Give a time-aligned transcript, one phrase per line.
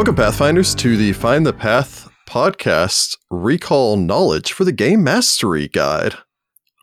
[0.00, 6.14] Welcome, Pathfinders, to the Find the Path podcast Recall Knowledge for the Game Mastery Guide,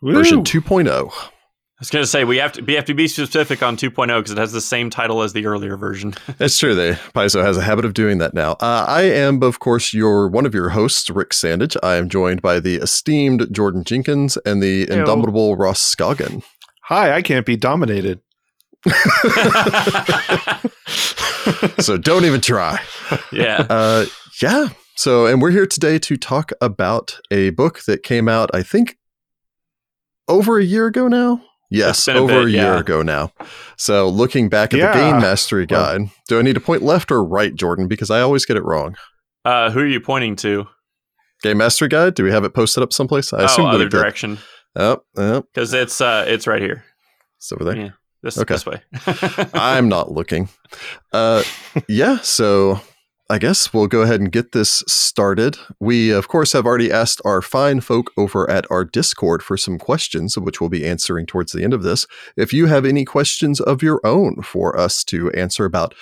[0.04, 0.88] version 2.0.
[0.88, 1.30] I
[1.80, 4.30] was going to say we have to we have to be specific on 2.0 because
[4.30, 6.14] it has the same title as the earlier version.
[6.38, 6.76] It's true.
[6.76, 8.52] They Paizo has a habit of doing that now.
[8.52, 11.76] Uh, I am, of course, your one of your hosts, Rick Sandage.
[11.82, 15.00] I am joined by the esteemed Jordan Jenkins and the Heyo.
[15.00, 16.44] indomitable Ross Scoggin.
[16.84, 18.20] Hi, I can't be dominated.
[21.80, 22.80] So don't even try.
[23.32, 23.66] yeah.
[23.68, 24.06] Uh,
[24.42, 24.68] yeah.
[24.96, 28.96] So, and we're here today to talk about a book that came out, I think,
[30.26, 31.42] over a year ago now.
[31.70, 32.78] Yes, It's a over a, year yeah.
[32.80, 33.30] ago now.
[33.76, 34.92] So, looking back at Yeah.
[34.92, 37.86] the Game Mastery Well- Guide, do I need to point left or right, Jordan?
[37.88, 38.96] Because I always get it wrong.
[39.44, 40.66] Uh, who are you pointing to?
[41.42, 42.14] Game Mastery Guide.
[42.14, 43.32] Do we have it posted up someplace?
[43.32, 43.90] I oh, assume other we did.
[43.90, 44.38] direction
[44.76, 46.84] Oh, oh, because it's uh it's right here.
[47.36, 47.76] it's over there.
[47.76, 47.90] Yeah.
[48.22, 48.54] This Okay.
[48.54, 48.82] this way.
[49.54, 50.48] I'm not looking.
[51.12, 51.42] Uh,
[51.88, 52.80] yeah, so
[53.30, 55.56] I guess we'll go ahead and get this started.
[55.80, 59.78] We, of course, have already asked our fine folk over at our Discord for some
[59.78, 62.06] questions, which we'll be answering towards the end of this.
[62.36, 65.94] If you have any questions of your own for us to answer about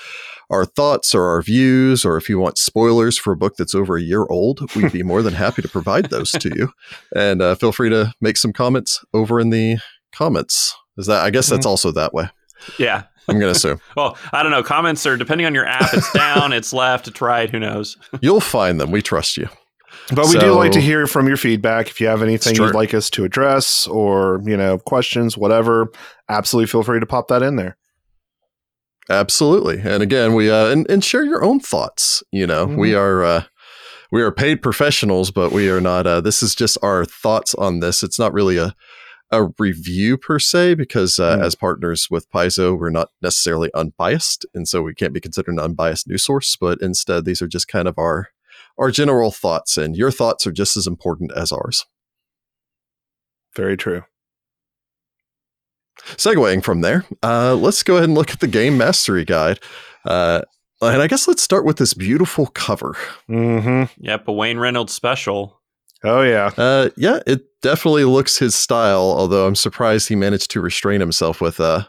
[0.48, 3.96] our thoughts or our views, or if you want spoilers for a book that's over
[3.96, 6.72] a year old, we'd be more than happy to provide those to you.
[7.14, 9.78] And uh, feel free to make some comments over in the
[10.12, 10.76] comments.
[10.98, 11.24] Is that?
[11.24, 12.28] I guess that's also that way.
[12.78, 13.04] yeah.
[13.28, 13.80] I'm going to assume.
[13.96, 14.62] Well, I don't know.
[14.62, 15.92] Comments are depending on your app.
[15.92, 17.50] It's down, it's left, it's right.
[17.50, 17.96] Who knows?
[18.20, 18.92] You'll find them.
[18.92, 19.48] We trust you.
[20.14, 21.88] But we do like to hear from your feedback.
[21.88, 25.90] If you have anything you'd like us to address or, you know, questions, whatever,
[26.28, 27.76] absolutely feel free to pop that in there.
[29.08, 29.80] Absolutely.
[29.80, 32.22] And again, we uh and, and share your own thoughts.
[32.32, 33.44] You know, we are uh
[34.10, 37.80] we are paid professionals, but we are not uh this is just our thoughts on
[37.80, 38.02] this.
[38.02, 38.74] It's not really a
[39.30, 41.44] a review per se because uh, Mm.
[41.44, 45.58] as partners with Paizo, we're not necessarily unbiased, and so we can't be considered an
[45.60, 46.56] unbiased news source.
[46.56, 48.28] But instead, these are just kind of our
[48.78, 51.86] our general thoughts, and your thoughts are just as important as ours.
[53.54, 54.04] Very true.
[56.16, 59.58] segueing from there, uh, let's go ahead and look at the game mastery guide.
[60.04, 60.42] Uh,
[60.82, 62.94] and I guess let's start with this beautiful cover.
[63.30, 63.84] Mm-hmm.
[64.04, 65.55] Yep, a Wayne Reynolds special.
[66.04, 66.50] Oh, yeah.
[66.56, 71.40] Uh, yeah, it definitely looks his style, although I'm surprised he managed to restrain himself
[71.40, 71.84] with uh,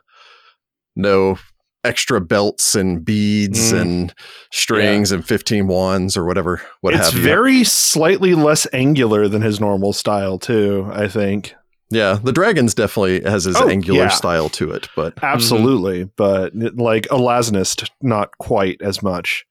[0.95, 1.37] no
[1.83, 3.81] extra belts and beads Mm.
[3.81, 4.13] and
[4.51, 6.61] strings and 15 wands or whatever.
[6.81, 11.53] What it's very slightly less angular than his normal style, too, I think.
[11.89, 14.07] yeah, the dragon's definitely has his Oh, angular yeah.
[14.09, 16.05] style to it, but Absolutely.
[16.17, 19.45] But like Alaznist, not quite as much.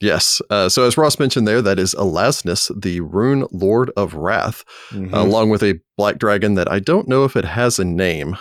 [0.00, 0.42] Yes.
[0.50, 4.64] Uh, so as Ross mentioned there, that is Alaznist, the rune lord of wrath.
[4.90, 5.12] Mhm.
[5.12, 8.36] along with a black dragon that I don't know if it has a name,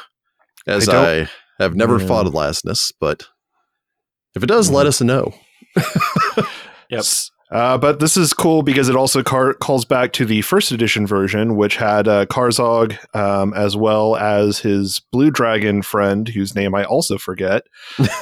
[0.67, 2.07] as I I, have never Yeah.
[2.07, 3.27] fought Alaznist, but
[4.35, 4.89] if it does, let Mhm.
[4.89, 5.33] us know.
[6.89, 7.03] Yep.
[7.53, 10.71] S- Uh, but this is cool because it also car- calls back to the first
[10.71, 16.55] edition version, which had uh, Karzoug um, as well as his blue dragon friend, whose
[16.55, 17.63] name I also forget.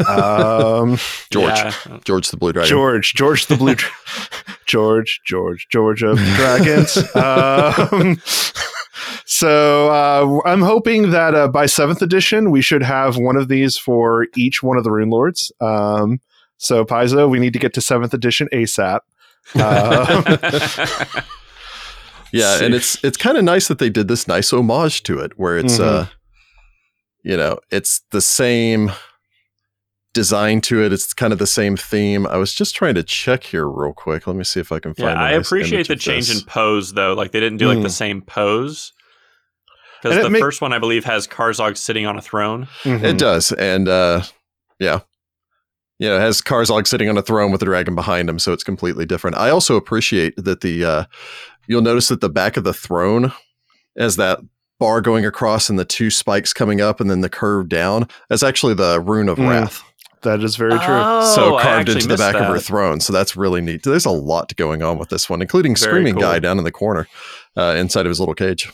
[0.07, 0.97] Um,
[1.31, 1.73] George, Yeah.
[2.03, 2.69] George the Blue Dragon.
[2.69, 3.89] George, George the blue, dra-
[4.65, 6.97] George, George, George of dragons.
[7.15, 8.21] um,
[9.25, 13.77] so uh, I'm hoping that uh, by seventh edition we should have one of these
[13.77, 15.51] for each one of the rune lords.
[15.61, 16.19] Um,
[16.57, 18.99] so Paizo, we need to get to seventh edition ASAP.
[19.55, 20.23] Uh,
[22.33, 25.33] yeah, and it's it's kind of nice that they did this nice homage to it,
[25.37, 25.83] where it's Mhm.
[25.85, 26.05] uh,
[27.23, 28.91] you know, it's the same
[30.13, 30.91] design to it.
[30.93, 32.25] It's kind of the same theme.
[32.27, 34.27] I was just trying to check here real quick.
[34.27, 35.09] Let me see if I can find.
[35.09, 36.39] yeah, I nice appreciate the change this.
[36.41, 37.13] in pose though.
[37.13, 37.91] Like they didn't do like the Mm.
[37.91, 38.93] same pose.
[40.01, 42.67] Because the make- first one I believe has Karzoug sitting on a throne.
[42.83, 43.03] mhm.
[43.03, 44.23] It does, and uh,
[44.79, 45.01] yeah,
[46.01, 48.63] you know, has Karzoug sitting on a throne with a dragon behind him, so it's
[48.63, 49.37] completely different.
[49.37, 51.03] I also appreciate that the uh,
[51.67, 53.31] you'll notice that the back of the throne
[53.95, 54.39] has that
[54.79, 58.07] bar going across and the two spikes coming up, and then the curve down.
[58.29, 59.83] That's actually the rune of Mm, wrath.
[60.23, 61.01] That is very true.
[61.03, 62.99] Oh, so carved into the missed back of her throne.
[62.99, 63.83] So that's really neat.
[63.83, 66.23] There's a lot going on with this one, including Very screaming cool.
[66.23, 67.07] guy down in the corner,
[67.55, 68.71] uh, inside of his little cage.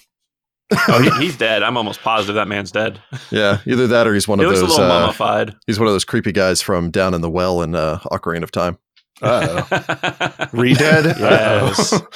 [0.89, 1.63] Oh, he, he's dead.
[1.63, 3.01] I'm almost positive that man's dead.
[3.31, 4.77] Yeah, either that or he's one He of looks a those.
[4.77, 5.55] little Uh, mummified.
[5.65, 8.51] he's one of those creepy guys from down in the well in uh, Ocarina of
[8.51, 8.77] Time.
[9.21, 10.47] Uh-oh.
[10.53, 11.05] Redead?
[11.19, 11.93] Yes.
[11.93, 12.07] Uh-oh.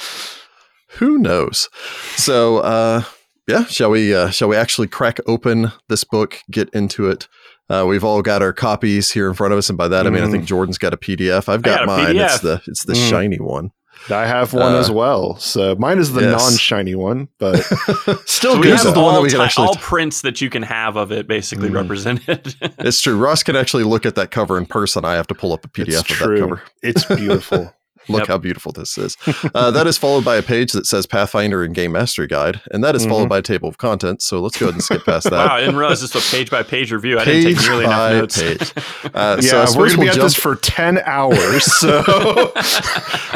[0.98, 1.68] Who knows?
[2.16, 3.02] So, uh,
[3.48, 4.14] yeah, shall we?
[4.14, 7.28] Uh, shall we actually crack open this book, get into it?
[7.70, 10.10] Uh, we've all got our copies here in front of us, and by that I
[10.10, 11.48] mean I think Jordan's got a PDF.
[11.48, 12.16] I've got, got a mine.
[12.16, 13.08] It's the it's the Mm.
[13.10, 13.70] shiny one.
[14.10, 15.36] I have one Uh, as well.
[15.36, 16.40] So mine is the yes.
[16.42, 17.56] non-shiny one, but
[18.26, 18.68] still So we good.
[18.70, 20.50] Yours have is the all, one that we can ti- actually- all prints that you
[20.50, 21.74] can have of it basically Mm.
[21.74, 22.54] represented.
[22.78, 23.16] It's true.
[23.16, 25.04] Ross can actually look at that cover in person.
[25.04, 26.34] I have to pull up a PDF It's of true.
[26.36, 26.62] that cover.
[26.82, 27.74] It's beautiful.
[28.08, 28.28] Look Yep.
[28.28, 29.16] how beautiful this is.
[29.54, 32.82] Uh, that is followed by a page that says Pathfinder and Game Mastery Guide, and
[32.82, 33.30] that is followed Mhm.
[33.30, 34.24] by a table of contents.
[34.26, 35.32] So let's go ahead and skip past that.
[35.48, 37.18] wow, I didn't realize this was a page by page review.
[37.18, 38.42] I didn't take nearly enough notes.
[38.42, 38.72] page.
[39.14, 40.24] Uh, yeah, so I we're suppose going to be we'll at jump.
[40.24, 41.64] this for 10 hours.
[41.80, 42.02] So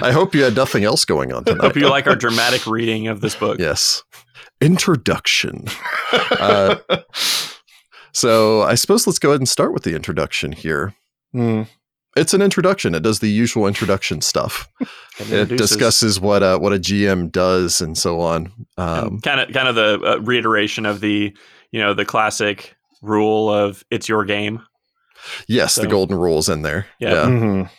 [0.02, 1.62] I hope you had nothing else going on tonight.
[1.62, 3.58] Hope you like our dramatic reading of this book.
[3.58, 4.02] Yes.
[4.60, 5.66] Introduction.
[6.12, 6.76] Uh,
[8.12, 10.94] So I suppose let's go ahead and start with the introduction here.
[11.32, 11.64] Hmm.
[12.16, 12.94] It's an introduction.
[12.94, 14.68] It does the usual introduction stuff.
[15.18, 18.52] And It introduces- discusses what uh, what a GM does and so on.
[18.76, 21.34] Um, kind of kind of the uh, reiteration of the
[21.70, 24.60] you know the classic rule of it's your game.
[25.48, 26.86] yes, the so- golden rules in there.
[27.00, 27.12] Yeah.
[27.14, 27.24] Yeah.
[27.26, 27.70] Mhm.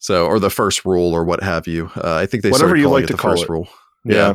[0.00, 1.88] So, or the first rule, or what have you.
[1.96, 3.48] Uh, I think they Whatever you like it to the call first it.
[3.50, 3.68] rule.
[4.04, 4.34] Yeah.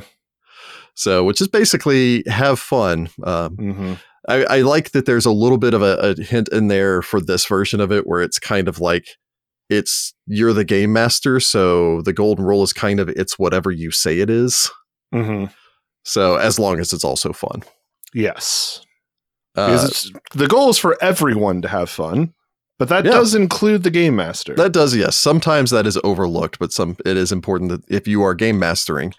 [0.95, 3.09] So, which is basically have fun.
[3.23, 3.93] Um, hmm
[4.29, 7.19] I, I like that there's a little bit of a, a hint in there for
[7.21, 9.17] this version of it where it's kind of like
[9.69, 13.91] it's you're the game master, so the golden rule is kind of it's whatever you
[13.91, 14.69] say it is.
[15.13, 15.45] hmm
[16.03, 17.63] So as long as it's also fun.
[18.13, 18.81] Yes.
[19.55, 19.89] Uh,
[20.35, 22.33] the goal is for everyone to have fun,
[22.77, 23.11] but that Yeah.
[23.11, 24.53] does include the game master.
[24.55, 25.17] that does yes.
[25.17, 29.13] Sometimes that is overlooked, but some it is important that if you are game mastering,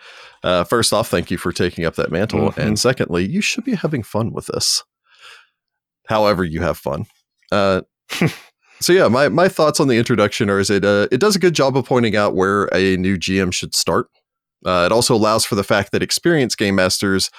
[0.44, 2.56] uh, first off, thank you for taking up that mantle, Mhm.
[2.58, 4.84] and secondly, you should be having fun with this.
[6.06, 7.06] However, you have fun.
[7.52, 7.82] Uh,
[8.80, 11.38] so yeah, my my thoughts on the introduction are is it uh, it does a
[11.38, 14.08] good job of pointing out where a new GM should start.
[14.64, 17.30] Uh, it also allows for the fact that experienced game masters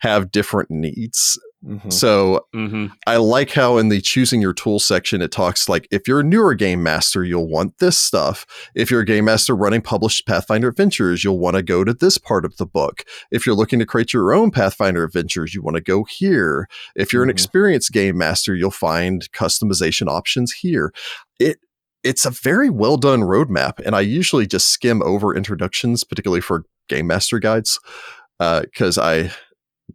[0.00, 1.38] have different needs.
[1.64, 1.92] Mhm.
[1.92, 6.06] So hmm I like how in the choosing your tool section it talks like if
[6.06, 8.46] you're a newer game master, you'll want this stuff.
[8.76, 12.16] If you're a game master running published Pathfinder adventures, you'll want to go to this
[12.16, 13.02] part of the book.
[13.32, 16.68] If you're looking to create your own Pathfinder adventures, you want to go here.
[16.94, 17.32] If you're an Mhm.
[17.32, 20.92] experienced game master, you'll find customization options here.
[21.40, 21.58] It
[22.04, 26.62] it's a very well done roadmap, and I usually just skim over introductions, particularly for
[26.88, 27.80] game master guides,
[28.38, 29.32] because I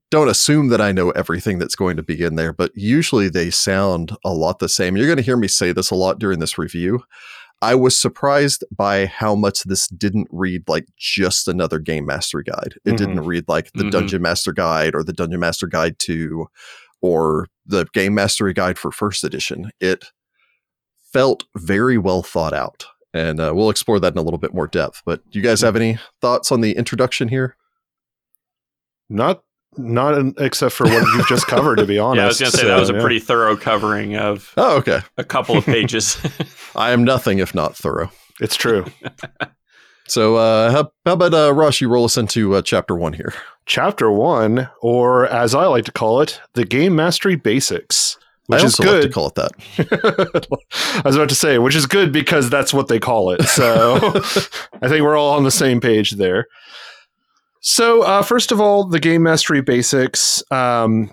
[0.09, 3.49] don't assume that I know everything that's going to be in there, but usually they
[3.49, 4.95] sound a lot the same.
[4.97, 7.03] You're going to hear me say this a lot during this review.
[7.61, 12.75] I was surprised by how much this didn't read like just another game mastery guide.
[12.85, 12.97] It Mhm.
[12.97, 13.91] didn't read like the Mhm.
[13.91, 16.47] Dungeon Master Guide or the Dungeon Master Guide 2
[17.01, 19.71] or the Game Mastery Guide for first edition.
[19.79, 20.05] It
[21.13, 22.85] felt very well thought out.
[23.13, 25.01] And uh, we'll explore that in a little bit more depth.
[25.05, 27.55] But do you guys have any thoughts on the introduction here?
[29.09, 29.43] Not
[29.77, 32.17] not in- except for what you've just covered, to be honest.
[32.17, 33.01] Yeah, I was gonna say that was a yeah.
[33.01, 34.99] pretty thorough covering of Oh, okay.
[35.17, 36.17] a couple of pages.
[36.75, 38.11] I am nothing if not thorough.
[38.39, 38.85] It's true.
[40.05, 41.79] So, uh, how, how about uh, Ross?
[41.79, 43.33] You roll us into uh, chapter one here.
[43.65, 48.17] Chapter one, or as I like to call it, the game mastery basics,
[48.47, 49.13] which I is also like to good.
[49.13, 50.47] call it that.
[50.97, 53.43] I was about to say, which is good because that's what they call it.
[53.43, 53.95] So
[54.81, 56.47] I think we're all on the same page there.
[57.65, 60.43] So, uh, first of all, the game mastery basics.
[60.51, 61.09] Um,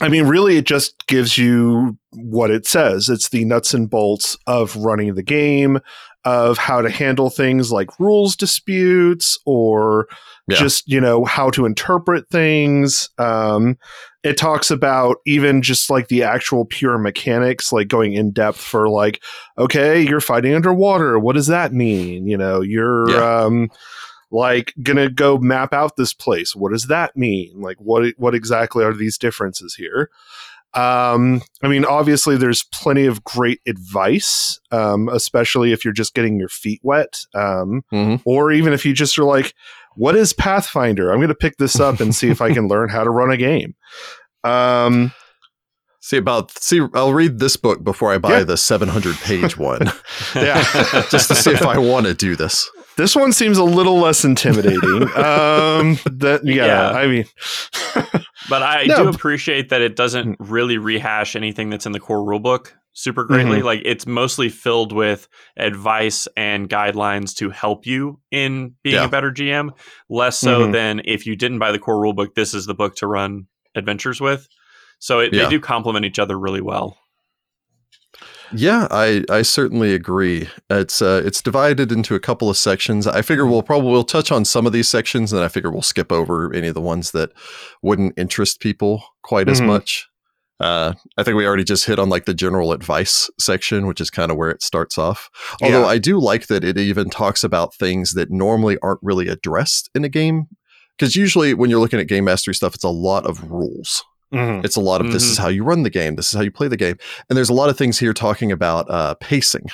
[0.00, 3.08] I mean, really, it just gives you what it says.
[3.10, 5.78] It's the nuts and bolts of running the game,
[6.24, 10.08] of how to handle things like rules disputes or
[10.48, 10.56] Yeah.
[10.56, 13.10] just, you know, how to interpret things.
[13.18, 13.76] Um,
[14.22, 18.88] it talks about even just like the actual pure mechanics, like going in depth for
[18.88, 19.22] like,
[19.58, 21.18] okay, you're fighting underwater.
[21.18, 22.26] What does that mean?
[22.26, 23.40] You know, you're Yeah.
[23.44, 23.70] um,
[24.30, 26.54] like gonna go map out this place.
[26.56, 27.60] What does that mean?
[27.60, 30.10] Like, what what exactly are these differences here?
[30.74, 36.38] Um, I mean, obviously, there's plenty of great advice, um, especially if you're just getting
[36.38, 38.20] your feet wet, um, Mhm.
[38.26, 39.54] or even if you just are like,
[39.94, 42.90] "What is Pathfinder?" I'm going to pick this up and see if I can learn
[42.90, 43.74] how to run a game.
[44.44, 45.12] Um,
[46.00, 46.80] See about see.
[46.94, 48.44] I'll read this book before I buy Yeah.
[48.44, 49.90] the 700 page one,
[50.36, 50.62] yeah,
[51.10, 52.70] just to see if I want to do this.
[52.96, 55.02] This one seems a little less intimidating.
[55.02, 56.90] um, that yeah, Yeah.
[56.90, 57.24] I mean,
[58.48, 62.24] But I No, do appreciate that it doesn't really rehash anything that's in the core
[62.24, 63.60] rulebook super greatly.
[63.62, 69.04] Like it's mostly filled with advice and guidelines to help you in being Yeah.
[69.04, 69.70] a better GM,
[70.08, 70.72] less so Mhm.
[70.72, 74.18] than if you didn't buy the core rulebook, this is the book to run adventures
[74.20, 74.48] with.
[74.98, 75.44] So it, Yeah.
[75.44, 76.96] they do complement each other really well.
[78.52, 80.48] Yeah, I I certainly agree.
[80.70, 83.06] It's uh it's divided into a couple of sections.
[83.06, 85.82] I figure we'll probably we'll touch on some of these sections, and I figure we'll
[85.82, 87.32] skip over any of the ones that
[87.82, 89.66] wouldn't interest people quite as Mhm.
[89.66, 90.06] much.
[90.58, 94.08] Uh, I think we already just hit on like the general advice section, which is
[94.10, 95.28] kind of where it starts off.
[95.60, 95.86] Although Yeah.
[95.86, 100.04] I do like that it even talks about things that normally aren't really addressed in
[100.04, 100.46] a game.
[100.98, 104.02] Because usually when you're looking at game mastery stuff, it's a lot of rules.
[104.34, 104.64] Mhm.
[104.64, 106.50] It's a lot of this is how you run the game, this is how you
[106.50, 106.96] play the game.
[107.28, 109.66] And there's a lot of things here talking about uh, pacing.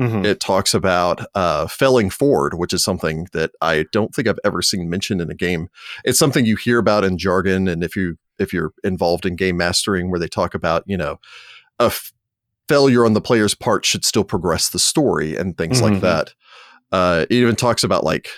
[0.00, 0.24] Mhm.
[0.24, 4.62] It talks about uh, failing forward, which is something that I don't think I've ever
[4.62, 5.68] seen mentioned in a game.
[6.04, 9.58] It's something you hear about in jargon, and if you if you're involved in game
[9.58, 11.18] mastering, where they talk about you know
[11.78, 12.12] a f-
[12.68, 16.00] failure on the player's part should still progress the story and things like Mhm.
[16.00, 16.32] that.
[16.90, 18.28] Uh, it even talks about like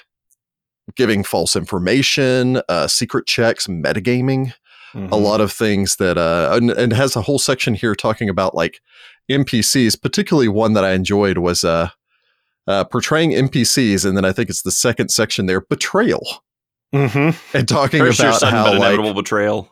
[0.97, 4.52] giving false information, uh, secret checks, metagaming
[4.94, 5.22] a Mhm.
[5.22, 8.80] lot of things that uh and, and has a whole section here talking about like
[9.30, 11.88] npcs particularly one that i enjoyed was uh
[12.66, 16.42] uh portraying npcs and then i think it's the second section there betrayal
[16.94, 17.34] Mhm.
[17.54, 19.70] and talking Curse your about sudden how but like inevitable betrayal.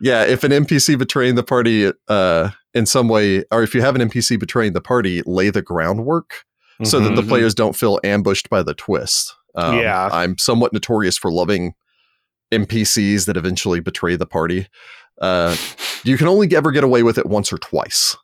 [0.00, 3.96] yeah if an npc betraying the party uh in some way or if you have
[3.96, 6.44] an npc betraying the party lay the groundwork
[6.84, 7.28] so that the Mhm.
[7.28, 10.08] players don't feel ambushed by the twist um, Yeah.
[10.12, 11.74] i'm somewhat notorious for loving
[12.52, 14.66] npcs that eventually betray the party
[15.20, 15.56] uh,
[16.04, 18.16] you can only ever get away with it once or twice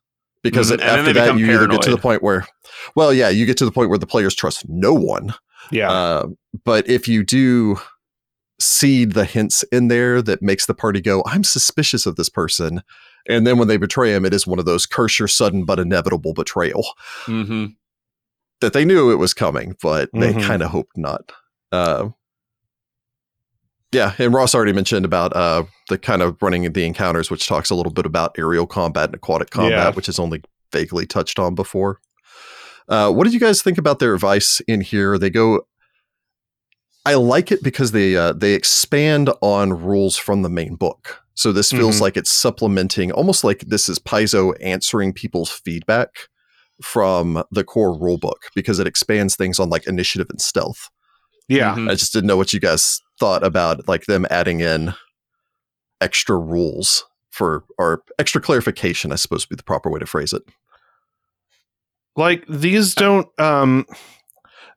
[0.42, 2.46] because Mhm, then after that you either get to the point where
[2.94, 5.34] well yeah you get to the point where the players trust no one
[5.72, 5.90] yeah.
[5.90, 6.26] uh,
[6.64, 7.78] but if you do
[8.60, 12.82] seed the hints in there that makes the party go i'm suspicious of this person
[13.28, 15.78] and then when they betray him it is one of those curse your sudden but
[15.78, 16.84] inevitable betrayal
[17.24, 17.66] hmm
[18.60, 20.42] that they knew it was coming, but they Mhm.
[20.42, 21.30] kind of hoped not.
[21.70, 22.08] Uh,
[23.92, 27.70] yeah, and Ross already mentioned about uh, the kind of running the encounters, which talks
[27.70, 29.90] a little bit about aerial combat and aquatic combat, Yeah.
[29.90, 30.42] which is only
[30.72, 31.98] vaguely touched on before.
[32.88, 35.18] Uh, what did you guys think about their advice in here?
[35.18, 35.62] They go.
[37.06, 41.22] I like it because they uh, they expand on rules from the main book.
[41.34, 42.00] So this feels Mhm.
[42.00, 46.10] like it's supplementing, almost like this is Paizo answering people's feedback
[46.82, 50.90] from the core rulebook because it expands things on like initiative and stealth.
[51.48, 51.74] yeah.
[51.76, 51.90] Mhm.
[51.90, 54.94] I just didn't know what you guys thought about like them adding in
[56.00, 60.32] extra rules for or extra clarification, I suppose would be the proper way to phrase
[60.32, 60.42] it.
[62.16, 63.86] like these don't um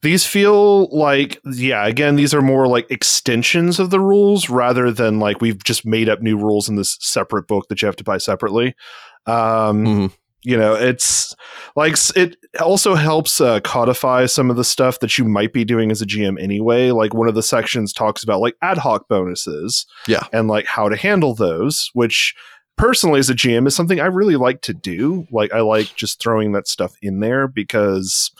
[0.04, 5.20] these feel like yeah again these are more like extensions of the rules rather than
[5.20, 8.04] like we've just made up new rules in this separate book that you have to
[8.04, 8.76] buy separately
[9.28, 10.14] um Mhm.
[10.44, 11.36] You know it's
[11.76, 15.92] like it also helps uh, codify some of the stuff that you might be doing
[15.92, 19.86] as a gm anyway like one of the sections talks about like ad hoc bonuses
[20.08, 20.24] Yeah.
[20.34, 22.34] and like how to handle those which
[22.78, 26.20] personally as a gm is something i really like to do like i like just
[26.20, 28.32] throwing that stuff in there because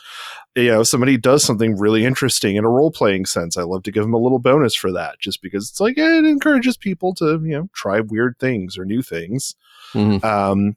[0.56, 4.02] you know somebody does something really interesting in a role-playing sense i love to give
[4.02, 7.52] them a little bonus for that just because it's like it encourages people to you
[7.56, 9.54] know try weird things or new things
[9.94, 10.24] Mhm.
[10.24, 10.74] um,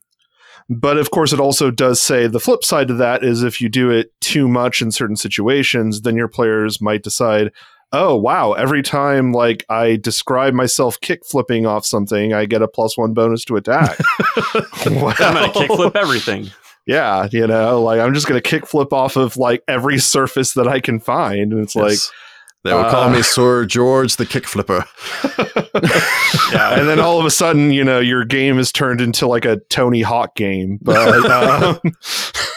[0.70, 3.70] but of course, it also does say the flip side to that is if you
[3.70, 7.52] do it too much in certain situations, then your players might decide,
[7.92, 12.68] oh, wow, every time like I describe myself kick flipping off something, I get a
[12.68, 13.98] plus one bonus to attack.
[14.86, 16.52] I'm gonna kickflip everything.
[16.86, 20.54] Yeah, you know, like I'm just going to kick flip off of like every surface
[20.54, 21.52] that I can find.
[21.52, 21.98] And it's like,
[22.66, 24.86] They would call uh, me Sir George the Kick Flipper.
[26.52, 29.46] Yeah, and then all of a sudden, you know, your game is turned into like
[29.46, 30.80] a Tony Hawk game.
[30.82, 31.80] But um,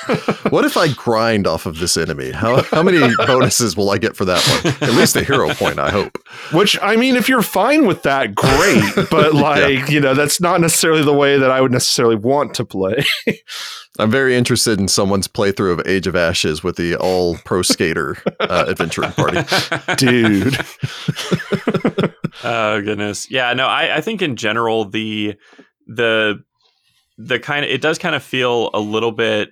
[0.50, 2.30] what if I grind off of this enemy?
[2.30, 4.74] How how many bonuses will I get for that one?
[4.88, 6.18] At least a hero point, I hope.
[6.52, 8.82] Which I mean, if you're fine with that, great.
[9.10, 12.64] But like, you know, that's not necessarily the way that I would necessarily want to
[12.64, 13.04] play.
[13.98, 18.16] I'm very interested in someone's playthrough of Age of Ashes with the all pro skater
[18.40, 19.40] uh, adventuring party.
[19.96, 20.58] Dude.
[22.44, 25.34] oh goodness yeah no I, I think in general the
[25.88, 26.42] the
[27.18, 29.50] the kind of it does kind of feel a little bit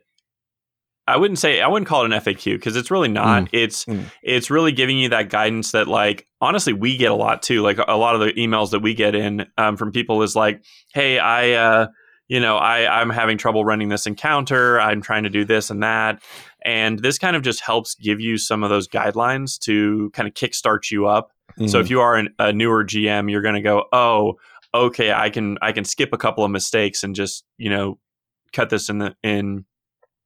[1.06, 3.48] i wouldn't say i wouldn't call it an faq because it's really not.
[3.52, 4.04] It's Mm.
[4.22, 7.62] it's really giving you that guidance that like honestly we get a lot too.
[7.62, 10.62] Like a lot of the emails that we get in um, from people is like
[10.94, 11.86] hey i uh
[12.28, 14.80] you know i i'm having trouble running this encounter.
[14.80, 16.22] I'm trying to do this and that.
[16.64, 20.34] And this kind of just helps give you some of those guidelines to kind of
[20.34, 21.30] kickstart you up.
[21.68, 24.34] So if you are an, a newer GM, you're going to go, oh,
[24.74, 27.98] okay, I can I can skip a couple of mistakes and just you know
[28.52, 29.64] cut this in the in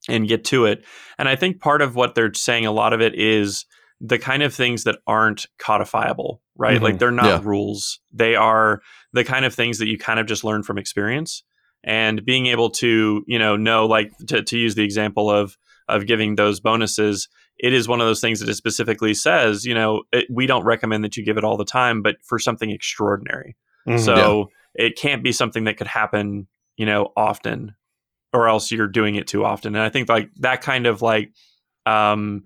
[0.08, 0.84] and get to it.
[1.18, 3.66] And I think part of what they're saying, a lot of it is
[4.00, 6.78] the kind of things that aren't codifiable, right?
[6.80, 6.82] Mhm.
[6.82, 7.40] Like they're not Yeah.
[7.42, 8.80] rules; they are
[9.12, 11.42] the kind of things that you kind of just learn from experience.
[11.84, 15.56] And being able to you know know like to, to use the example of
[15.88, 17.28] of giving those bonuses
[17.58, 20.64] it is one of those things that it specifically says, you know, it, we don't
[20.64, 23.54] recommend that you give it all the time, but for something extraordinary.
[23.86, 24.00] Mhm.
[24.02, 26.46] So it can't be something that could happen,
[26.78, 27.74] you know, often,
[28.32, 29.74] or else you're doing it too often.
[29.74, 31.32] And I think like that kind of like
[31.86, 32.44] um,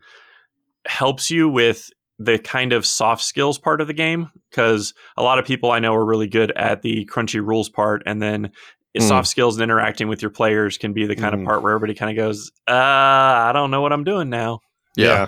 [0.86, 5.38] helps you with the kind of soft skills part of the game because a lot
[5.38, 8.50] of people I know are really good at the crunchy rules part, and then
[8.96, 9.08] Mm.
[9.08, 11.40] soft skills and interacting with your players can be the kind Mm.
[11.40, 14.60] of part where everybody kind of goes, "Uh, I don't know what I'm doing now."
[14.96, 15.26] yeah.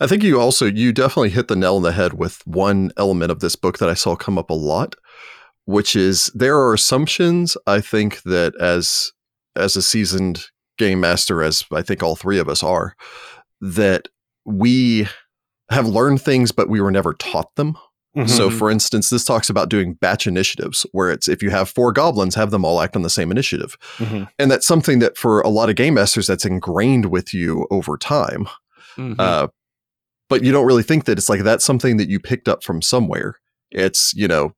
[0.00, 3.30] I think you also you definitely hit the nail on the head with one element
[3.30, 4.96] of this book that I saw come up a lot,
[5.66, 9.12] which is there are assumptions I think that as
[9.60, 10.44] as a seasoned
[10.78, 12.94] game master, as I think all three of us are,
[13.60, 14.08] that
[14.44, 15.06] we
[15.70, 17.76] have learned things but we were never taught them.
[18.16, 18.28] Mhm.
[18.28, 21.92] So for instance, this talks about doing batch initiatives where it's if you have four
[21.92, 23.76] goblins, have them all act on the same initiative.
[23.98, 24.28] Mhm.
[24.38, 27.96] And that's something that for a lot of game masters that's ingrained with you over
[27.96, 28.48] time.
[28.96, 29.14] Mhm.
[29.20, 29.46] Uh,
[30.28, 32.82] but you don't really think that it's like that's something that you picked up from
[32.82, 33.36] somewhere.
[33.70, 34.54] It's you know,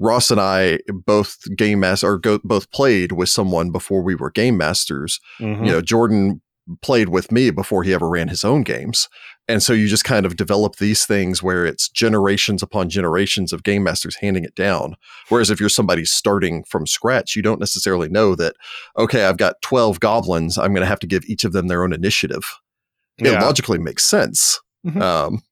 [0.00, 4.30] Ross and I both game master or go, both played with someone before we were
[4.30, 5.20] game masters.
[5.38, 5.66] Mhm.
[5.66, 6.40] You know, Jordan
[6.82, 9.08] played with me before he ever ran his own games,
[9.48, 13.62] and so you just kind of develop these things where it's generations upon generations of
[13.64, 14.94] game masters handing it down.
[15.28, 18.54] Whereas if you're somebody starting from scratch, you don't necessarily know that.
[18.96, 20.56] Okay, I've got twelve goblins.
[20.58, 22.44] I'm going to have to give each of them their own initiative
[23.18, 24.60] it logically makes sense.
[24.86, 25.02] Mhm.
[25.02, 25.42] Um,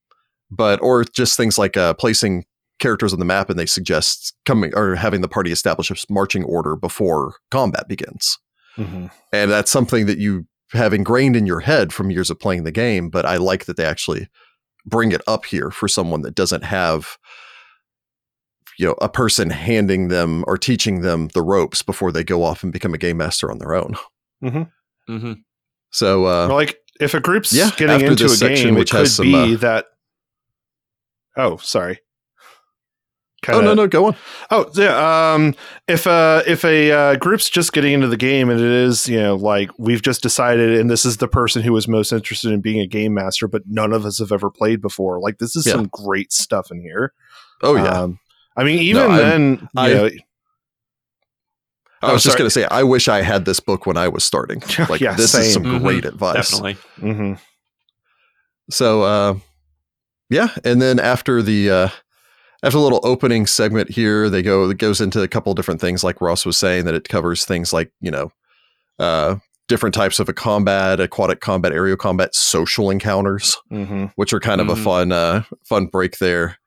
[0.50, 2.45] but or just things like uh, placing
[2.79, 6.45] characters on the map and they suggest coming or having the party establish a marching
[6.45, 8.39] order before combat begins.
[8.77, 9.11] Mhm.
[9.33, 12.71] And that's something that you have ingrained in your head from years of playing the
[12.73, 13.09] game.
[13.11, 14.29] But I like that they actually
[14.87, 17.19] bring it up here for someone that doesn't have
[18.79, 22.63] you know a person handing them or teaching them the ropes before they go off
[22.63, 23.97] and become a game master on their own.
[24.41, 25.33] hmm
[25.91, 28.91] So uh, Or, like if a group's Yeah, getting into a section, game, it which
[28.93, 29.87] could has some, be uh, that.
[31.37, 32.01] Oh, sorry.
[33.45, 34.16] Oh Kinda- no no go on.
[34.50, 35.33] Oh yeah.
[35.35, 35.54] Um,
[35.87, 39.18] if uh, if a uh, group's just getting into the game and it is you
[39.21, 42.61] know like we've just decided and this is the person who is most interested in
[42.61, 45.21] being a game master, but none of us have ever played before.
[45.21, 45.75] Like this is Yeah.
[45.75, 47.12] some great stuff in here.
[47.62, 48.03] Oh yeah.
[48.03, 48.18] Um,
[48.57, 50.11] I mean, even I'm- then, you I- know,
[52.01, 54.07] I Oh, was just going to say, I wish I had this book when I
[54.07, 54.62] was starting.
[54.88, 55.64] Like, Yeah, this is same.
[55.64, 55.83] some Mhm.
[55.83, 56.51] great advice.
[56.51, 56.77] Definitely.
[57.01, 57.33] Mm-hmm.
[58.70, 59.35] So, uh,
[60.31, 61.88] yeah, and then after the uh,
[62.62, 66.03] after a little opening segment here, they go it goes into a couple different things,
[66.05, 68.33] like Ross was saying, that it covers things like you know,
[68.99, 69.37] uh,
[69.68, 74.12] different types of a combat, aquatic combat, aerial combat, social encounters, Mhm.
[74.16, 74.85] which are kind of a Mhm.
[74.85, 76.59] fun uh, fun break there.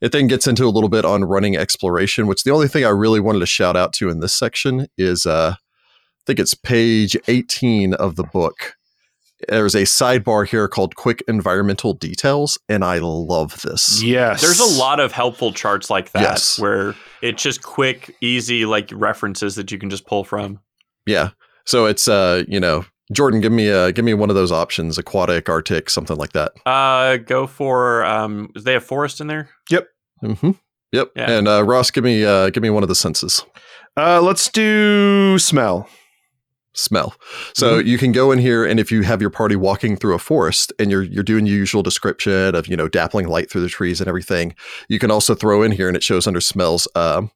[0.00, 2.88] It then gets into a little bit on running exploration, which the only thing I
[2.90, 7.16] really wanted to shout out to in this section is uh, I think it's page
[7.28, 8.74] 18 of the book.
[9.48, 14.02] There's a sidebar here called Quick Environmental Details, and I love this.
[14.02, 16.58] yes, There's a lot of helpful charts like that Yes.
[16.58, 20.60] where it's just quick, easy, like references that you can just pull from.
[21.06, 21.30] Yeah.
[21.66, 24.98] So it's uh, you know, Jordan, give me a give me one of those options,
[24.98, 26.52] aquatic, arctic, something like that.
[26.66, 28.50] Uh, go for um.
[28.54, 29.48] Do they have forest in there?
[30.22, 30.52] Mm-hmm.
[30.92, 31.10] Yep.
[31.16, 31.30] Yeah.
[31.30, 33.44] And uh, Ross, give me uh, give me one of the senses.
[33.96, 35.88] Uh, let's do smell.
[36.74, 37.14] Smell.
[37.54, 37.86] So Mm-hmm.
[37.88, 40.72] you can go in here and if you have your party walking through a forest
[40.78, 44.00] and you're you're doing your usual description of, you know, dappling light through the trees
[44.00, 44.54] and everything,
[44.88, 47.30] you can also throw in here and it shows under smells um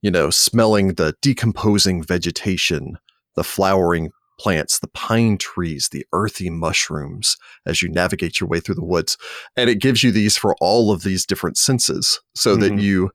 [0.00, 2.98] you know, smelling the decomposing vegetation,
[3.36, 8.74] the flowering plants, the pine trees, the earthy mushrooms as you navigate your way through
[8.74, 9.16] the woods.
[9.56, 12.82] And it gives you these for all of these different senses so that Mhm.
[12.82, 13.10] you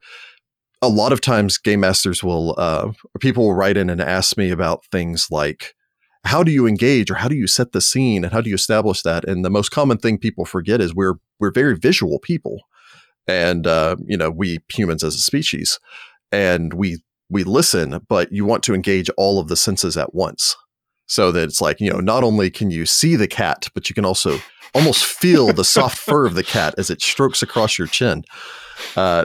[0.80, 4.36] a lot of times game masters will uh, or people will write in and ask
[4.36, 5.74] me about things like
[6.24, 8.54] how do you engage or how do you set the scene and how do you
[8.54, 9.24] establish that?
[9.26, 12.60] And the most common thing people forget is we're we're very visual people.
[13.26, 15.78] And uh, you know we humans as a species.
[16.30, 16.98] And we
[17.30, 20.56] we listen but you want to engage all of the senses at once.
[21.06, 23.94] So that it's like you know not only can you see the cat but you
[23.94, 24.38] can also
[24.74, 28.22] almost feel the soft fur of the cat as it strokes across your chin
[28.96, 29.24] uh,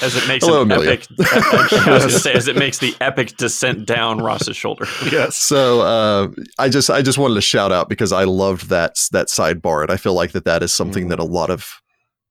[0.00, 0.92] As it, makes Hello, an Amelia.
[0.92, 1.06] epic.
[1.32, 4.86] I was going to say, as it makes the epic descent down Ross's shoulder.
[5.12, 5.36] Yes.
[5.36, 9.28] So uh, I just I just wanted to shout out because I loved that that
[9.28, 11.10] sidebar, and I feel like that that is something Mhm.
[11.10, 11.80] that a lot of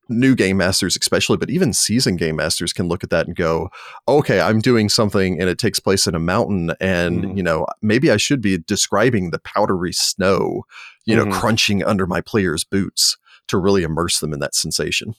[0.09, 3.69] new game masters, especially, but even seasoned game masters, can look at that and go,
[4.07, 7.37] "Okay, I'm doing something, and it takes place in a mountain, and Mhm.
[7.37, 10.63] you know maybe I should be describing the powdery snow,
[11.05, 11.33] you know, Mhm.
[11.33, 13.17] crunching under my players' boots
[13.47, 15.15] to really immerse them in that sensation."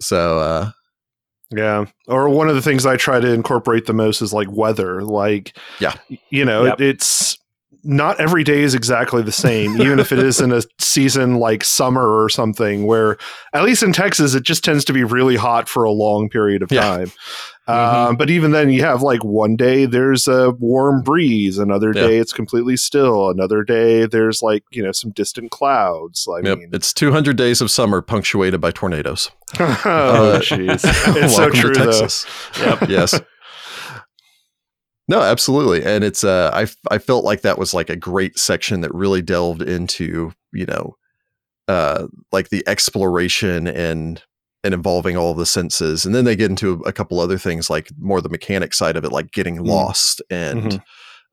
[0.00, 0.70] So uh,
[1.50, 1.86] Yeah.
[2.08, 5.02] Or one of the things I try to incorporate the most is like weather.
[5.02, 5.94] Like, Yeah.
[6.30, 6.80] you know, Yep.
[6.80, 7.38] it, it's
[7.82, 11.64] not every day is exactly the same, even if it is in a season like
[11.64, 13.16] summer or something, where
[13.54, 16.62] at least in Texas, it just tends to be really hot for a long period
[16.62, 16.80] of Yeah.
[16.82, 17.12] time.
[17.68, 22.08] Um, but even then, you have like one day there's a warm breeze, another Yeah.
[22.08, 26.26] day it's completely still, another day there's like, you know, some distant clouds.
[26.28, 26.58] I Yep.
[26.58, 29.30] mean, It's 200 days of summer punctuated by tornadoes.
[29.60, 30.82] oh, Uh, jeez.
[31.16, 31.86] It's so true, to though.
[32.00, 32.26] Texas.
[32.60, 32.88] Yep.
[32.88, 33.20] yes.
[35.10, 35.84] No, absolutely.
[35.84, 39.22] And it's uh I I felt like that was like a great section that really
[39.22, 40.94] delved into, you know,
[41.66, 44.22] uh like the exploration and
[44.62, 46.06] and involving all the senses.
[46.06, 49.04] And then they get into a couple other things like more the mechanic side of
[49.04, 49.66] it, like getting Mm.
[49.66, 50.80] lost and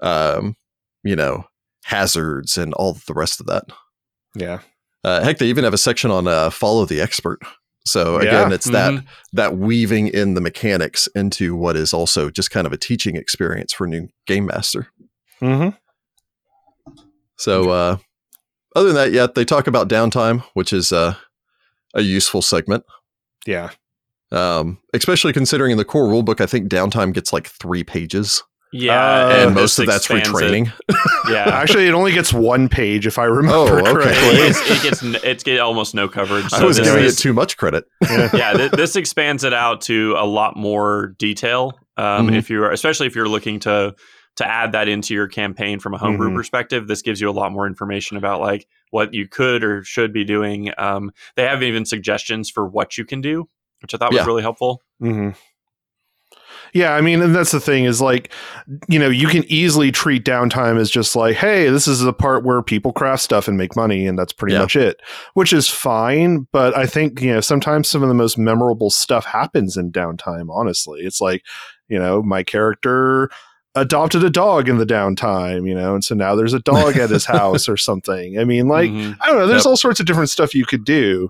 [0.02, 0.56] um,
[1.04, 1.46] you know,
[1.84, 3.66] hazards and all the rest of that.
[4.34, 4.62] Yeah.
[5.04, 7.40] Uh, heck, they even have a section on uh, follow the expert.
[7.88, 8.56] So again, Yeah.
[8.56, 9.06] it's that Mhm.
[9.34, 13.74] that weaving in the mechanics into what is also just kind of a teaching experience
[13.74, 14.88] for a new game master.
[15.40, 15.70] hmm
[17.38, 17.98] So uh,
[18.76, 21.16] other than that, yeah, they talk about downtime, which is uh,
[21.94, 22.84] a useful segment.
[23.46, 23.72] Yeah.
[24.32, 29.02] Um, especially considering in the core rulebook, I think downtime gets like three pages, Yeah,
[29.28, 30.34] Uh, and most of that's expands it.
[30.34, 30.72] retraining.
[31.30, 33.92] Yeah, Actually, it only gets one page if I remember Oh, okay.
[33.94, 34.30] correctly.
[34.30, 36.46] it, gets, it gets it's get almost no coverage.
[36.54, 37.86] I So was giving is- it too much credit.
[38.02, 41.80] yeah, th- this expands it out to a lot more detail.
[41.96, 42.38] Um, Mhm.
[42.38, 43.96] If you're, especially if you're looking to
[44.36, 46.36] to add that into your campaign from a homebrew Mhm.
[46.36, 50.14] perspective, this gives you a lot more information about like what you could or should
[50.14, 50.70] be doing.
[50.78, 53.50] Um, they have even suggestions for what you can do,
[53.82, 54.84] which I thought was really helpful.
[55.00, 55.30] hmm
[56.74, 58.32] Yeah, I mean, and that's the thing is like,
[58.88, 62.44] you know, you can easily treat downtime as just like, hey, this is the part
[62.44, 64.62] where people craft stuff and make money, and that's pretty Yeah.
[64.62, 65.00] much it,
[65.34, 66.48] which is fine.
[66.52, 70.48] But I think, you know, sometimes some of the most memorable stuff happens in downtime,
[70.50, 71.02] honestly.
[71.02, 71.44] It's like,
[71.88, 73.30] you know, my character
[73.76, 77.12] adopted a dog in the downtime, you know, and so now there's a dog at
[77.12, 78.40] his house or something.
[78.40, 79.16] I mean, like, Mhm.
[79.22, 79.48] I don't know.
[79.48, 79.70] There's Yep.
[79.70, 81.30] all sorts of different stuff you could do,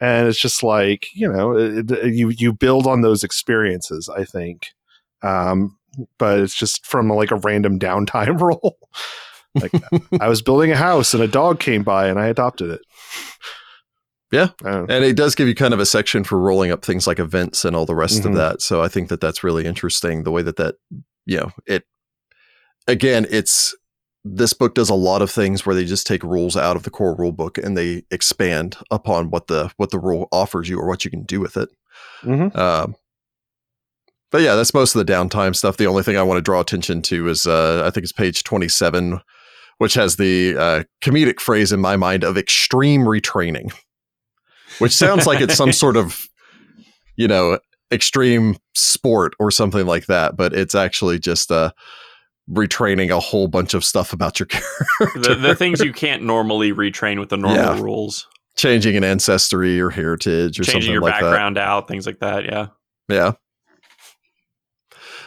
[0.00, 4.08] and it's just like you know, it, it- you you build on those experiences.
[4.08, 4.68] I think,
[5.22, 5.76] um,
[6.18, 8.78] but it's just from like a random downtime roll.
[9.54, 9.72] like
[10.20, 12.80] I was building a house and a dog came by and I adopted it.
[14.32, 14.50] Yeah.
[14.64, 14.94] I don't know.
[14.94, 17.64] And it does give you kind of a section for rolling up things like events
[17.64, 18.26] and all the rest Mhm.
[18.26, 18.62] of that.
[18.62, 20.76] So I think that that's really interesting the way that that,
[21.26, 21.82] you know, it,
[22.86, 23.74] again, it's,
[24.24, 26.90] this book does a lot of things where they just take rules out of the
[26.90, 30.86] core rule book and they expand upon what the, what the rule offers you or
[30.86, 31.68] what you can do with it.
[32.22, 32.54] Mhm.
[32.56, 32.96] Um,
[34.30, 35.76] but yeah, that's most of the downtime stuff.
[35.76, 38.44] The only thing I want to draw attention to is, uh, I think it's page
[38.44, 39.20] 27,
[39.78, 43.72] which has the uh, comedic phrase in my mind of extreme retraining
[44.78, 46.28] which sounds like it's some sort of
[47.16, 47.58] you know
[47.92, 51.70] extreme sport or something like that but it's actually just uh
[52.50, 56.72] retraining a whole bunch of stuff about your character the, the things you can't normally
[56.72, 57.80] retrain with the normal Yeah.
[57.80, 62.44] rules, changing an ancestry or heritage or changing your like background out, things like that.
[62.44, 62.66] Yeah.
[63.08, 63.32] yeah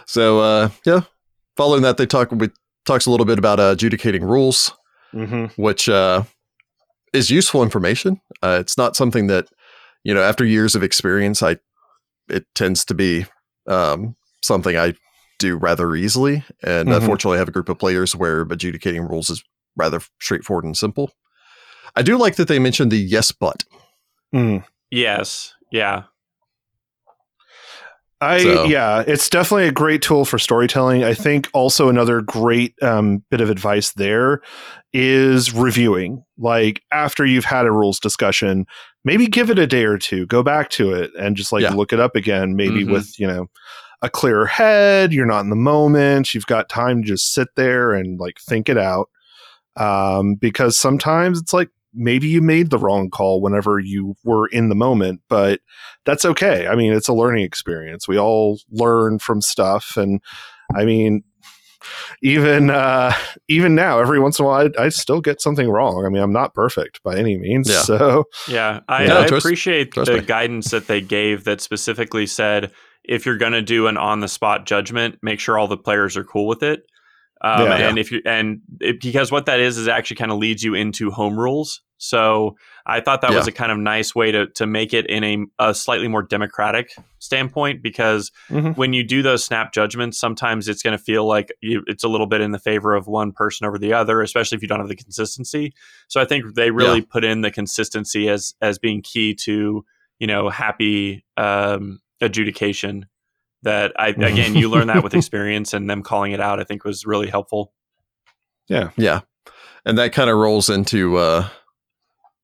[0.05, 1.01] so uh yeah
[1.55, 2.49] following that they talk we
[2.85, 4.73] talks a little bit about uh, adjudicating rules
[5.13, 5.51] Mhm.
[5.57, 6.23] which uh,
[7.13, 8.19] is useful information.
[8.41, 9.47] Uh, it's not something that
[10.03, 11.57] you know after years of experience, I
[12.29, 13.27] it tends to be
[13.67, 14.95] um, something I
[15.47, 16.43] do rather easily.
[16.63, 16.95] And Mhm.
[16.97, 19.43] unfortunately, I have a group of players where adjudicating rules is
[19.75, 21.11] rather straightforward and simple.
[21.95, 23.63] I do like that they mentioned the yes but.
[24.33, 24.63] Mhm.
[24.91, 25.53] Yes.
[25.71, 26.03] Yeah.
[28.21, 31.03] I So- yeah, it's definitely a great tool for storytelling.
[31.03, 34.41] I think also another great um, bit of advice there
[34.93, 36.23] is reviewing.
[36.37, 38.65] Like after you've had a rules discussion,
[39.03, 41.73] maybe give it a day or two, go back to it, and just like Yeah.
[41.73, 42.55] look it up again.
[42.55, 42.93] Maybe Mhm.
[42.93, 43.47] with you know
[44.03, 45.11] a clearer head.
[45.13, 46.33] You're not in the moment.
[46.35, 49.09] You've got time to just sit there and like think it out.
[49.75, 54.69] Um, because sometimes it's like maybe you made the wrong call whenever you were in
[54.69, 55.61] the moment, but
[56.05, 56.67] that's okay.
[56.67, 58.07] I mean, it's a learning experience.
[58.07, 60.21] We all learn from stuff, and
[60.75, 61.23] I mean,
[62.21, 63.13] even uh,
[63.47, 66.05] even now, every once in a while, I, I still get something wrong.
[66.05, 67.69] I mean, I'm not perfect by any means.
[67.69, 67.81] Yeah.
[67.81, 70.23] So Yeah, I, Yeah, I trust- appreciate trust the me.
[70.25, 72.71] guidance that they gave that specifically said
[73.03, 76.15] if you're going to do an on the spot judgment, make sure all the players
[76.17, 76.85] are cool with it.
[77.41, 77.89] Um, Yeah.
[77.89, 80.73] and if you and it, because what that is is actually kind of leads you
[80.75, 81.81] into home rules.
[81.97, 85.23] So I thought that was a kind of nice way to to make it in
[85.23, 88.75] a, a slightly more democratic standpoint because Mhm.
[88.77, 92.09] when you do those snap judgments, sometimes it's going to feel like you, it's a
[92.09, 94.79] little bit in the favor of one person over the other, especially if you don't
[94.79, 95.73] have the consistency.
[96.09, 99.85] So I think they really put in the consistency as as being key to
[100.19, 103.05] you know happy um, adjudication.
[103.63, 104.31] That I Mhm.
[104.31, 106.59] again you learn that with experience and them calling it out.
[106.59, 107.73] I think was really helpful.
[108.67, 108.89] Yeah.
[108.97, 109.21] Yeah.
[109.85, 111.47] And that kind of rolls into uh,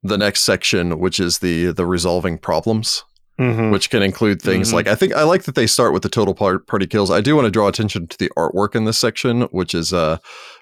[0.04, 3.04] the next section, which is the the resolving problems,
[3.40, 3.72] Mhm.
[3.72, 4.74] which can include things Mhm.
[4.76, 7.12] like I think I like that they start with the total party kills.
[7.12, 10.18] I do want to draw attention to the artwork in this section, which is uh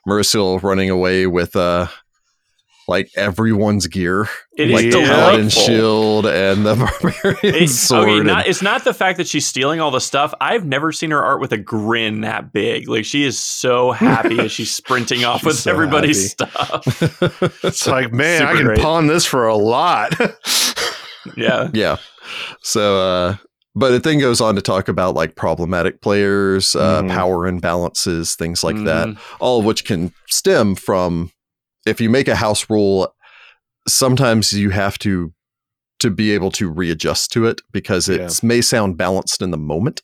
[0.08, 1.88] Merisiel running away with uh
[2.88, 5.08] like everyone's gear, It is like the Yeah.
[5.08, 8.08] paladin shield and the barbarian It's, sword.
[8.10, 10.34] okay, and- not, it's not the fact that she's stealing all the stuff.
[10.40, 12.88] I've never seen her art with a grin that big.
[12.88, 16.86] Like she is so happy as she's sprinting off She's with so everybody's stuff.
[17.64, 18.80] It's like, man, I can great.
[18.80, 20.14] pawn this for a lot.
[21.36, 21.70] Yeah.
[21.74, 21.98] Yeah.
[22.62, 23.36] So, uh,
[23.76, 27.10] but it then goes on to talk about like problematic players, uh, Mhm.
[27.10, 29.18] power imbalances, things like that, Mhm.
[29.40, 31.32] all of which can stem from
[31.88, 33.14] if you make a house rule,
[33.88, 35.34] sometimes you have to
[36.00, 38.30] to be able to readjust to it because it Yeah.
[38.44, 40.02] may sound balanced in the moment.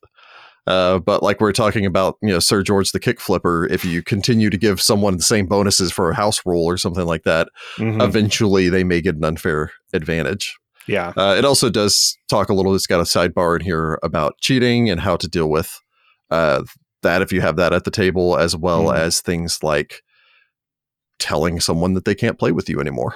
[0.66, 4.02] Uh, but like we're talking about, you know, Sir George the kick flipper, if you
[4.02, 7.50] continue to give someone the same bonuses for a house rule or something like that,
[7.78, 8.02] Mhm.
[8.02, 10.56] eventually they may get an unfair advantage.
[10.88, 11.14] yeah.
[11.16, 12.74] Uh, it also does talk a little.
[12.76, 15.80] It's got a sidebar in here about cheating and how to deal with
[16.32, 16.64] uh,
[17.04, 18.96] that if you have that at the table, as well Mhm.
[18.98, 20.02] as things like
[21.24, 23.16] telling someone that they can't play with you anymore.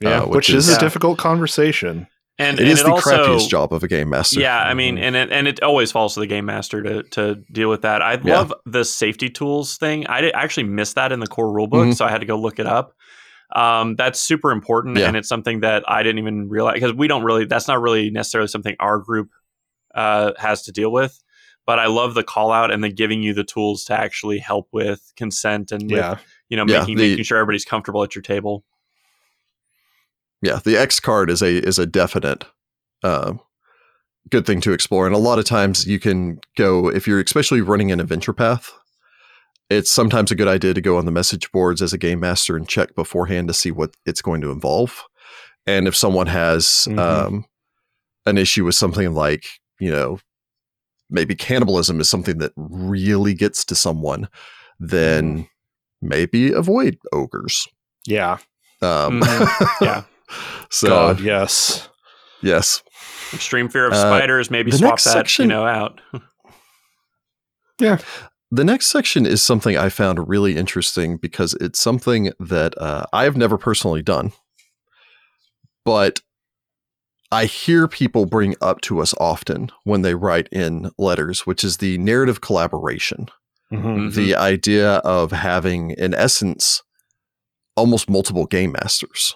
[0.00, 0.20] Yeah.
[0.22, 2.06] uh, which, which is, is- a difficult conversation.
[2.40, 4.38] And, It and is it the also, crappiest job of a game master.
[4.38, 5.00] Yeah, I mean, Mhm.
[5.02, 8.00] and it, and it always falls to the game master to to deal with that.
[8.00, 8.36] I Yeah.
[8.38, 10.06] love the safety tools thing.
[10.06, 11.96] I did, actually missed that in the core rulebook, Mhm.
[11.96, 12.92] so I had to go look it up.
[13.56, 15.08] Um, that's super important, Yeah.
[15.08, 17.44] and it's something that I didn't even realize because we don't really.
[17.44, 19.30] That's not really necessarily something our group
[19.96, 21.18] uh, has to deal with.
[21.66, 24.68] But I love the call out and the giving you the tools to actually help
[24.72, 26.18] with consent and with, Yeah.
[26.48, 28.64] You know Yeah, making the- making sure everybody's comfortable at your table.
[30.42, 30.60] yeah.
[30.64, 32.44] The X card is a is a definite
[33.02, 33.34] uh,
[34.30, 37.60] good thing to explore, and a lot of times you can go if you're especially
[37.60, 38.70] running an adventure path.
[39.70, 42.56] It's sometimes a good idea to go on the message boards as a game master
[42.56, 45.04] and check beforehand to see what it's going to involve,
[45.66, 46.98] and if someone has Mhm.
[46.98, 47.44] um,
[48.26, 49.44] an issue with something like
[49.80, 50.18] you know
[51.10, 54.28] maybe cannibalism is something that really gets to someone,
[54.78, 55.48] then
[56.00, 57.66] maybe avoid ogres.
[58.06, 58.38] Yeah.
[58.82, 59.76] Um, Mhm.
[59.80, 60.02] Yeah.
[60.70, 61.88] So God, yes.
[62.42, 62.82] yes,
[63.32, 64.50] Extreme fear of Uh, spiders.
[64.50, 66.00] Maybe the swap next that section- you know out.
[67.80, 67.98] Yeah.
[68.50, 73.24] The next section is something I found really interesting because it's something that uh, I
[73.24, 74.32] have never personally done,
[75.84, 76.20] but
[77.30, 81.76] I hear people bring up to us often when they write in letters, which is
[81.76, 83.28] the narrative collaboration.
[83.72, 83.82] Mhm.
[84.08, 84.14] Mhm.
[84.14, 86.82] The idea of having, in essence,
[87.76, 89.34] almost multiple game masters.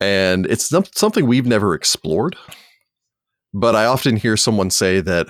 [0.00, 2.36] And it's something we've never explored.
[3.52, 5.28] But I often hear someone say that,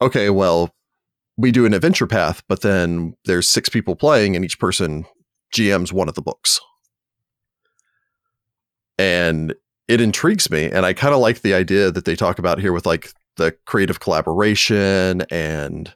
[0.00, 0.74] okay, well,
[1.36, 5.04] we do an adventure path, but then there's six people playing and each person
[5.54, 6.60] GMs one of the books.
[8.98, 9.54] And
[9.88, 10.70] it intrigues me.
[10.70, 13.54] And I kind of like the idea that they talk about here with like the
[13.66, 15.92] creative collaboration and,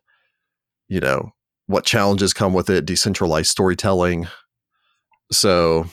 [0.91, 1.31] you know,
[1.67, 4.27] what challenges come with it, decentralized storytelling.
[5.33, 5.87] So,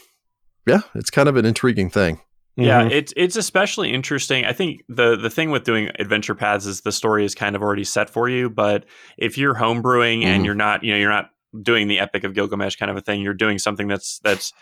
[0.65, 2.19] yeah, it's kind of an intriguing thing.
[2.55, 2.91] Yeah, Mhm.
[2.91, 4.43] it's it's especially interesting.
[4.43, 7.61] I think the the thing with doing adventure paths is the story is kind of
[7.61, 8.49] already set for you.
[8.49, 8.85] But
[9.17, 10.25] if you're homebrewing Mhm.
[10.25, 11.29] and you're not, you know, you're not
[11.61, 14.53] doing the Epic of Gilgamesh kind of a thing, you're doing something that's that's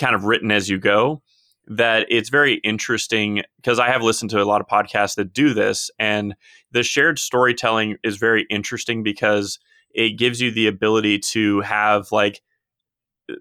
[0.00, 1.22] kind of written as you go.
[1.66, 5.52] That it's very interesting because I have listened to a lot of podcasts that do
[5.52, 6.34] this, and
[6.72, 9.58] the shared storytelling is very interesting because
[9.94, 12.42] it gives you the ability to have like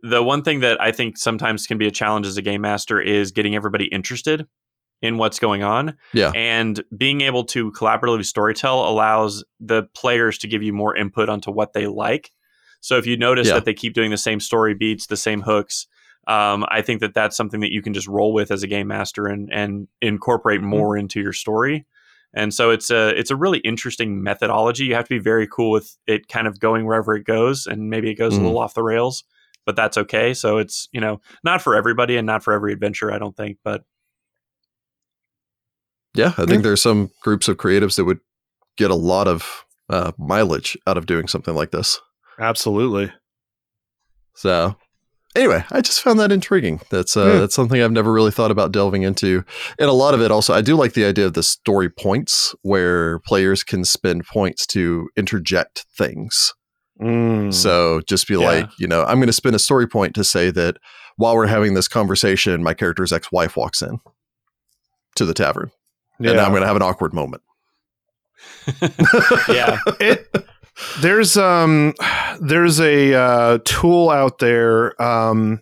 [0.02, 3.02] the one thing that I think sometimes can be a challenge as a game master
[3.02, 4.48] is getting everybody interested
[5.02, 5.98] in what's going on.
[6.14, 6.32] Yeah.
[6.34, 11.52] And being able to collaboratively storytell allows the players to give you more input onto
[11.52, 12.32] what they like.
[12.80, 13.56] So if you notice Yeah.
[13.56, 15.88] that they keep doing the same story beats, the same hooks,
[16.28, 18.88] um, I think that that's something that you can just roll with as a game
[18.88, 21.86] master and and incorporate more into your story.
[22.34, 24.86] And so it's a it's a really interesting methodology.
[24.86, 27.90] You have to be very cool with it kind of going wherever it goes, and
[27.90, 28.40] maybe it goes Mhm.
[28.40, 29.24] a little off the rails,
[29.66, 30.34] but that's okay.
[30.34, 33.58] So it's you know not for everybody and not for every adventure, I don't think.
[33.64, 33.84] But
[36.16, 36.46] Yeah, I Yeah.
[36.46, 38.20] think there's some groups of creatives that would
[38.78, 42.00] get a lot of uh, mileage out of doing something like this.
[42.40, 43.12] Absolutely.
[44.36, 44.76] So,
[45.36, 46.82] anyway, I just found that intriguing.
[46.90, 47.40] That's uh, Yeah.
[47.40, 49.44] that's something I've never really thought about delving into.
[49.80, 52.54] And a lot of it also, I do like the idea of the story points
[52.62, 56.54] where players can spend points to interject things.
[57.02, 57.54] Mm.
[57.54, 58.40] So just be Yeah.
[58.46, 60.78] like, you know, I'm going to spend a story point to say that
[61.18, 64.00] while we're having this conversation, my character's ex-wife walks in
[65.16, 65.72] to the tavern,
[66.18, 66.44] and yeah.
[66.44, 67.44] I'm going to have an awkward moment.
[69.48, 70.28] yeah, it
[71.02, 71.94] there's um
[72.40, 75.62] there's a uh, tool out there um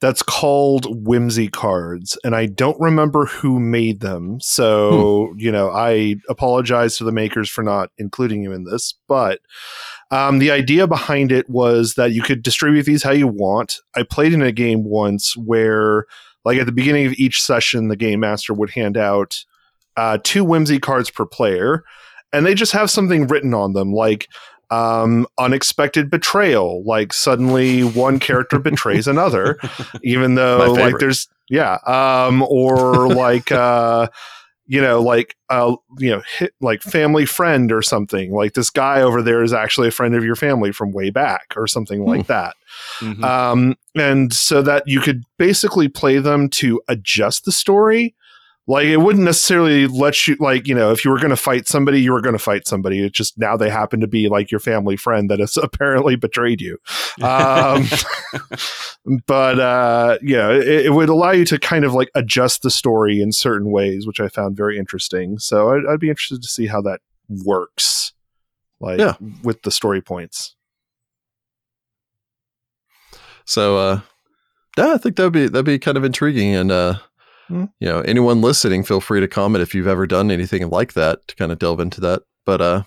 [0.00, 6.16] that's called whimsy cards and i don't remember who made them so you know i
[6.28, 9.40] apologize to the makers for not including you in this but
[10.12, 13.78] um, the idea behind it was that you could distribute these how you want.
[13.96, 16.04] I played in a game once where
[16.44, 19.42] like at the beginning of each session the game master would hand out
[19.96, 21.82] uh, two whimsy cards per player
[22.32, 24.28] and they just have something written on them like
[24.70, 29.58] um, unexpected betrayal like suddenly one character betrays another
[30.02, 34.08] even though like there's yeah um, or like uh,
[34.66, 39.02] you know like uh, you know hit, like family friend or something like this guy
[39.02, 42.26] over there is actually a friend of your family from way back or something like
[42.28, 42.54] that
[43.00, 43.22] Mhm.
[43.22, 48.14] um, and so that you could basically play them to adjust the story.
[48.68, 51.66] Like it wouldn't necessarily let you, like you know, if you were going to fight
[51.66, 53.04] somebody, you were going to fight somebody.
[53.04, 56.60] It's just now they happen to be like your family friend that has apparently betrayed
[56.60, 56.78] you.
[57.20, 57.86] Um,
[59.26, 62.70] but uh, you know, it, it would allow you to kind of like adjust the
[62.70, 65.38] story in certain ways, which I found very interesting.
[65.38, 68.12] So I'd, I'd be interested to see how that works,
[68.80, 69.14] like Yeah.
[69.42, 70.54] with the story points.
[73.44, 74.00] So uh
[74.78, 76.94] yeah, I think that'd be that'd be kind of intriguing and uh
[77.52, 77.64] Hmm.
[77.80, 81.18] you know, anyone listening, feel free to comment if you've ever done anything like that
[81.28, 82.22] to kind of delve into that.
[82.46, 82.82] But uh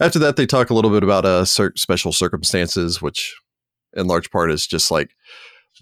[0.00, 3.34] after that they talk a little bit about uh cer- special circumstances, which
[3.94, 5.10] in large part is just like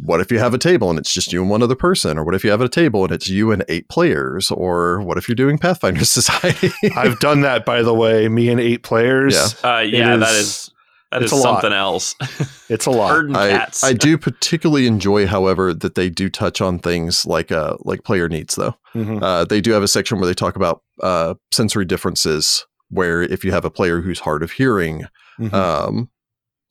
[0.01, 2.25] what if you have a table and it's just you and one other person or
[2.25, 5.27] what if you have a table and it's you and eight players or what if
[5.27, 8.29] you're doing pathfinder society I've done that, by the way.
[8.29, 9.35] Me and eight players.
[9.65, 9.77] Yeah.
[9.77, 10.71] Uh, yeah, that is- is
[11.13, 11.61] that it's is a lot.
[11.63, 12.15] something else.
[12.69, 13.11] It's a lot.
[13.15, 13.85] Herding I, cats.
[13.85, 18.29] I do particularly enjoy, however, that they do touch on things like uh like player
[18.29, 18.75] needs though.
[18.93, 19.23] Mhm.
[19.23, 23.45] Uh, they do have a section where they talk about uh, sensory differences, where if
[23.45, 25.05] you have a player who's hard of hearing
[25.39, 25.53] Mhm.
[25.55, 26.11] um,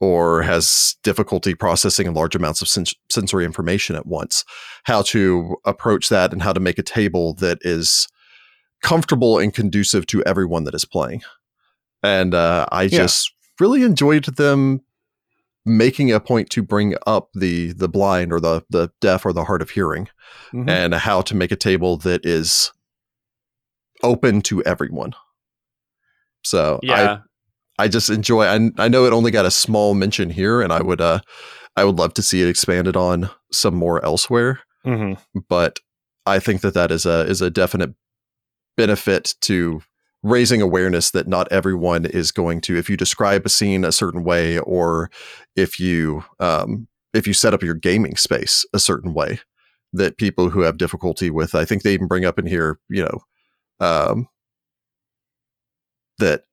[0.01, 4.43] or has difficulty processing large amounts of sens- sensory information at once,
[4.83, 8.05] how to approach that and how to make a table that is
[8.83, 11.21] comfortable and conducive to everyone that is playing.
[12.03, 12.89] And uh, I Yeah.
[13.03, 14.81] just really enjoyed them
[15.65, 19.45] making a point to bring up the the blind or the the deaf or the
[19.45, 20.07] hard of hearing
[20.53, 20.69] Mhm.
[20.69, 22.71] and how to make a table that is
[24.03, 25.13] open to everyone.
[26.43, 27.17] So yeah,
[27.79, 30.71] I I just enjoy I I know it only got a small mention here and
[30.71, 31.19] I would uh
[31.75, 35.17] I would love to see it expanded on some more elsewhere, Mhm.
[35.49, 35.79] but
[36.25, 37.95] I think that that is a is a definite
[38.77, 39.81] benefit to
[40.25, 44.23] raising awareness that not everyone is going to if you describe a scene a certain
[44.23, 45.09] way or
[45.55, 49.39] if you um if you set up your gaming space a certain way
[49.93, 53.03] that people who have difficulty with I think they even bring up in here, you
[53.03, 53.19] know,
[53.85, 54.27] um
[56.17, 56.43] that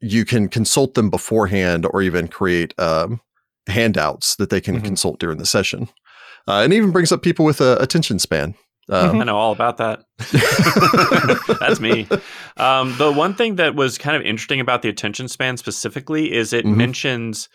[0.00, 3.20] you can consult them beforehand or even create um
[3.68, 4.84] handouts that they can Mhm.
[4.84, 5.88] consult during the session.
[6.48, 8.54] Uh, and even brings up people with a attention span.
[8.88, 10.04] Um, I know all about that.
[11.60, 12.08] That's me.
[12.56, 16.52] Um, the one thing that was kind of interesting about the attention span specifically is
[16.52, 16.76] it Mhm.
[16.76, 17.48] mentions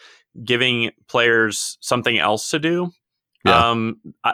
[0.43, 2.91] giving players something else to do.
[3.45, 3.69] Yeah.
[3.69, 4.33] Um, I,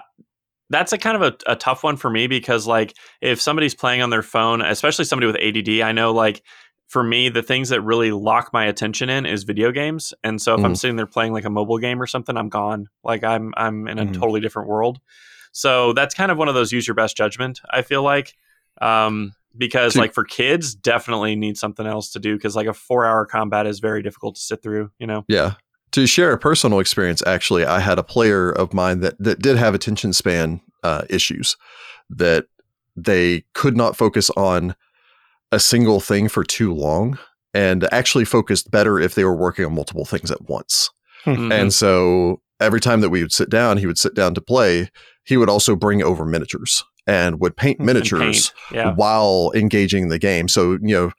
[0.69, 4.01] that's a kind of a, a tough one for me because, like, if somebody's playing
[4.01, 6.43] on their phone, especially somebody with ADD, I know, like,
[6.89, 10.13] for me, the things that really lock my attention in is video games.
[10.23, 10.77] And so if I'm Mhm.
[10.77, 12.87] sitting there playing like a mobile game or something, I'm gone.
[13.03, 14.13] Like I'm I'm in a Mhm.
[14.13, 14.99] totally different world.
[15.57, 17.61] So that's kind of one of those use your best judgment.
[17.71, 18.35] I feel like
[18.79, 22.75] um, because To- like for kids, definitely need something else to do because like a
[22.75, 24.91] four hour combat is very difficult to sit through.
[24.99, 25.25] You know.
[25.27, 25.53] Yeah.
[25.93, 29.57] To share a personal experience, actually, I had a player of mine that, that did
[29.57, 31.57] have attention span uh, issues,
[32.11, 32.45] that
[32.95, 34.75] they could not focus on
[35.51, 37.17] a single thing for too long
[37.55, 40.91] and actually focused better if they were working on multiple things at once.
[41.25, 41.51] Mhm.
[41.51, 44.89] And so every time that we would sit down, he would sit down to play.
[45.23, 48.53] He would also bring over miniatures and would paint miniatures paint.
[48.71, 48.93] Yeah.
[48.93, 50.47] while engaging the game.
[50.47, 51.11] So, you know,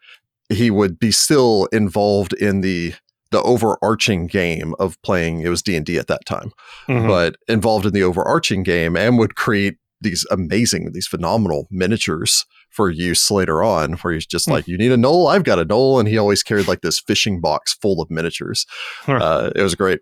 [0.48, 2.94] he would be still involved in the
[3.30, 6.50] the overarching game of playing it was D&D at that time,
[6.88, 7.06] Mhm.
[7.06, 12.88] but involved in the overarching game and would create these amazing these phenomenal miniatures for
[12.88, 14.52] use later on where he's just Hmm.
[14.52, 16.98] like you need a gnoll I've got a gnoll and he always carried like this
[17.00, 18.64] fishing box full of miniatures.
[19.02, 19.12] Huh.
[19.16, 20.00] Uh, it was great.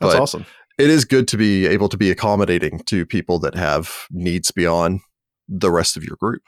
[0.00, 0.46] That's but- awesome.
[0.78, 5.00] It is good to be able to be accommodating to people that have needs beyond
[5.48, 6.42] the rest of your group.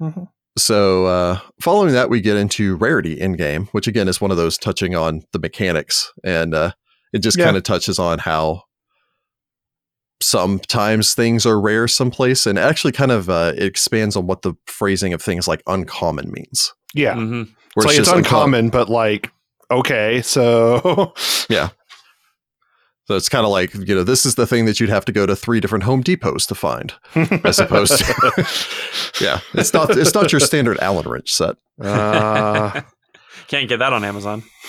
[0.00, 0.28] Mhm.
[0.58, 4.36] So, uh, following that, we get into rarity in game, which again is one of
[4.36, 6.72] those touching on the mechanics, and uh,
[7.12, 7.44] it just Yeah.
[7.46, 8.62] kind of touches on how
[10.22, 14.54] sometimes things are rare someplace, and actually kind of uh, it expands on what the
[14.66, 16.72] phrasing of things like uncommon means.
[16.94, 17.14] Yeah.
[17.14, 17.48] Mhm.
[17.76, 19.30] It's like it's just uncom- uncommon, but like
[19.70, 21.12] okay, so
[23.06, 25.12] So it's kind of like, you know, this is the thing that you'd have to
[25.12, 26.92] go to three different Home Depots to find,
[27.44, 28.04] as opposed to,
[29.24, 31.56] yeah, it's not it's not your standard Allen wrench set.
[31.80, 32.80] uh,
[33.48, 34.42] Can't get that on Amazon.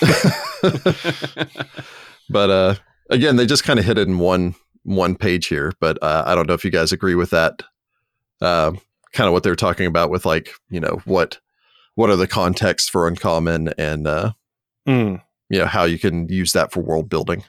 [2.30, 2.74] but uh,
[3.10, 5.72] again, they just kind of hit it in one one page here.
[5.80, 7.62] But uh, I don't know if you guys agree with that.
[8.40, 8.72] Uh,
[9.12, 11.40] kind of what they're talking about with like, you know, what
[11.96, 14.30] what are the contexts for uncommon and uh,
[14.86, 15.20] mm.
[15.50, 17.42] you know how you can use that for world building.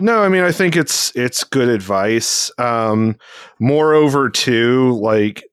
[0.00, 2.50] No, I mean I think it's it's good advice.
[2.58, 3.16] Um
[3.58, 5.44] moreover too, like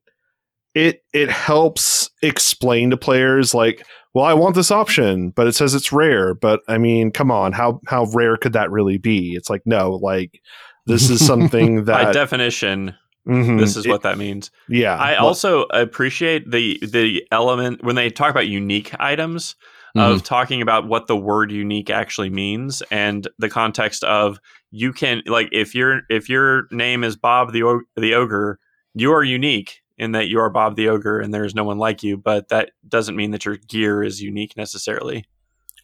[0.75, 5.73] it it helps explain to players like, well, I want this option, but it says
[5.75, 9.33] it's rare, but I mean, come on, how how rare could that really be?
[9.33, 10.41] It's like no, like
[10.85, 12.95] this is something that By definition,
[13.27, 13.59] Mhm.
[13.59, 14.51] this is It- what that means.
[14.69, 14.95] yeah.
[14.95, 19.55] I well, also appreciate the the element when they talk about unique items
[19.99, 24.39] of talking about what the word unique actually means and the context of
[24.71, 28.59] you can like if your if your name is Bob the o- the ogre,
[28.93, 31.77] you are unique in that you are Bob the ogre and there is no one
[31.77, 35.25] like you, but that doesn't mean that your gear is unique necessarily.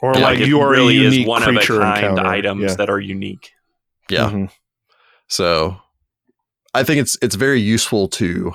[0.02, 2.06] or Yeah, like it you are really a unique is one of a creature kind
[2.06, 2.26] encounter.
[2.30, 2.76] items Yeah.
[2.76, 3.52] that are unique.
[4.10, 4.30] yeah.
[4.30, 4.50] Mhm.
[5.28, 5.78] So
[6.74, 8.54] I think it's it's very useful to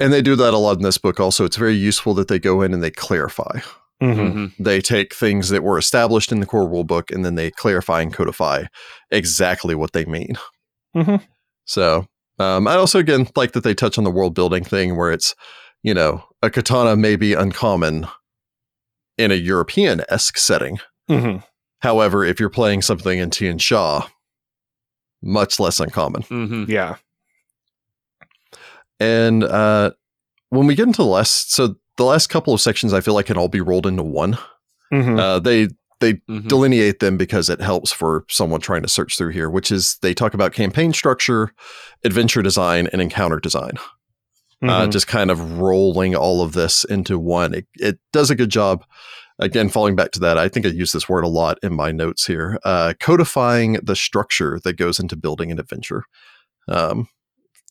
[0.00, 1.44] and they do that a lot in this book also.
[1.44, 3.60] It's very useful that they go in and they clarify.
[4.02, 4.32] Mhm.
[4.32, 4.52] Mhm.
[4.58, 8.00] They take things that were established in the core rule book and then they clarify
[8.02, 8.64] and codify
[9.10, 10.34] exactly what they mean.
[10.96, 11.22] Mhm.
[11.64, 12.06] So
[12.38, 15.34] um, I also again like that they touch on the world building thing where it's,
[15.82, 18.06] you know, a katana may be uncommon
[19.16, 20.80] in a European esque setting.
[21.08, 21.44] Mhm.
[21.80, 24.08] However, if you're playing something in Tian Xia,
[25.22, 26.22] much less uncommon.
[26.24, 26.68] Mhm.
[26.68, 26.96] Yeah.
[29.00, 29.92] And uh,
[30.50, 33.26] when we get into the last, so the last couple of sections, I feel like
[33.26, 34.38] can all be rolled into one.
[34.92, 35.18] Mhm.
[35.18, 35.68] Uh, they
[36.14, 36.48] Mhm.
[36.48, 40.12] delineate them because it helps for someone trying to search through here, which is they
[40.12, 41.52] talk about campaign structure,
[42.04, 43.72] adventure design, and encounter design.
[44.62, 44.92] Uh, Mhm.
[44.92, 47.54] just kind of rolling all of this into one.
[47.54, 48.84] It, it does a good job.
[49.38, 51.90] Again, falling back to that, I think I use this word a lot in my
[51.90, 52.58] notes here.
[52.64, 56.04] Uh, codifying the structure that goes into building an adventure.
[56.68, 57.08] Um,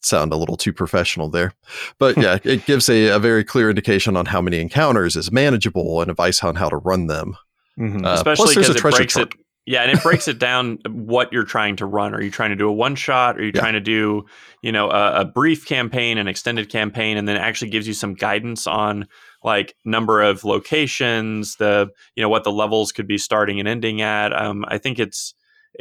[0.05, 1.53] sound a little too professional there,
[1.99, 6.01] but yeah, it gives a, a very clear indication on how many encounters is manageable
[6.01, 7.35] and advice on how to run them.
[7.79, 8.05] Mhm.
[8.05, 9.33] Uh, especially plus, there's a because it breaks chart.
[9.33, 9.39] it.
[9.65, 12.13] Yeah, and it breaks it down what you're trying to run.
[12.13, 13.37] Are you trying to do a one shot?
[13.37, 13.61] Are you Yeah.
[13.61, 14.25] trying to do
[14.61, 17.93] you know a, a brief campaign, an extended campaign, and then it actually gives you
[17.93, 19.07] some guidance on
[19.41, 24.01] like number of locations, the you know what the levels could be starting and ending
[24.01, 24.33] at.
[24.33, 25.33] Um, I think it's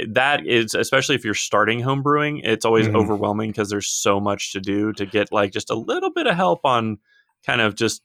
[0.08, 2.96] that is especially if you're starting homebrewing, it's always Mhm.
[2.96, 6.34] overwhelming because there's so much to do to get like just a little bit of
[6.34, 6.98] help on
[7.46, 8.02] kind of just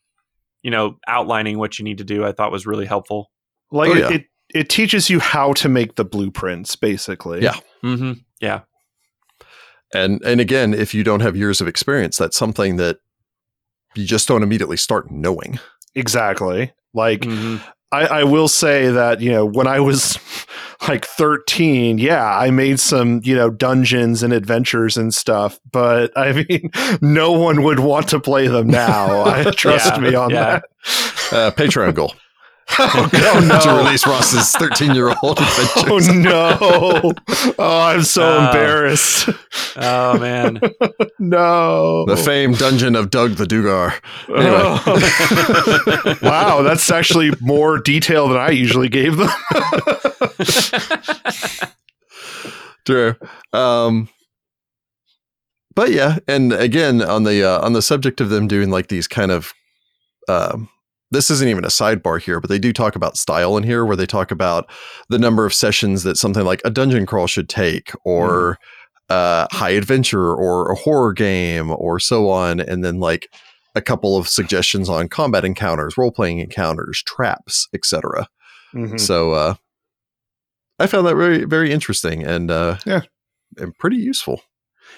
[0.63, 2.25] you know outlining what you need to do.
[2.25, 3.31] I thought was really helpful.
[3.71, 4.09] like Oh, it, yeah.
[4.11, 7.55] it it teaches you how to make the blueprints basically Yeah.
[7.83, 8.13] mm-hmm.
[8.39, 8.61] Yeah.
[9.93, 12.97] And and again, if you don't have years of experience, that's something that
[13.95, 15.59] you just don't immediately start knowing.
[15.95, 17.59] exactly like Mhm.
[17.91, 20.19] I, I will say that you know when I was
[20.87, 26.31] like 13, yeah, I made some you know dungeons and adventures and stuff, but I
[26.33, 26.71] mean,
[27.01, 29.23] no one would want to play them now.
[29.23, 30.59] I trust Yeah, me on yeah.
[30.59, 30.63] that.
[31.31, 32.13] Uh, Patreon goal
[32.79, 33.09] oh,
[33.61, 33.77] to no.
[33.83, 36.09] release Ross's 13 year old Oh adventures.
[36.15, 36.57] no!
[37.59, 38.45] Oh, I'm so Oh.
[38.47, 39.29] embarrassed.
[39.77, 40.59] Oh man.
[41.19, 42.05] No.
[42.05, 43.93] The famed dungeon of Doug the Dugar.
[44.29, 46.17] Oh.
[46.21, 49.29] wow, that's actually more detail than I usually gave them.
[52.85, 53.15] True.
[53.53, 54.09] Um,
[55.75, 59.07] but yeah, and again on the uh, on the subject of them doing like these
[59.07, 59.53] kind of
[60.29, 60.69] um,
[61.11, 63.95] this isn't even a sidebar here, but they do talk about style in here, where
[63.95, 64.69] they talk about
[65.09, 68.57] the number of sessions that something like a dungeon crawl should take, or
[69.09, 73.29] uh, high adventure, or a horror game, or so on, and then like
[73.75, 78.27] a couple of suggestions on combat encounters, role playing encounters, traps, etc.
[78.73, 78.99] Mhm.
[78.99, 79.53] So uh,
[80.79, 83.01] I found that very very interesting and uh, Yeah.
[83.57, 84.41] and pretty useful.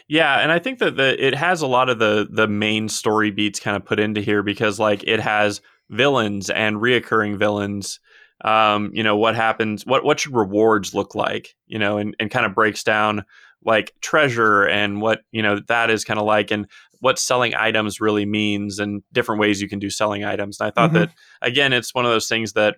[0.07, 3.31] Yeah, and I think that the it has a lot of the the main story
[3.31, 7.99] beats kind of put into here because like it has villains and reoccurring villains.
[8.43, 9.85] Um, you know what happens?
[9.85, 11.55] What what should rewards look like?
[11.67, 13.25] You know, and and kind of breaks down
[13.65, 16.65] like treasure and what you know that is kind of like and
[17.01, 20.59] what selling items really means and different ways you can do selling items.
[20.59, 20.93] And I thought Mhm.
[20.93, 21.09] that
[21.41, 22.77] again, it's one of those things that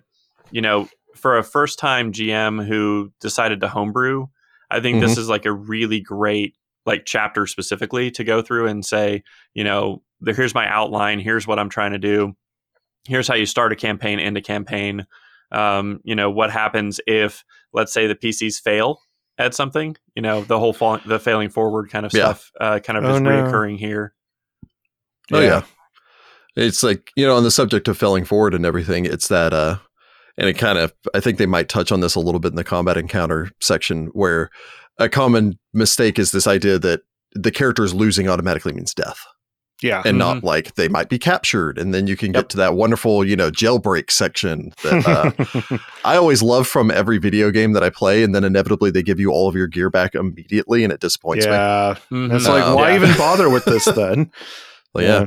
[0.50, 4.26] you know for a first time GM who decided to homebrew,
[4.70, 6.56] I think this is like a really great
[6.86, 9.22] like chapter specifically to go through and say,
[9.54, 12.34] you know, here's my outline, here's what I'm trying to do,
[13.04, 15.06] here's how you start a campaign, end a campaign.
[15.50, 17.44] um, you know, what happens if,
[17.74, 19.00] let's say, the PCs fail
[19.36, 19.94] at something.
[20.14, 22.20] You know, the whole fall, the failing forward kind of Yeah.
[22.32, 23.28] stuff, uh, kind of Oh, is no.
[23.28, 24.14] reoccurring here.
[25.30, 25.62] Oh yeah.
[26.56, 29.76] It's like, you know, on the subject of failing forward and everything, it's that uh
[30.38, 32.56] and it kind of I think they might touch on this a little bit in
[32.56, 34.48] the combat encounter section where
[34.98, 37.00] a common mistake is this idea that
[37.34, 39.18] the character is losing automatically means death
[39.82, 40.02] Yeah.
[40.04, 43.24] and not like they might be captured and then you can get to that wonderful,
[43.24, 45.06] you know, jailbreak section that
[45.70, 49.02] uh I always love from every video game that I play and then inevitably they
[49.02, 51.52] give you all of your gear back immediately and it disappoints me.
[51.52, 51.96] yeah.
[52.10, 52.34] Mhm.
[52.34, 52.76] It's like, Oh.
[52.76, 52.96] why Yeah.
[52.96, 54.30] even bother with this then?
[54.94, 55.26] Well, yeah.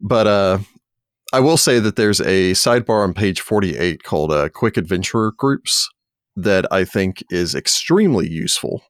[0.00, 0.58] But uh,
[1.32, 5.88] I will say that there's a sidebar on page 48 called uh, Quick Adventurer Groups
[6.36, 8.82] that I think is extremely useful,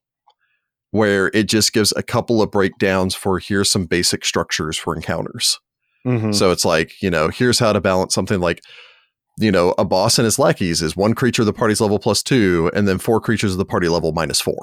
[0.90, 5.58] where it just gives a couple of breakdowns for here's some basic structures for encounters.
[6.06, 6.34] Mhm.
[6.34, 8.62] So it's like, you know, here's how to balance something like,
[9.38, 12.22] you know, a boss and his lackeys is one creature of the party's level plus
[12.22, 14.58] two, and then four creatures of the party level minus four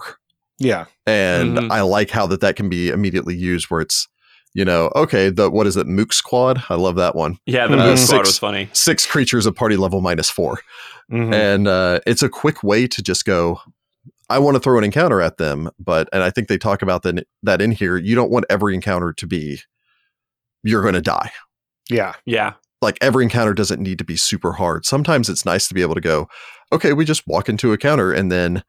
[0.58, 0.86] Yeah.
[1.06, 1.72] and Mhm.
[1.72, 4.08] I like how that that can be immediately used where it's
[4.54, 7.78] you know okay the what is it mook squad I love that one Yeah, the
[7.78, 8.70] Uh, squad six- was funny.
[8.72, 10.60] six creatures of party level minus 4
[11.12, 11.34] Mhm.
[11.34, 13.60] and uh, it's a quick way to just go
[14.30, 17.04] I want to throw an encounter at them but and I think they talk about
[17.04, 19.60] that that in here you don't want every encounter to be
[20.64, 21.32] you're going to die
[21.90, 22.14] yeah.
[22.26, 24.86] Yeah, like every encounter doesn't need to be super hard.
[24.86, 26.28] Sometimes it's nice to be able to go,
[26.72, 28.64] okay, we just walk into a counter and then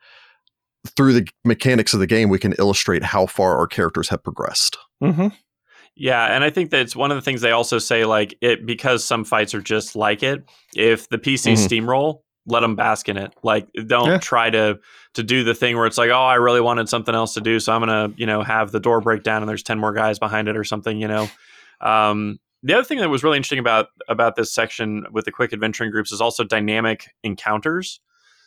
[0.96, 4.76] through the mechanics of the game, we can illustrate how far our characters have progressed.
[5.00, 5.28] hmm
[5.96, 9.04] Yeah, and I think that's one of the things they also say, like it because
[9.04, 10.44] some fights are just like it.
[10.74, 11.56] If the PC Mhm.
[11.56, 13.32] steamroll, let them bask in it.
[13.42, 14.18] Like, don't Yeah.
[14.18, 14.78] try to
[15.14, 17.58] to do the thing where it's like, oh, I really wanted something else to do,
[17.58, 20.18] so I'm gonna, you know, have the door break down and there's ten more guys
[20.18, 21.00] behind it or something.
[21.00, 21.28] You know,
[21.80, 25.52] um, the other thing that was really interesting about about this section with the quick
[25.52, 28.00] adventuring groups is also dynamic encounters.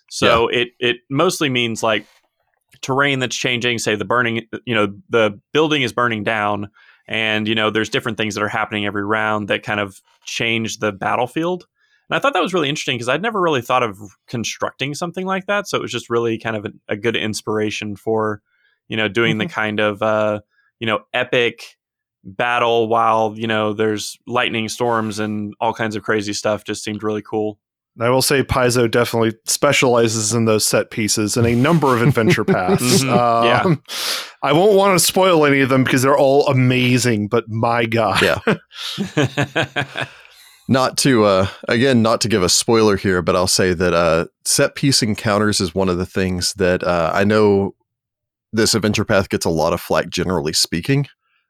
[0.10, 2.06] So it it mostly means like
[2.82, 3.78] terrain that's changing.
[3.80, 6.70] Say the burning, you know, the building is burning down
[7.08, 10.78] and you know there's different things that are happening every round that kind of change
[10.78, 11.66] the battlefield
[12.10, 13.97] and i thought that was really interesting because i'd never really thought of
[14.28, 17.95] constructing something like that so it was just really kind of a, a good inspiration
[17.95, 18.41] for
[18.88, 20.39] you know doing the kind of uh
[20.80, 21.78] you know epic
[22.24, 27.03] battle while you know there's lightning storms and all kinds of crazy stuff just seemed
[27.03, 27.60] really cool
[28.01, 32.45] I will say Paizo definitely specializes in those set pieces in a number of adventure
[32.45, 33.03] paths.
[33.03, 33.62] Mhm, yeah.
[33.66, 33.84] Um,
[34.41, 38.22] I won't want to spoil any of them because they're all amazing, but my God.
[38.22, 38.39] Yeah.
[40.72, 44.26] Not to, uh, again, not to give a spoiler here, but I'll say that uh,
[44.45, 47.74] set piece encounters is one of the things that uh, I know
[48.53, 51.07] this adventure path gets a lot of flack, generally speaking,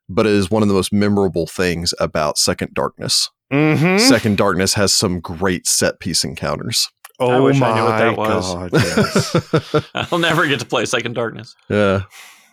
[0.07, 3.29] but it is one of the most memorable things about Second Darkness.
[3.51, 3.99] Mhm.
[3.99, 6.87] Second Darkness has some great set piece encounters.
[7.19, 8.53] Oh i wish my I knew what that was.
[8.53, 8.69] God.
[8.71, 9.85] Yes.
[10.13, 12.03] i'll never get to play second darkness yeah,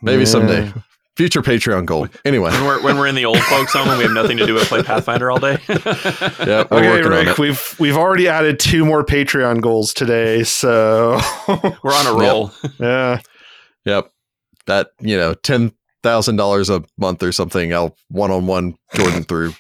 [0.03, 0.29] maybe Yeah.
[0.29, 0.73] someday.
[1.17, 2.07] Future Patreon goal.
[2.25, 4.45] Anyway, when we're when we're in the old folks home and we have nothing to
[4.47, 7.39] do but play pathfinder all day yeah, we're Okay, working on Rick, it.
[7.39, 12.21] we've we've already added two more Patreon goals today, so we're on a Yep.
[12.33, 13.21] roll yeah.
[13.87, 14.13] Yep.
[14.67, 19.23] That, you know, ten thousand dollars a month or something, I'll one on one Jordan
[19.23, 19.55] through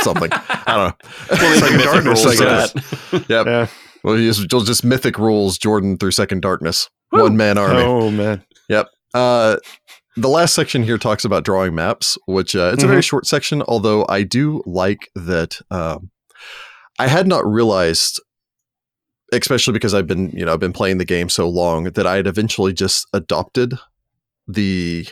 [0.00, 0.30] something.
[0.32, 1.36] I don't know.
[1.38, 2.72] We'll leave Second mythic Darkness, rules I to guess.
[3.10, 3.28] that.
[3.28, 3.46] Yep.
[3.46, 3.66] Yeah.
[4.02, 6.88] Well you just, you'll just mythic rules Jordan through second darkness.
[7.12, 7.22] Woo.
[7.24, 7.82] One man army.
[7.82, 8.42] Oh man.
[8.68, 8.88] Yep.
[9.12, 9.56] Uh
[10.16, 13.62] the last section here talks about drawing maps, which uh, it's a very short section,
[13.68, 16.10] although I do like that um,
[16.98, 18.20] I had not realized
[19.32, 22.16] especially because I've been, you know, I've been playing the game so long that I
[22.16, 23.74] had eventually just adopted
[24.48, 25.06] the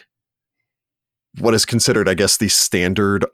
[1.38, 3.24] what is considered, I guess, the standard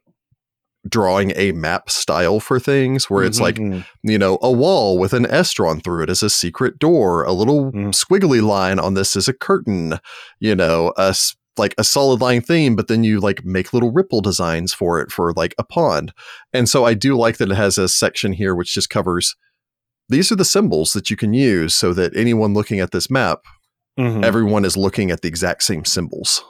[0.86, 3.42] drawing a map style for things where it's Mhm.
[3.42, 3.58] like,
[4.02, 7.32] you know, a wall with an S drawn through it as a secret door, a
[7.32, 7.94] little Mm.
[7.94, 9.98] squiggly line on this is a curtain,
[10.38, 13.92] you know, a s- like a solid line theme, but then you like make little
[13.92, 16.12] ripple designs for it for like a pond.
[16.52, 19.36] And so I do like that it has a section here which just covers
[20.08, 23.40] these are the symbols that you can use so that anyone looking at this map,
[23.98, 24.22] Mhm.
[24.24, 26.44] everyone is looking at the exact same symbols.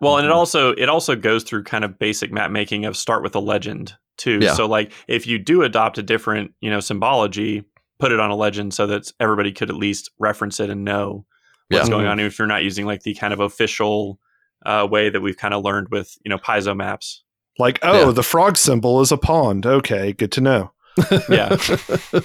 [0.00, 0.36] Well, and it Mhm.
[0.36, 3.94] also it also goes through kind of basic map making of start with a legend
[4.18, 4.38] too.
[4.42, 4.54] Yeah.
[4.54, 7.64] So like if you do adopt a different, you know, symbology,
[7.98, 11.24] put it on a legend so that everybody could at least reference it and know
[11.70, 11.94] what's Yeah.
[11.94, 14.18] going on if you're not using like the kind of official
[14.66, 17.22] uh, way that we've kind of learned with, you know, Paizo maps.
[17.58, 18.10] Like, oh, Yeah.
[18.12, 19.66] the frog symbol is a pond.
[19.66, 20.72] Okay, good to know.
[21.28, 21.56] Yeah.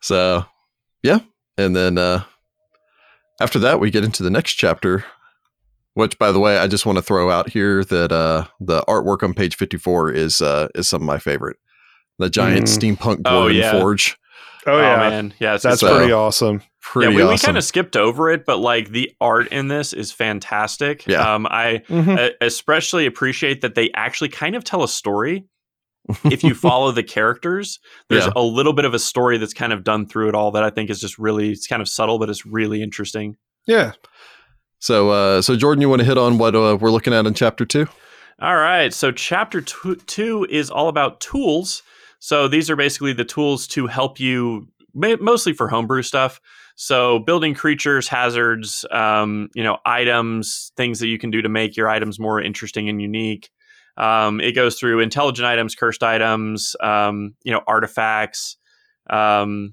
[0.00, 0.44] so,
[1.02, 1.20] yeah.
[1.56, 2.24] And then uh,
[3.40, 5.04] after that, we get into the next chapter,
[5.94, 9.22] which, by the way, I just want to throw out here that uh, the artwork
[9.22, 11.56] on page 54 is uh, is some of my favorite.
[12.18, 12.96] The giant Mm.
[12.96, 13.72] steampunk Oh, yeah.
[13.72, 14.16] forge.
[14.66, 16.62] Oh yeah, man, yeah, it's that's So- pretty awesome.
[16.84, 19.92] Pretty yeah, we, we kind of skipped over it, but like the art in this
[19.94, 21.06] is fantastic.
[21.06, 21.34] Yeah.
[21.34, 22.18] Um, I Mhm.
[22.18, 25.46] uh, especially appreciate that they actually kind of tell a story.
[26.24, 27.80] if you follow the characters,
[28.10, 28.32] there's Yeah.
[28.36, 30.68] a little bit of a story that's kind of done through it all that I
[30.68, 33.36] think is just really it's kind of subtle, but it's really interesting.
[33.66, 33.92] Yeah,
[34.78, 37.32] so, uh, so Jordan, you want to hit on what uh, we're looking at in
[37.32, 37.86] chapter two?
[38.42, 38.92] All right.
[38.92, 41.82] So, chapter two, two is all about tools.
[42.18, 46.38] So, these are basically the tools to help you, mostly for homebrew stuff.
[46.76, 51.76] So, building creatures, hazards, um, you know, items, things that you can do to make
[51.76, 53.48] your items more interesting and unique.
[53.96, 58.56] Um, it goes through intelligent items, cursed items, um, you know, artifacts,
[59.08, 59.72] um,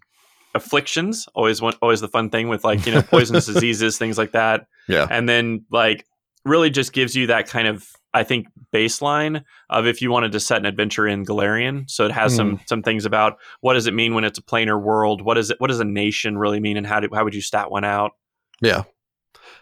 [0.54, 1.28] afflictions.
[1.34, 4.68] Always, one, always the fun thing with like you know poisonous diseases, things like that
[4.88, 5.08] Yeah.
[5.10, 6.06] and then like
[6.46, 10.40] really just gives you that kind of I think baseline of if you wanted to
[10.40, 11.90] set an adventure in Golarion.
[11.90, 12.64] So it has some hmm.
[12.68, 15.22] some things about what does it mean when it's a planar world?
[15.22, 15.60] What is it?
[15.60, 16.78] What does a nation really mean?
[16.78, 18.12] And how do how would you stat one out?
[18.62, 18.84] Yeah.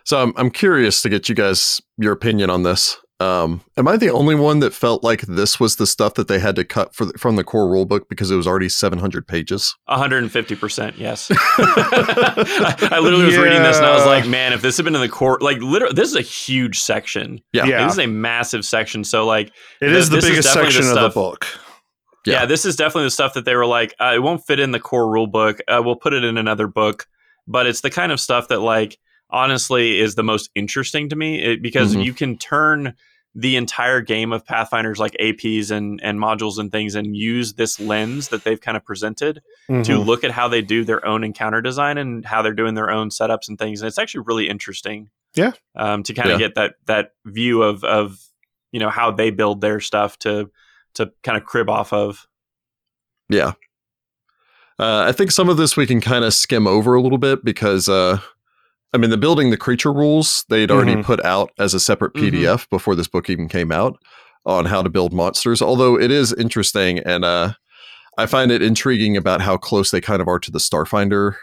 [0.05, 2.97] So I'm I'm curious to get you guys your opinion on this.
[3.22, 6.40] Um, am I the only one that felt like this was the stuff that they
[6.40, 9.76] had to cut for the, from the core rulebook because it was already 700 pages?
[9.88, 11.30] 150 percent, yes.
[11.94, 14.96] I, I literally was reading this and I was like, man, if this had been
[14.96, 17.42] in the core, like literally, this is a huge section.
[17.52, 17.66] Yeah.
[17.66, 17.84] Yeah.
[17.84, 19.04] This is a massive section.
[19.04, 19.48] So like,
[19.82, 21.46] it Th- is the this is biggest the section of the book.
[22.26, 22.42] Yeah.
[22.42, 22.46] Yeah.
[22.46, 24.80] this is definitely the stuff that they were like, uh, it won't fit in the
[24.80, 25.60] core rulebook.
[25.68, 27.06] Uh, we'll put it in another book.
[27.48, 28.98] But it's the kind of stuff that, like,
[29.32, 32.04] honestly, is the most interesting to me it, because Mhm.
[32.06, 32.94] you can turn
[33.36, 37.80] the entire game of Pathfinders, like APs and, and modules and things, and use this
[37.80, 40.06] lens that they've kind of presented to Mhm.
[40.06, 43.10] look at how they do their own encounter design and how they're doing their own
[43.10, 43.82] setups and things.
[43.82, 45.10] And it's actually really interesting.
[45.36, 45.52] Yeah.
[45.76, 46.48] Um, to kind of Yeah.
[46.48, 48.18] get that that view of of
[48.72, 50.50] you know how they build their stuff to
[50.96, 52.28] to kind of crib off of.
[53.30, 53.52] Yeah.
[54.80, 57.44] Uh, I think some of this we can kind of skim over a little bit
[57.44, 58.20] because, uh,
[58.94, 61.04] I mean, the building the creature rules they'd already Mhm.
[61.04, 62.14] put out as a separate.
[62.14, 63.98] PDF before this book even came out
[64.46, 65.62] on how to build monsters.
[65.62, 67.54] Although it is interesting, and uh,
[68.18, 71.36] I find it intriguing about how close they kind of are to the Starfinder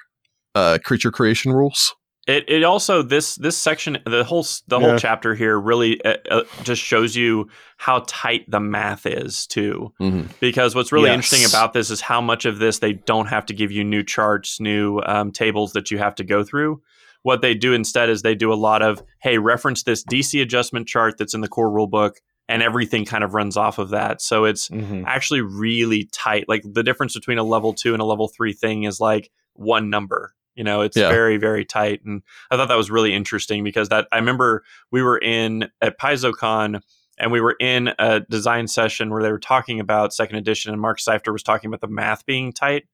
[0.55, 1.95] uh, creature creation rules.
[2.27, 4.89] It it also this this section the whole s- the Yeah.
[4.89, 9.93] whole chapter here really uh, uh, just shows you how tight the math is too.
[10.01, 10.31] Mhm.
[10.41, 11.15] Because what's really Yes.
[11.15, 14.03] interesting about this is how much of this they don't have to give you new
[14.03, 16.81] charts, new um, tables that you have to go through.
[17.27, 20.87] What they do instead is they do a lot of hey reference this DC adjustment
[20.87, 22.13] chart that's in the core rulebook,
[22.49, 24.23] and everything kind of runs off of that.
[24.23, 25.03] So it's Mhm.
[25.09, 26.45] actually really tight.
[26.49, 29.91] Like the difference between a level two and a level three thing is like one
[29.91, 30.35] number.
[30.55, 31.09] You know, it's Yeah.
[31.09, 32.01] very, very tight.
[32.05, 34.63] And I thought that was really interesting because that I remember
[34.93, 36.81] we were in at PaizoCon
[37.19, 40.81] and we were in a design session where they were talking about second edition and
[40.81, 42.85] Mark Seifter was talking about the math being tight.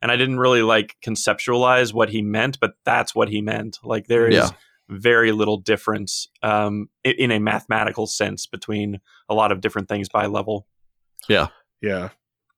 [0.00, 3.78] And I didn't really like conceptualize what he meant, but that's what he meant.
[3.82, 4.50] Like there is Yeah.
[4.88, 10.08] very little difference um, i- in a mathematical sense between a lot of different things
[10.08, 10.66] by level.
[11.28, 11.48] Yeah.
[11.82, 12.10] Yeah.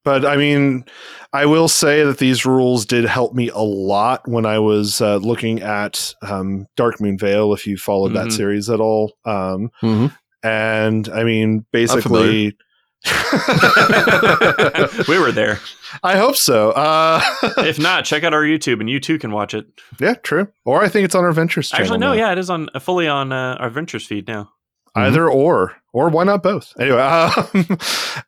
[0.04, 0.84] But I mean,
[1.32, 5.16] I will say that these rules did help me a lot when I was uh,
[5.16, 8.32] looking at um, Darkmoon Vale, if you followed that Mhm.
[8.32, 9.12] series at all.
[9.26, 10.14] Um, Mhm.
[10.42, 12.56] and I mean, basically.
[15.08, 15.58] we were there.
[16.02, 16.70] I hope so.
[16.72, 17.20] Uh,
[17.58, 19.66] If not, check out our YouTube and you too can watch it.
[19.98, 20.48] yeah, true.
[20.64, 21.84] Or I think it's on our Ventures channel.
[21.84, 22.14] Actually, no, now.
[22.18, 24.50] yeah, it is on fully on uh, our Ventures feed now.
[24.96, 26.98] either or or why not both anyway
[27.46, 27.68] um,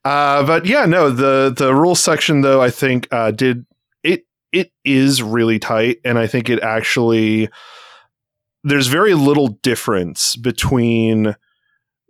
[0.04, 3.66] uh, but yeah no the the rules section though i think uh, did
[4.04, 7.48] it it is really tight and i think it actually
[8.62, 11.34] there's very little difference between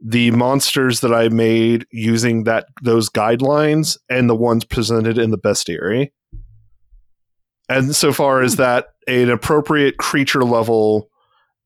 [0.04, 5.38] the monsters that i made using that those guidelines and the ones presented in the
[5.38, 6.10] bestiary
[7.68, 11.08] and so far as that an appropriate creature level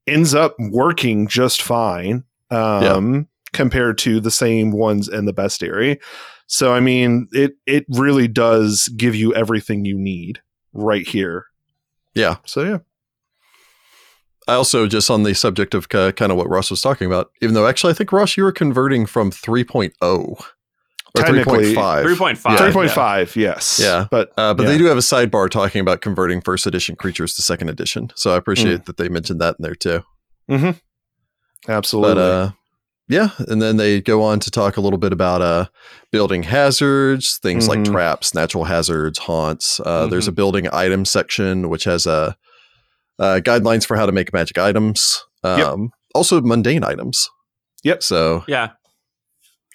[0.07, 6.01] ends up working just fine um, compared to the same ones in the bestiary.
[6.47, 10.41] So I mean, it it really does give you everything you need
[10.73, 11.47] right here.
[12.15, 12.37] Yeah.
[12.45, 12.79] So yeah,
[14.49, 17.31] I also just on the subject of uh, kind of what Ross was talking about,
[17.43, 20.37] even though actually I think Ross, you were converting from 3.0 or
[21.15, 22.03] Technically, 3.5.
[22.03, 22.53] Three point five.
[22.53, 22.59] Yeah.
[22.59, 23.35] three point five.
[23.37, 23.81] Yes.
[23.83, 24.07] Yeah.
[24.11, 24.69] But Uh, but yeah.
[24.71, 28.11] they do have a sidebar talking about converting first edition creatures to second edition.
[28.15, 30.05] So I appreciate that they mentioned that in there too.
[31.69, 32.15] absolutely.
[32.15, 32.51] But uh,
[33.09, 35.67] yeah, and then they go on to talk a little bit about uh,
[36.11, 37.93] building hazards, things like Mhm.
[37.93, 39.81] traps, natural hazards, haunts.
[39.85, 42.35] Uh, There's a building item section which has uh,
[43.19, 45.25] uh, guidelines for how to make magic items.
[45.43, 47.29] Um, Also mundane items.
[47.85, 48.03] Yep.
[48.03, 48.71] So Yeah.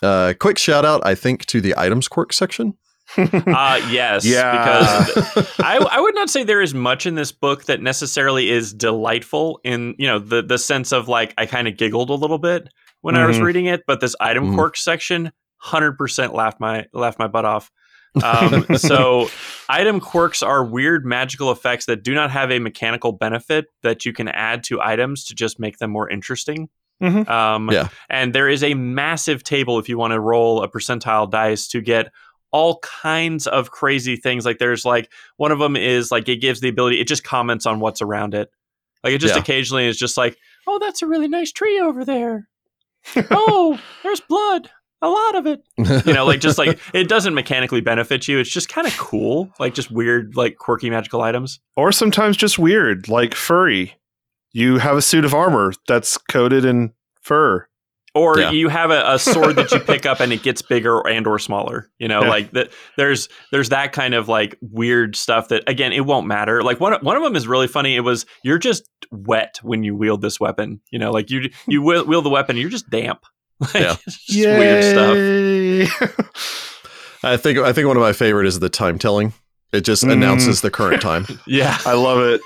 [0.02, 2.74] uh, quick shout out, I think, to the items quirk section.
[3.18, 4.24] Uh, yes.
[4.26, 5.06] Yeah.
[5.06, 8.74] Because I, I would not say there is much in this book that necessarily is
[8.74, 12.38] delightful in, you know, the, the sense of like, I kind of giggled a little
[12.38, 12.70] bit
[13.02, 13.44] when I was Mhm.
[13.44, 14.56] reading it, but this item Mhm.
[14.56, 15.32] quirk section,
[15.66, 17.70] 100% laughed my, laughed my butt off.
[18.24, 19.30] Um, so
[19.70, 24.14] item quirks are weird magical effects that do not have a mechanical benefit that you
[24.14, 26.70] can add to items to just make them more interesting.
[27.02, 27.28] Mhm.
[27.30, 27.88] Um, Yeah.
[28.10, 31.82] And there is a massive table if you want to roll a percentile dice to
[31.82, 32.12] get
[32.52, 34.46] all kinds of crazy things.
[34.46, 37.66] Like there's like one of them is like it gives the ability, it just comments
[37.66, 38.50] on what's around it.
[39.04, 39.42] Like it just Yeah.
[39.42, 40.38] occasionally is just like,
[40.68, 42.50] oh, that's a really nice tree over there.
[43.32, 44.70] oh, there's blood.
[45.02, 45.64] A lot of it.
[46.06, 48.38] You know, like just like it doesn't mechanically benefit you.
[48.40, 49.52] It's just kind of cool.
[49.60, 51.60] Like just weird, like quirky magical items.
[51.76, 53.96] or sometimes just weird, like furry.
[54.54, 56.92] You have a suit of armor that's coated in
[57.24, 57.66] fur.
[58.14, 58.52] or Yeah.
[58.52, 61.40] you have a, a sword that you pick up and it gets bigger and or
[61.40, 62.30] smaller you know Yeah.
[62.30, 66.62] like that there's there's that kind of like weird stuff that again it won't matter
[66.62, 69.96] like one, one of them is really funny it was you're just wet when you
[69.96, 73.22] wield this weapon you know like you you wield, wield the weapon you're just damp
[73.74, 73.98] like,
[74.28, 74.58] Yeah.
[74.60, 76.18] weird stuff.
[77.24, 79.34] I think I think one of my favorite is the time telling.
[79.72, 80.12] It just Mm.
[80.14, 81.26] announces the current time.
[81.48, 82.42] yeah I love it.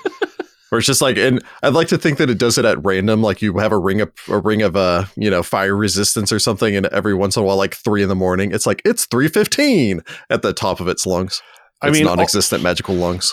[0.68, 3.22] Where it's just like, and I'd like to think that it does it at random.
[3.22, 6.38] Like you have a ring of a ring of uh, you know, fire resistance or
[6.38, 9.06] something, and every once in a while, like three in the morning, it's like it's
[9.06, 11.40] three fifteen at the top of its lungs.
[11.82, 13.32] I Its mean, non-existent magical lungs.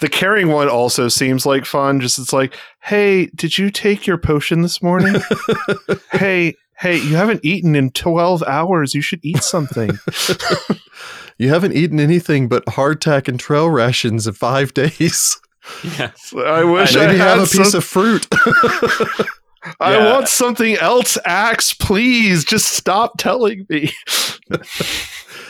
[0.00, 2.00] the carrying one also seems like fun.
[2.00, 5.14] Just it's like, hey, did you take your potion this morning?
[6.12, 8.94] hey, hey, you haven't eaten in twelve hours.
[8.94, 9.98] You should eat something.
[11.36, 15.36] You haven't eaten anything but hardtack and trail rations in five days.
[15.98, 16.12] yeah
[16.46, 18.28] I wish I, Maybe had have a piece some- of fruit.
[19.80, 20.12] I Yeah.
[20.12, 21.72] want something else, Axe.
[21.72, 23.92] Please, just stop telling me.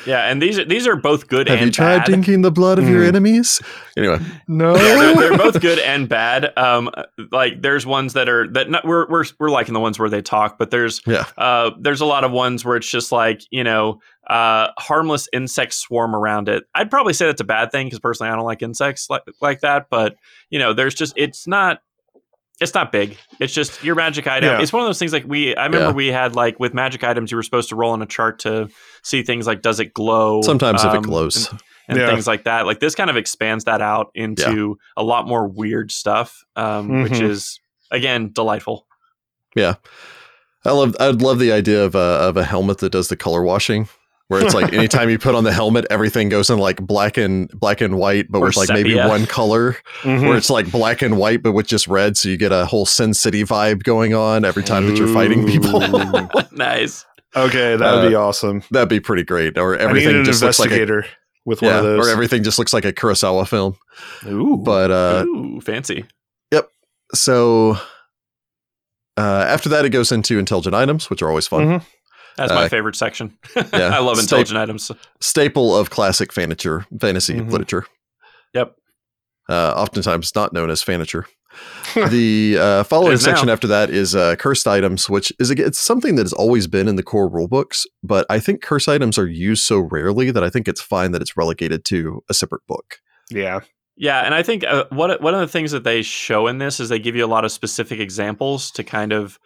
[0.06, 2.50] yeah and these are these are both good have and you tried bad drinking the
[2.50, 3.08] blood of your Mm.
[3.08, 3.60] enemies?
[3.96, 4.74] Anyway, No.
[4.76, 6.56] yeah, they're, they're both good and bad.
[6.58, 6.90] Um,
[7.32, 10.22] like there's ones that are that not, we're we're we're liking the ones where they
[10.22, 11.24] talk, but there's Yeah.
[11.38, 15.76] uh there's a lot of ones where it's just like you know uh harmless insects
[15.78, 16.64] swarm around it.
[16.74, 19.60] I'd probably say that's a bad thing because personally I don't like insects like like
[19.60, 19.86] that.
[19.90, 20.16] But
[20.50, 21.80] you know there's just it's not.
[22.60, 23.16] It's not big.
[23.40, 24.48] It's just your magic item.
[24.50, 24.62] Yeah.
[24.62, 25.56] It's one of those things like we.
[25.56, 25.92] I remember Yeah.
[25.92, 28.68] we had like with magic items, you were supposed to roll on a chart to
[29.02, 30.40] see things like does it glow.
[30.42, 31.50] sometimes if um, it glows.
[31.50, 32.06] and- and Yeah.
[32.08, 32.64] things like that.
[32.64, 37.12] Like this kind of expands that out into a lot more weird stuff, um, which
[37.12, 37.28] Mhm.
[37.28, 38.86] is again delightful.
[39.54, 39.74] Yeah,
[40.64, 43.42] I love I'd love the idea of a of a helmet that does the color
[43.42, 43.88] washing.
[44.34, 47.48] Where it's like anytime you put on the helmet, everything goes in like black and
[47.50, 49.76] black and white, but Or with like maybe one color.
[50.02, 50.28] Mhm.
[50.28, 52.86] Where it's like black and white, but with just red, so you get a whole
[52.86, 55.80] Sin City vibe going on every time that you're fighting people.
[56.52, 57.04] Nice.
[57.34, 58.62] okay, that would be awesome.
[58.70, 59.58] That'd be pretty great.
[59.58, 61.02] Or everything just looks like a
[61.44, 62.06] with one yeah, of those.
[62.06, 63.76] or everything just looks like a Kurosawa film.
[64.26, 64.56] Ooh.
[64.64, 66.04] But uh, Ooh, fancy.
[66.52, 66.68] Yep.
[67.14, 67.76] So
[69.16, 71.66] uh, after that, it goes into intelligent items, which are always fun.
[71.66, 71.84] Mhm.
[72.36, 73.36] That's my uh, favorite section.
[73.56, 73.62] yeah,
[73.94, 74.90] I love stay- intelligent items.
[75.20, 77.50] Staple of classic fanature, fantasy Mhm.
[77.50, 77.86] literature.
[78.54, 78.74] Yep.
[79.48, 81.24] Uh, oftentimes not known as fanature.
[82.10, 83.52] the uh, following section now.
[83.52, 86.96] after that is uh, cursed items, which is it's something that has always been in
[86.96, 90.66] the core rulebooks, but I think curse items are used so rarely that I think
[90.66, 92.98] it's fine that it's relegated to a separate book.
[93.30, 93.60] yeah.
[93.96, 96.80] Yeah, and I think uh, what one of the things that they show in this
[96.80, 99.38] is they give you a lot of specific examples to kind of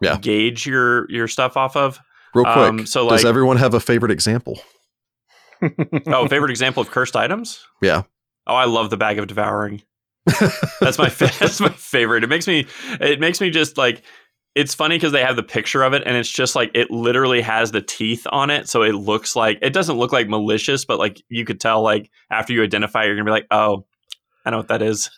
[0.00, 0.18] Yeah.
[0.18, 2.00] gauge your your stuff off of.
[2.34, 4.60] Real quick, Um, so, does everyone have a favorite example?
[6.06, 7.64] Oh, favorite example of cursed items?
[7.80, 8.02] Yeah.
[8.48, 9.82] Oh, I love the bag of devouring.
[10.80, 12.24] that's my fa- that's my favorite.
[12.24, 12.66] It makes me
[13.00, 14.02] it makes me just like
[14.54, 17.40] it's funny because they have the picture of it and it's just like it literally
[17.40, 20.98] has the teeth on it, so it looks like it doesn't look like malicious, but
[20.98, 23.86] like you could tell like after you identify, it, you're gonna be like, oh,
[24.44, 25.10] I know what that is.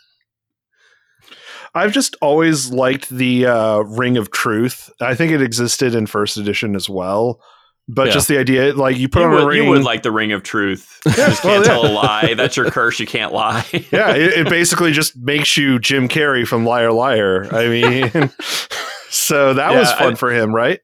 [1.75, 4.91] I've just always liked the uh, Ring of Truth.
[5.01, 7.41] I think it existed in first edition as well.
[7.87, 8.12] But Yeah.
[8.14, 9.62] just the idea, like you put You on a ring.
[9.64, 11.01] you would like the ring of truth.
[11.07, 11.70] You just can't yeah.
[11.72, 12.33] tell a lie.
[12.37, 12.99] That's your curse.
[12.99, 13.64] You can't lie.
[13.93, 17.47] yeah, it, it basically just makes you Jim Carrey from Liar Liar.
[17.55, 18.31] I mean,
[19.11, 20.81] so that Yeah, was fun I- for him, right?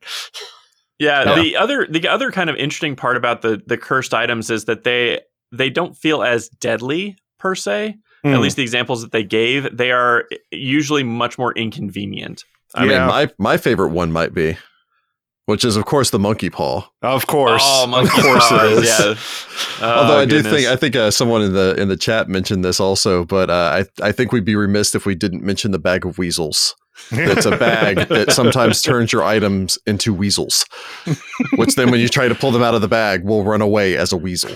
[0.99, 1.43] Yeah, Yeah.
[1.43, 4.85] the other the other kind of interesting part about the the cursed items is that
[4.85, 5.21] they
[5.53, 7.97] they don't feel as deadly per se.
[8.25, 8.41] At Hmm.
[8.43, 12.45] least the examples that they gave, they are usually much more inconvenient.
[12.75, 12.99] I Yeah.
[12.99, 14.57] mean, my my favorite one might be,
[15.47, 16.87] which is of course the monkey paw.
[17.03, 18.89] of course, Oh, of course paws, it is.
[18.89, 19.15] yeah.
[19.97, 22.65] Although Oh, I do think I think uh, someone in the in the chat mentioned
[22.65, 25.79] this also, but uh, I I think we'd be remiss if we didn't mention the
[25.79, 26.75] bag of weasels.
[27.11, 30.67] It's a bag that sometimes turns your items into weasels,
[31.57, 33.97] which then when you try to pull them out of the bag will run away
[33.97, 34.55] as a weasel.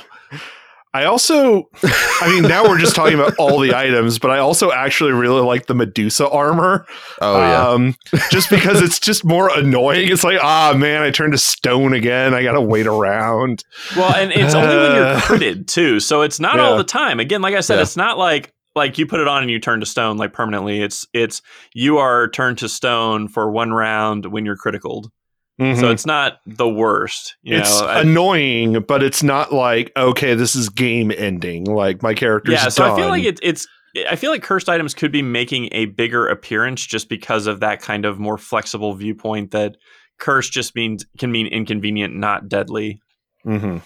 [0.95, 4.71] I also, I mean, now we're just talking about all the items, but I also
[4.71, 6.87] actually really like the Medusa armor.
[7.21, 7.69] Oh yeah.
[7.69, 7.97] Um,
[8.31, 10.09] just because it's just more annoying.
[10.11, 12.33] It's like, ah, man, I turned to stone again.
[12.33, 13.65] I got to wait around.
[13.97, 17.19] Well, and it's only when you're Uh, critted too, so it's not all the time.
[17.19, 17.83] Again, like I said, Yeah.
[17.83, 20.81] it's not like like you put it on and you turn to stone like permanently.
[20.81, 21.43] It's it's
[21.75, 25.11] you are turned to stone for one round when you're critical.
[25.59, 25.93] So Mhm.
[25.93, 27.37] it's not the worst.
[27.43, 31.65] You it's know, annoying, but it's not like okay, this is game ending.
[31.65, 32.69] Like my character's yeah.
[32.69, 33.67] So I feel like it, it's.
[34.11, 37.81] I feel like cursed items could be making a bigger appearance just because of that
[37.81, 39.77] kind of more flexible viewpoint that
[40.19, 43.01] curse just means can mean inconvenient, not deadly.
[43.47, 43.83] Mhm.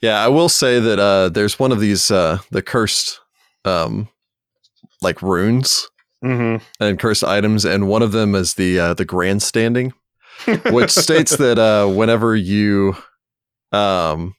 [0.00, 3.18] Yeah, I will say that uh, there's one of these uh, the cursed
[3.64, 4.08] um,
[5.02, 5.88] like runes
[6.24, 6.60] Mhm.
[6.78, 9.92] and cursed items, and one of them is the uh, the grandstanding,
[10.70, 12.96] which states that uh, whenever you
[13.72, 14.34] um,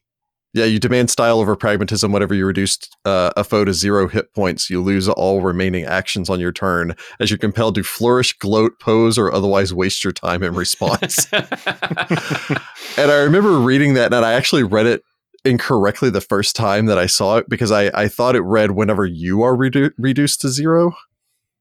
[0.53, 4.33] yeah you demand style over pragmatism whenever you reduce uh, a foe to zero hit
[4.33, 8.73] points you lose all remaining actions on your turn as you're compelled to flourish gloat
[8.79, 11.27] pose or otherwise waste your time in response
[12.97, 15.03] and I remember reading that, and I actually read it
[15.43, 19.05] incorrectly the first time that I saw it because I, I thought it read whenever
[19.05, 20.93] you are redu- reduced to zero.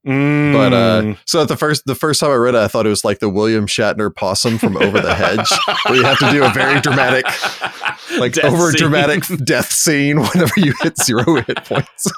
[0.03, 1.18] But uh, Mm.
[1.26, 3.28] so the first the first time I read it, I thought it was like the
[3.28, 5.48] William Shatner possum from Over the Hedge,
[5.86, 7.26] where you have to do a very dramatic,
[8.18, 12.11] like Death over dramatic death scene whenever you hit zero hit points.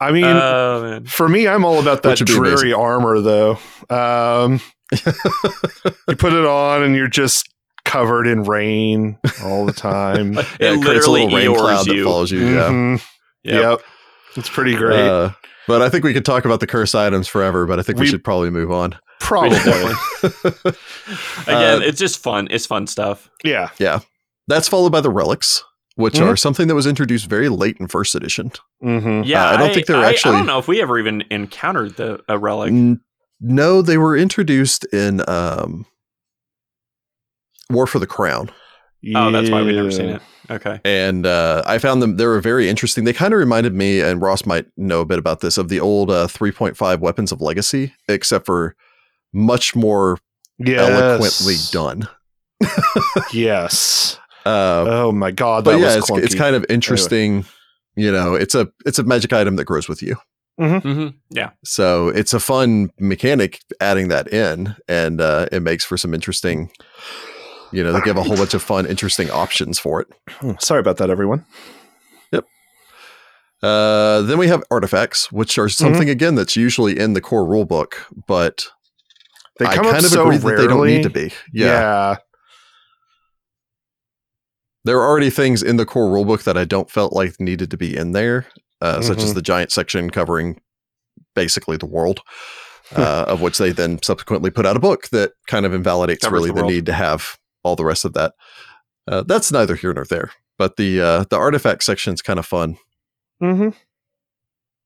[0.00, 1.00] I mean, Oh.
[1.06, 3.58] For me, I'm all about that Which would be dreary armor, though.
[3.88, 4.60] Um,
[4.90, 7.48] you put it on, and you're just
[7.84, 10.38] covered in rain all the time.
[10.38, 12.40] It Yeah, it creates a literally little rain Eeyores cloud that follows you.
[12.46, 12.68] Yeah.
[12.68, 13.02] Mhm.
[13.44, 13.62] Yep.
[13.62, 13.80] Yep.
[14.36, 15.00] It's pretty great.
[15.00, 15.30] Uh,
[15.70, 18.02] but I think we could talk about the curse items forever, but I think we,
[18.04, 18.96] We- should probably move on.
[19.20, 19.56] Probably.
[19.62, 19.92] Again,
[21.46, 22.48] Uh, it's just fun.
[22.50, 23.30] It's fun stuff.
[23.44, 23.68] yeah.
[23.78, 24.00] Yeah.
[24.48, 25.62] That's followed by the relics,
[25.96, 26.26] which Mhm.
[26.26, 28.50] are something that was introduced very late in first edition.
[28.80, 31.22] hmm Yeah, I don't think they're I, actually- I don't know if we ever even
[31.30, 32.70] encountered the a relic.
[32.72, 33.00] N-
[33.40, 35.86] no, they were introduced in um,
[37.70, 38.50] War for the Crown,
[39.14, 40.22] Oh, that's why we never seen it.
[40.50, 40.80] Okay.
[40.84, 42.16] and uh, I found them.
[42.16, 43.04] They were very interesting.
[43.04, 45.78] They kind of reminded me, and Ross might know a bit about this, of the
[45.80, 48.74] old uh, 3.5 Weapons of Legacy, except for
[49.32, 50.18] much more
[50.58, 50.90] Yes.
[50.90, 52.08] eloquently done.
[53.32, 54.18] Yes.
[54.44, 56.22] Uh, Oh my god, that but yeah, was it's, clunky.
[56.24, 57.44] it's kind of interesting.
[57.96, 60.16] You know, it's a it's a magic item that grows with you.
[60.58, 61.50] hmm Yeah.
[61.64, 66.70] So it's a fun mechanic adding that in, and uh, it makes for some interesting.
[67.72, 70.08] You know, they give a whole bunch of fun, interesting options for it.
[70.28, 71.44] Hmm, Sorry about that, everyone.
[73.62, 77.92] Uh, then we have artifacts, which are something again that's usually in the core rulebook,
[78.26, 78.66] but
[79.58, 80.56] They I come kind up of so agree rarely.
[80.56, 81.30] that they don't need to be.
[81.52, 81.66] Yeah.
[81.66, 82.16] yeah.
[84.86, 87.76] there are already things in the core rulebook that I don't felt like needed to
[87.76, 88.46] be in there,
[88.80, 89.34] uh, such as Mhm.
[89.34, 90.58] the giant section covering
[91.34, 92.20] basically the world,
[92.96, 96.32] uh, of which they then subsequently put out a book that kind of invalidates Covers
[96.40, 98.34] really the the, need to have all the rest of that.
[99.08, 100.30] Uh, that's neither here nor there.
[100.58, 102.76] But the uh, the artifact section is kind of fun.
[103.42, 103.68] Mm-hmm.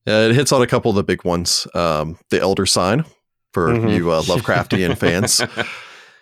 [0.07, 1.67] Uh, it hits on a couple of the big ones.
[1.75, 3.05] Um, the Elder Sign
[3.53, 3.95] for Mhm.
[3.97, 5.39] you uh, Lovecraftian fans.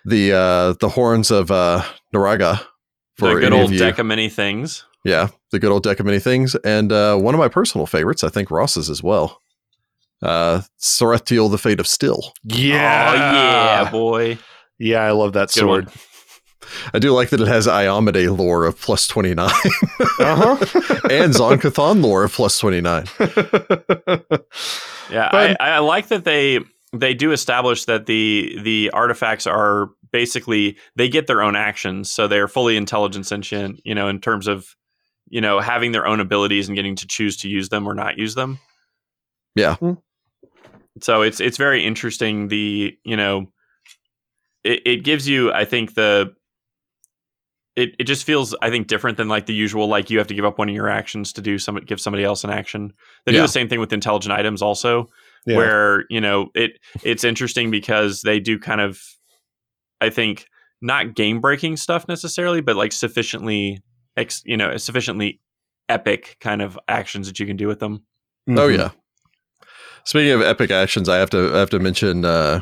[0.04, 1.82] The uh, the horns of uh,
[2.14, 2.64] Naraga the
[3.18, 3.78] for good any old of you.
[3.78, 4.84] deck of many things.
[5.04, 8.22] Yeah, the good old deck of many things, and uh, one of my personal favorites,
[8.22, 9.40] I think Ross's as well.
[10.22, 12.32] Uh, Serithtial, the Fate of Still.
[12.44, 13.10] Yeah.
[13.10, 13.14] Oh
[13.84, 14.38] yeah, boy.
[14.78, 15.86] Yeah, I love that Good sword.
[15.86, 15.94] one.
[16.94, 19.50] I do like that it has Iomedae lore of plus twenty nine
[20.18, 20.56] Uh-huh.
[21.10, 23.04] and Zon-Kuthon lore of plus twenty nine.
[25.10, 26.60] Yeah, But- I, I like that they
[26.92, 32.28] they do establish that the the artifacts are basically they get their own actions, so
[32.28, 33.80] they're fully intelligent sentient.
[33.84, 34.74] You know, in terms of
[35.28, 38.18] you know having their own abilities and getting to choose to use them or not
[38.18, 38.58] use them.
[39.54, 39.76] Yeah.
[39.76, 39.94] Hmm.
[41.00, 42.48] So it's it's very interesting.
[42.48, 43.50] The you know,
[44.64, 46.34] it, it gives you I think the
[47.76, 50.34] it, it just feels I think different than like the usual like you have to
[50.34, 52.92] give up one of your actions to do some give somebody else an action.
[53.24, 55.08] They do the same thing with intelligent items also
[55.46, 55.56] Yeah.
[55.56, 59.00] where you know it it's interesting because they do kind of
[60.00, 60.46] i think
[60.80, 63.82] not game breaking stuff necessarily but like sufficiently
[64.16, 65.40] ex, you know sufficiently
[65.88, 68.04] epic kind of actions that you can do with them
[68.48, 68.76] Oh Mhm.
[68.78, 68.90] yeah.
[70.04, 72.24] Speaking of epic actions, I have to I have to mention.
[72.24, 72.60] Uh,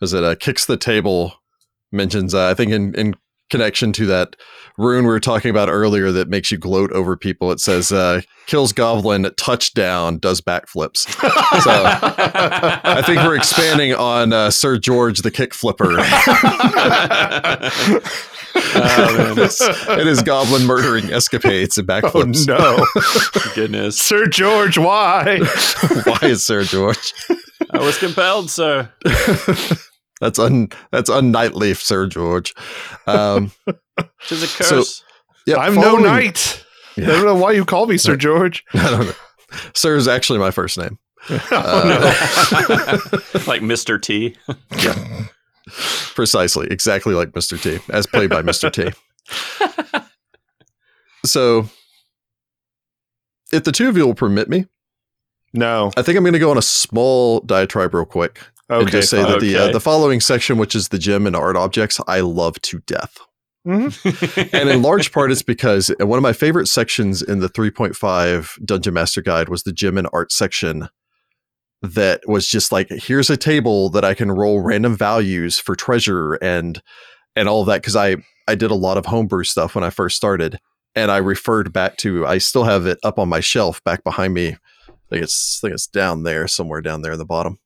[0.00, 1.34] is it uh, kicks the table?
[1.92, 3.14] Mentions uh, I think in in
[3.50, 4.36] connection to that
[4.78, 7.52] rune we were talking about earlier that makes you gloat over people.
[7.52, 11.06] It says uh, kills goblin touchdown does backflips.
[11.60, 15.96] So, I think we're expanding on uh, Sir George the kick flipper.
[18.72, 20.08] Oh, man.
[20.08, 22.48] and goblin murdering escapades and backflips.
[22.48, 23.44] Oh backflips.
[23.46, 23.98] no, Goodness.
[23.98, 25.38] Sir George, why?
[26.04, 27.12] Why is Sir George?
[27.70, 28.90] I was compelled, sir.
[30.20, 32.54] That's un that's unknightly, Sir George.
[33.06, 33.52] Um,
[34.26, 35.02] Tis a So- curse.
[35.46, 36.64] yeah, I'm no following- knight.
[36.96, 38.64] I don't know why you call me Sir George.
[38.74, 39.12] I don't know.
[39.74, 40.98] Sir is actually my first name.
[41.30, 43.00] Oh, Uh,
[43.46, 44.00] like Mr.
[44.00, 44.36] T.
[46.14, 47.60] Precisely, exactly like Mr.
[47.60, 48.72] T, as played by Mr.
[48.72, 48.90] T.
[51.24, 51.68] So,
[53.52, 54.66] if the two of you will permit me,
[55.52, 55.90] no.
[55.96, 58.40] I think I'm going to go on a small diatribe real quick
[58.70, 58.90] and Okay.
[58.92, 59.32] just say fine.
[59.32, 62.60] that the uh, the following section, which is the gem and art objects, I love
[62.62, 63.18] to death.
[63.66, 64.50] Mhm.
[64.58, 68.94] and in large part it's because one of my favorite sections in the 3.5 dungeon
[68.94, 70.88] master guide was the gym and art section
[71.82, 76.34] that was just like here's a table that i can roll random values for treasure
[76.36, 76.82] and
[77.36, 78.16] and all of that because i
[78.48, 80.58] i did a lot of homebrew stuff when i first started
[80.94, 84.32] and i referred back to i still have it up on my shelf back behind
[84.32, 84.56] me
[84.88, 87.58] i think it's I think it's down there somewhere down there in the bottom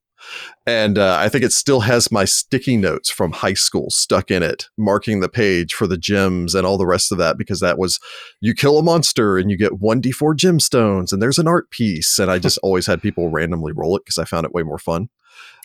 [0.66, 4.42] and uh, I think it still has my sticky notes from high school stuck in
[4.42, 7.78] it, marking the page for the gems and all the rest of that because that
[7.78, 8.00] was
[8.40, 12.18] you kill a monster and you get 1d4 gemstones and there's an art piece.
[12.18, 14.78] And I just always had people randomly roll it because I found it way more
[14.78, 15.10] fun.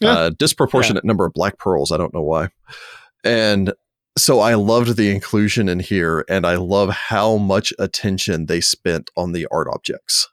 [0.02, 0.12] Yeah.
[0.12, 1.92] Uh, disproportionate number of black pearls.
[1.92, 2.50] I don't know why.
[3.24, 3.74] And
[4.18, 9.10] so I loved the inclusion in here and I love how much attention they spent
[9.16, 10.28] on the art objects.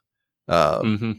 [0.49, 1.11] Uh, hmm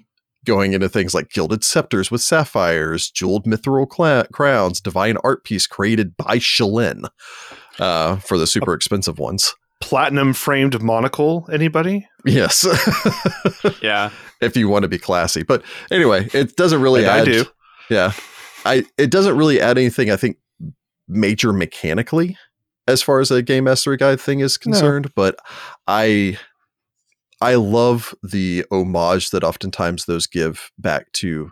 [0.49, 5.66] going into things like gilded scepters with sapphires, jeweled mithril cla- crowns, divine art piece
[5.68, 7.05] created by Shelyn
[7.78, 9.55] uh, for the super expensive ones.
[9.80, 11.46] Platinum framed monocle.
[11.53, 12.09] Anybody?
[12.24, 12.66] Yes,
[13.82, 14.11] Yeah.
[14.40, 15.44] if you want to be classy.
[15.44, 17.24] But anyway, it doesn't really And I add.
[17.26, 17.44] do.
[17.88, 18.12] Yeah,
[18.64, 20.11] I it doesn't really add anything.
[20.11, 20.36] I think
[21.07, 22.36] major mechanically
[22.88, 25.12] as far as a game mastery guide thing is concerned.
[25.14, 25.38] But
[25.86, 26.38] I
[27.41, 31.51] I love the homage that oftentimes those give back to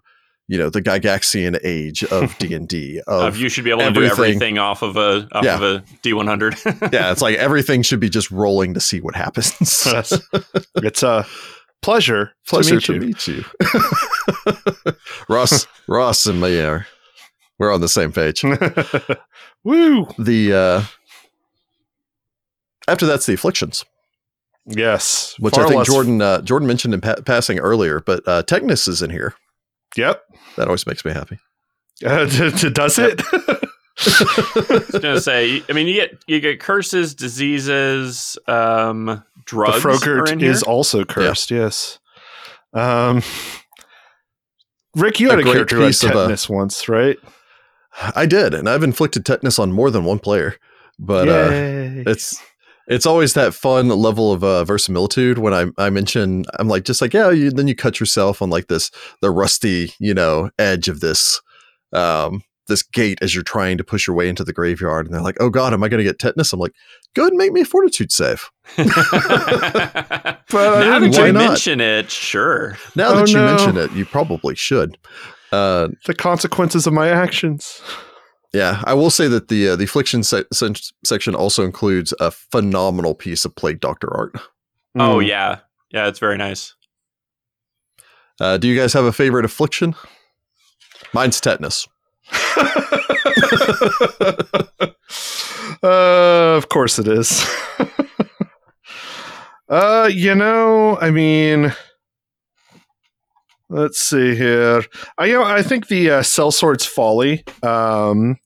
[0.49, 3.01] you know the Gygaxian age of D and D.
[3.07, 4.11] Of Of you should be able to do everything.
[4.37, 5.57] everything off of a off Yeah.
[5.57, 6.55] of a D one hundred.
[6.93, 9.55] yeah, it's like everything should be just rolling to see what happens.
[9.87, 10.13] Yes.
[10.77, 11.27] it's a
[11.83, 12.33] pleasure.
[12.47, 13.45] Pleasure to meet you.
[15.29, 16.87] Ross, Ross, and me are
[17.59, 18.43] we're on the same page.
[19.65, 20.07] Woo!
[20.19, 20.83] The uh
[22.89, 23.85] after that's the afflictions.
[24.67, 25.35] Yes.
[25.39, 28.01] which I think less- Jordan uh, Jordan mentioned in pa- passing earlier.
[28.01, 29.35] But uh, tetanus is in here.
[29.97, 30.23] Yep.
[30.57, 31.39] That always makes me happy.
[32.05, 33.23] Uh, d- d- does it?
[33.33, 35.63] I was gonna say.
[35.69, 39.77] I mean, you get you get curses, diseases, um, the drugs.
[39.79, 40.51] are Frogurt in here.
[40.51, 41.51] is also cursed.
[41.51, 41.99] Yes.
[42.75, 43.23] Um,
[44.95, 47.17] Rick, you had A a, character who had piece of, uh, tetanus once, right?
[48.15, 50.57] I did, and I've inflicted tetanus on more than one player.
[50.99, 51.49] But uh,
[52.11, 52.39] it's
[52.89, 57.01] it's always that fun level of uh, verisimilitude when I I mention I'm like just
[57.03, 60.89] like yeah you, then you cut yourself on like this the rusty you know edge
[60.89, 61.41] of this
[61.93, 65.23] um this gate as you're trying to push your way into the graveyard and they're
[65.23, 66.73] like oh god am I going to get tetanus I'm like
[67.15, 68.87] go ahead and make me a fortitude save but
[70.55, 71.49] I now didn't- that you not?
[71.51, 72.77] mention it, sure.
[72.97, 73.47] now Oh, that you no.
[73.47, 74.99] mention it you probably should
[75.53, 77.81] uh the consequences of my actions.
[78.57, 82.31] Yeah, I will say that the uh, the affliction se- se- section also includes a
[82.31, 84.33] phenomenal piece of plague doctor art.
[84.99, 85.27] Oh Mm.
[85.29, 85.59] yeah,
[85.91, 86.75] yeah, it's very nice.
[88.41, 89.95] Uh, do you guys have a favorite affliction?
[91.13, 91.87] Mine's tetanus.
[95.83, 97.45] uh, of course it is.
[99.69, 101.73] uh, you know, I mean,
[103.69, 104.83] let's see here.
[105.19, 108.37] I you know, I think the uh, Sellsword's Folly um,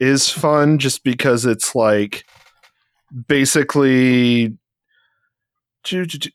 [0.00, 2.24] is fun just because it's like
[3.28, 4.56] basically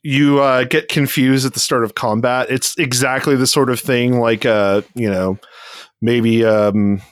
[0.02, 2.50] you uh, get confused at the start of combat.
[2.50, 5.38] It's exactly the sort of thing like uh, you know,
[6.00, 7.02] maybe um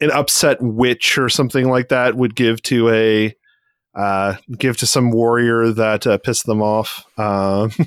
[0.00, 3.34] an upset witch or something like that would give to a
[3.94, 7.04] uh, give to some warrior that uh, pissed them off.
[7.18, 7.72] Um,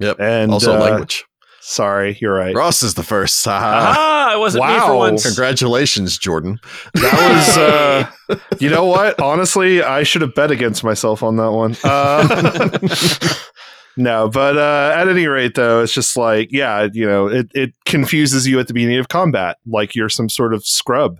[0.00, 0.20] Yep.
[0.20, 1.24] and also uh, language.
[1.70, 2.54] Sorry, you're right.
[2.56, 3.44] Ross is the first.
[3.44, 3.94] Haha.
[4.28, 4.96] Ah, it wasn't me for Wow.
[4.98, 5.24] once.
[5.24, 6.58] Congratulations, Jordan.
[6.94, 9.20] That was, uh, you know what?
[9.20, 11.76] Honestly, I should have bet against myself on that one.
[11.84, 12.78] Uh,
[13.96, 17.72] no, but uh, at any rate, though, it's just like, yeah, you know, it, it
[17.86, 21.18] confuses you at the beginning of combat, like you're some sort of scrub.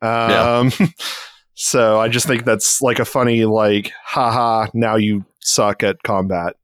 [0.00, 0.72] Um,
[1.54, 6.56] so I just think that's like a funny, like, haha, now you suck at combat.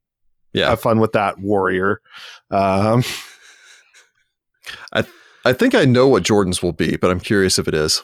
[0.54, 0.70] Yeah.
[0.70, 2.00] Have fun with that, warrior.
[2.50, 3.02] Um,
[4.92, 5.04] I
[5.44, 8.02] I think I know what Jordan's will be, but I'm curious if it is.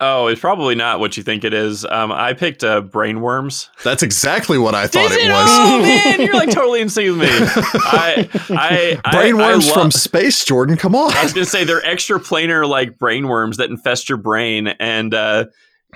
[0.00, 1.84] Oh, it's probably not what you think it is.
[1.84, 3.68] Um, I picked uh, brainworms.
[3.84, 5.30] That's exactly what I thought it it?
[5.30, 5.48] was.
[5.50, 7.26] Oh man, you're like totally in sync with me.
[7.30, 10.76] I, I, I- Brainworms I lo- from space, Jordan.
[10.76, 11.12] Come on.
[11.14, 15.44] I was gonna say they're extra planar like brainworms that infest your brain, and uh,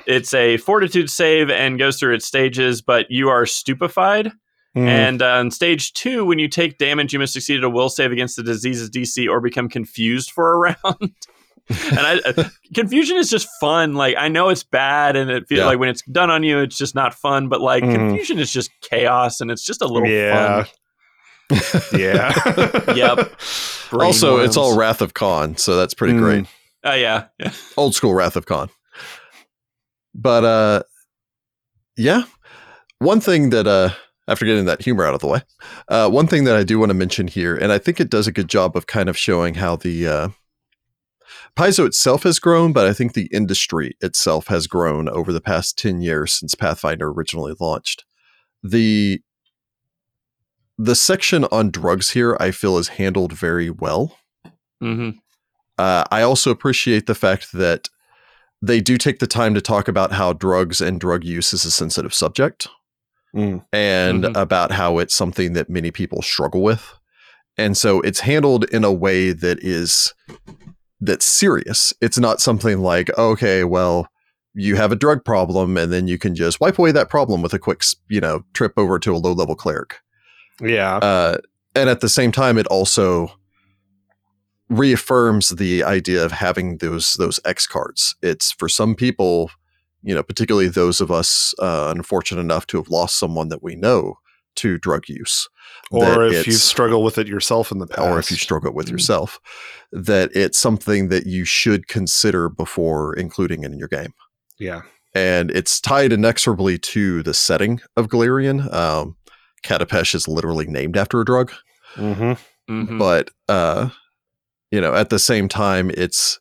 [0.07, 2.81] it's a fortitude save and goes through its stages.
[2.81, 4.31] But you are stupefied,
[4.77, 4.87] Mm.
[4.87, 7.89] and uh, on stage two, when you take damage, you must succeed at a will
[7.89, 11.12] save against the disease's DC or become confused for a round.
[11.71, 12.45] and I, uh,
[12.75, 13.95] confusion is just fun.
[13.95, 15.66] Like I know it's bad, and it feels Yeah.
[15.66, 17.49] like when it's done on you, it's just not fun.
[17.49, 17.95] But like Mhm.
[17.95, 20.64] confusion is just chaos, and it's just a little yeah.
[20.64, 21.61] fun.
[21.99, 22.95] yeah.
[22.95, 23.41] Yep.
[23.93, 26.19] also, it's all Wrath of Khan, so that's pretty Mm.
[26.21, 26.47] great.
[26.85, 27.53] Oh yeah, yeah.
[27.77, 28.69] Old school Wrath of Khan.
[30.14, 30.83] But uh
[31.97, 32.23] yeah.
[32.99, 33.91] One thing that uh
[34.29, 35.41] after getting that humor out of the way,
[35.89, 38.26] uh one thing that I do want to mention here, and I think it does
[38.29, 40.29] a good job of kind of showing how the uh
[41.57, 45.76] Paizo itself has grown, but I think the industry itself has grown over the past
[45.79, 48.05] 10 years since Pathfinder originally launched.
[48.62, 49.20] The
[50.79, 54.16] the section on drugs here I feel is handled very well.
[54.81, 55.11] hmm
[55.76, 57.89] Uh, I also appreciate the fact that
[58.61, 61.70] they do take the time to talk about how drugs and drug use is a
[61.70, 62.68] sensitive subject
[63.37, 63.64] Mm.
[63.72, 64.37] and Mhm.
[64.41, 66.95] about how it's something that many people struggle with.
[67.57, 70.14] And so it's handled in a way that is
[71.01, 71.93] that's serious.
[72.01, 74.09] It's not something like, okay, well,
[74.55, 77.53] you have a drug problem and then you can just wipe away that problem with
[77.55, 79.97] a quick, you know, trip over to a low-level cleric.
[80.61, 80.97] Yeah.
[80.97, 81.39] Uh,
[81.76, 83.31] and at the same time, it also
[84.68, 88.16] reaffirms the idea of having those those X cards.
[88.22, 89.51] It's for some people,
[90.09, 93.75] you know, particularly those of us uh, unfortunate enough to have lost someone that we
[93.77, 94.15] know
[94.57, 95.47] to drug use,
[95.93, 98.01] Or if you struggle with it yourself in the past.
[98.01, 98.93] or if you struggle with Mm.
[98.93, 99.39] yourself,
[99.93, 104.13] that it's something that you should consider before including it in your game
[104.59, 104.81] Yeah.
[105.15, 108.59] and it's tied inexorably to the setting of Golarion.
[108.73, 109.17] Um,
[109.63, 111.53] Katapesh is literally named after a drug,
[111.97, 112.33] Mm-hmm.
[112.87, 113.91] hmm but uh,
[114.71, 116.41] you know, at the same time, it's.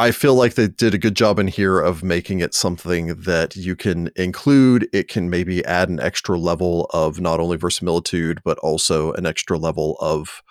[0.00, 3.54] I feel like they did a good job in here of making it something that
[3.54, 4.88] you can include.
[4.92, 9.56] It can maybe add an extra level of not only verisimilitude but also an extra
[9.56, 10.42] level of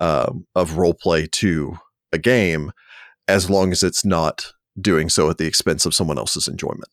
[0.00, 1.78] um, of role play to
[2.12, 2.72] a game,
[3.26, 6.88] as long as it's not doing so at the expense of someone else's enjoyment.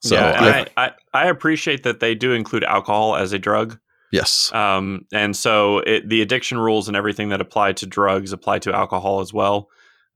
[0.00, 0.92] So yeah, I, I, I,
[1.24, 3.78] I appreciate that they do include alcohol as a drug.
[4.12, 8.60] yes, Um, and so it, the addiction rules and everything that apply to drugs apply
[8.60, 9.68] to alcohol as well.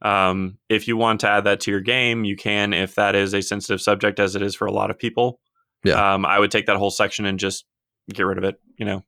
[0.02, 3.34] Um, if you want to add that to your game, you can, if that is
[3.34, 5.40] a sensitive subject, as it is for a lot of people.
[5.84, 6.14] Yeah.
[6.14, 7.64] Um, I would take that whole section and just
[8.12, 9.04] get rid of it, you know?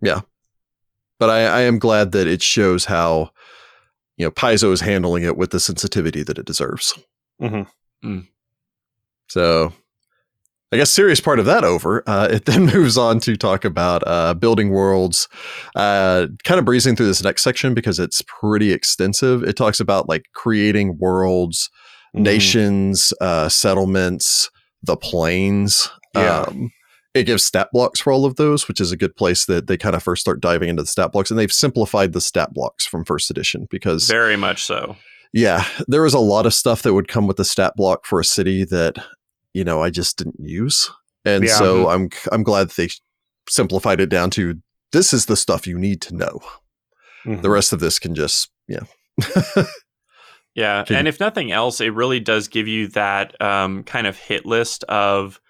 [0.00, 0.20] Yeah.
[1.18, 3.30] But I, I am glad that it shows how
[4.16, 6.98] you know Paizo is handling it with the sensitivity that it deserves.
[7.40, 7.66] Mhm.
[8.04, 8.26] Mm.
[9.28, 9.72] So,
[10.72, 12.02] I guess serious part of that over.
[12.06, 15.28] Uh, it then moves on to talk about uh, building worlds.
[15.76, 19.42] Uh, kind of breezing through this next section because it's pretty extensive.
[19.44, 21.70] It talks about like creating worlds,
[22.14, 22.24] Mm-hmm.
[22.24, 24.50] nations, uh, settlements,
[24.82, 25.88] the planes.
[26.14, 26.42] Yeah.
[26.46, 26.70] Um,
[27.14, 29.78] it gives stat blocks for all of those, which is a good place that they
[29.78, 31.30] kind of first start diving into the stat blocks.
[31.30, 34.96] And they've simplified the stat blocks from first edition because, Very much so.
[35.32, 38.20] yeah, there was a lot of stuff that would come with the stat block for
[38.20, 38.96] a city that,
[39.54, 40.90] you know, I just didn't use.
[41.24, 41.58] And Yeah.
[41.58, 42.88] so I'm I'm glad that they
[43.48, 44.60] simplified it down to
[44.92, 46.40] this is the stuff you need to know.
[47.24, 47.42] Mhm.
[47.42, 48.80] The rest of this can just, yeah.
[50.54, 54.44] Yeah, and if nothing else, it really does give you that um, kind of hit
[54.44, 55.40] list of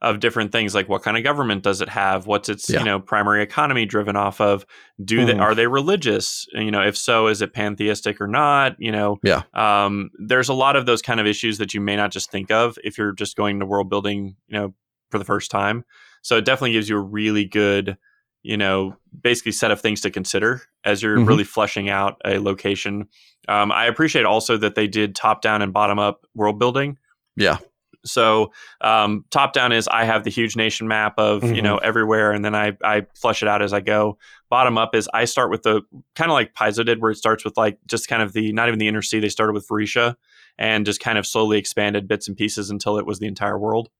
[0.00, 2.26] of different things, like what kind of government does it have?
[2.26, 2.78] What's its Yeah.
[2.80, 4.64] you know primary economy driven off of?
[5.04, 5.40] Do they Mhm.
[5.42, 6.46] are they religious?
[6.52, 8.76] You know, if so, is it pantheistic or not?
[8.78, 9.42] You know, Yeah.
[9.54, 12.50] Um, there's a lot of those kind of issues that you may not just think
[12.50, 14.74] of if you're just going to world building, you know,
[15.10, 15.84] for the first time.
[16.22, 17.96] So it definitely gives you a really good,
[18.42, 21.26] you know, basically set of things to consider as you're Mhm.
[21.26, 23.08] really fleshing out a location.
[23.48, 26.98] Um, I appreciate also that they did top down and bottom up world building.
[27.36, 27.56] Yeah.
[28.04, 31.62] So um, top down is I have the huge nation map of you Mhm.
[31.62, 34.18] know everywhere, and then I I flush it out as I go.
[34.50, 35.82] Bottom up is I start with the
[36.14, 38.68] kind of like Paizo did, where it starts with like just kind of the not
[38.68, 39.18] even the inner sea.
[39.20, 40.14] They started with Varisia
[40.56, 43.90] and just kind of slowly expanded bits and pieces until it was the entire world.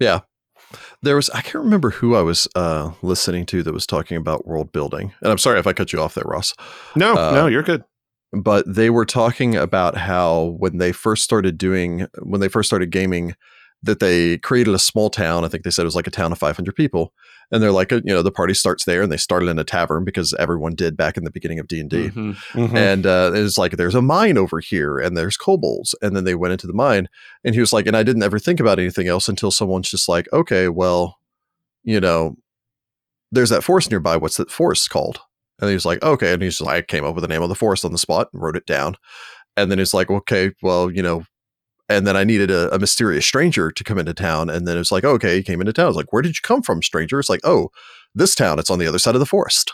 [0.00, 0.20] Yeah,
[1.02, 4.46] there was I can't remember who I was uh, listening to that was talking about
[4.46, 5.12] world building.
[5.22, 6.54] And I'm sorry if I cut you off there, Ross.
[6.96, 7.84] No, Uh, no, you're good.
[8.42, 12.90] But they were talking about how when they first started doing when they first started
[12.90, 13.34] gaming
[13.82, 16.32] that they created a small town i think they said it was like a town
[16.32, 17.12] of 500 people
[17.50, 19.64] and they're like, uh, you know, the party starts there, and they started in a
[19.64, 22.08] tavern because everyone did back in the beginning of D and D.
[22.08, 22.36] Mhm.
[22.52, 22.74] Mhm.
[22.74, 26.34] And uh, it's like there's a mine over here, and there's kobolds, and then they
[26.34, 27.08] went into the mine,
[27.44, 30.08] and he was like, and I didn't ever think about anything else until someone's just
[30.08, 31.18] like, okay, well,
[31.82, 32.36] you know,
[33.30, 34.16] there's that forest nearby.
[34.16, 35.20] What's that forest called?
[35.60, 37.48] And he was like, okay, and he's like, I came up with the name of
[37.48, 38.96] the forest on the spot and wrote it down,
[39.56, 41.24] and then it's like, okay, well, you know.
[41.86, 44.48] And then I needed a, a mysterious stranger to come into town.
[44.48, 45.84] And then it's like, okay, he came into town.
[45.84, 47.20] I was like, where did you come from, stranger?
[47.20, 47.68] It's like, oh,
[48.14, 48.58] this town.
[48.58, 49.70] It's on the other side of the forest.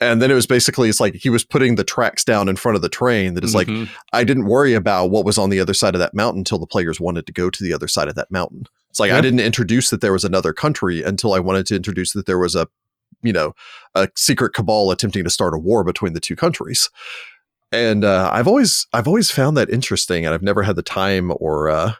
[0.00, 2.74] And then it was basically, it's like he was putting the tracks down in front
[2.74, 3.88] of the train that is like, Mhm.
[4.12, 6.66] I didn't worry about what was on the other side of that mountain until the
[6.66, 8.64] players wanted to go to the other side of that mountain.
[8.90, 12.12] It's like I didn't introduce that there was another country until I wanted to introduce
[12.14, 12.66] that there was a,
[13.22, 13.54] you know,
[13.94, 16.90] a secret cabal attempting to start a war between the two countries.
[17.72, 21.32] And uh, I've always I've always found that interesting, and I've never had the time
[21.36, 21.68] or.
[21.68, 21.92] Uh,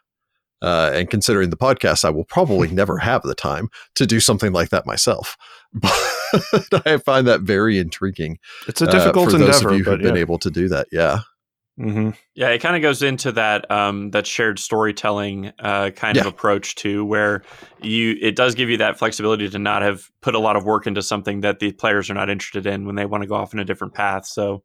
[0.63, 4.53] uh, and considering the podcast, I will probably never have the time to do something
[4.53, 5.37] like that myself.
[6.71, 8.39] But I find that very intriguing.
[8.67, 10.21] it's a uh, difficult for those endeavor, of you who've been yeah.
[10.21, 10.89] able to do that.
[10.91, 11.21] Yeah,
[11.79, 12.17] Mhm.
[12.35, 16.75] Yeah, it kind of goes into that um, that shared storytelling uh, kind of approach
[16.75, 17.43] too, where
[17.83, 20.87] you it does give you that flexibility to not have put a lot of work
[20.87, 23.53] into something that the players are not interested in when they want to go off
[23.53, 24.25] in a different path.
[24.25, 24.63] So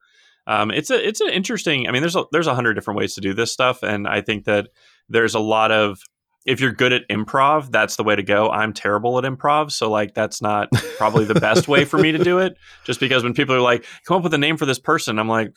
[0.48, 1.86] um, it's a it's an interesting.
[1.88, 4.22] I mean, there's a, there's a hundred different ways to do this stuff, and I
[4.22, 4.70] think that
[5.10, 6.00] there's a lot of
[6.46, 8.50] if you're good at improv, that's the way to go.
[8.50, 12.24] I'm terrible at improv, so like that's not probably the best way for me to
[12.24, 12.58] do it.
[12.86, 15.28] Just because when people are like, "Come up with a name for this person," I'm
[15.28, 15.52] like,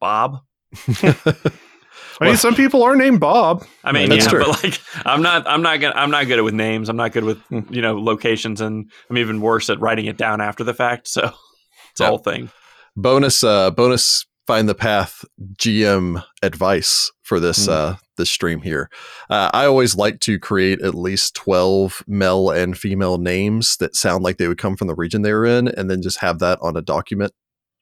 [0.00, 0.38] Bob.
[2.20, 3.66] I mean, some people are named Bob.
[3.84, 4.44] I mean, That's yeah, true.
[4.46, 6.88] but like, I'm not, I'm not gonna, I'm not good at with names.
[6.88, 10.40] I'm not good with you know locations, and I'm even worse at writing it down
[10.40, 11.08] after the fact.
[11.08, 11.30] So
[11.90, 12.50] it's a whole thing.
[12.96, 15.24] bonus uh bonus find the path
[15.56, 17.72] gm advice for this Hmm.
[17.72, 18.88] uh this stream here
[19.28, 24.22] uh, i always like to create at least 12 male and female names that sound
[24.24, 26.58] like they would come from the region they were in and then just have that
[26.62, 27.32] on a document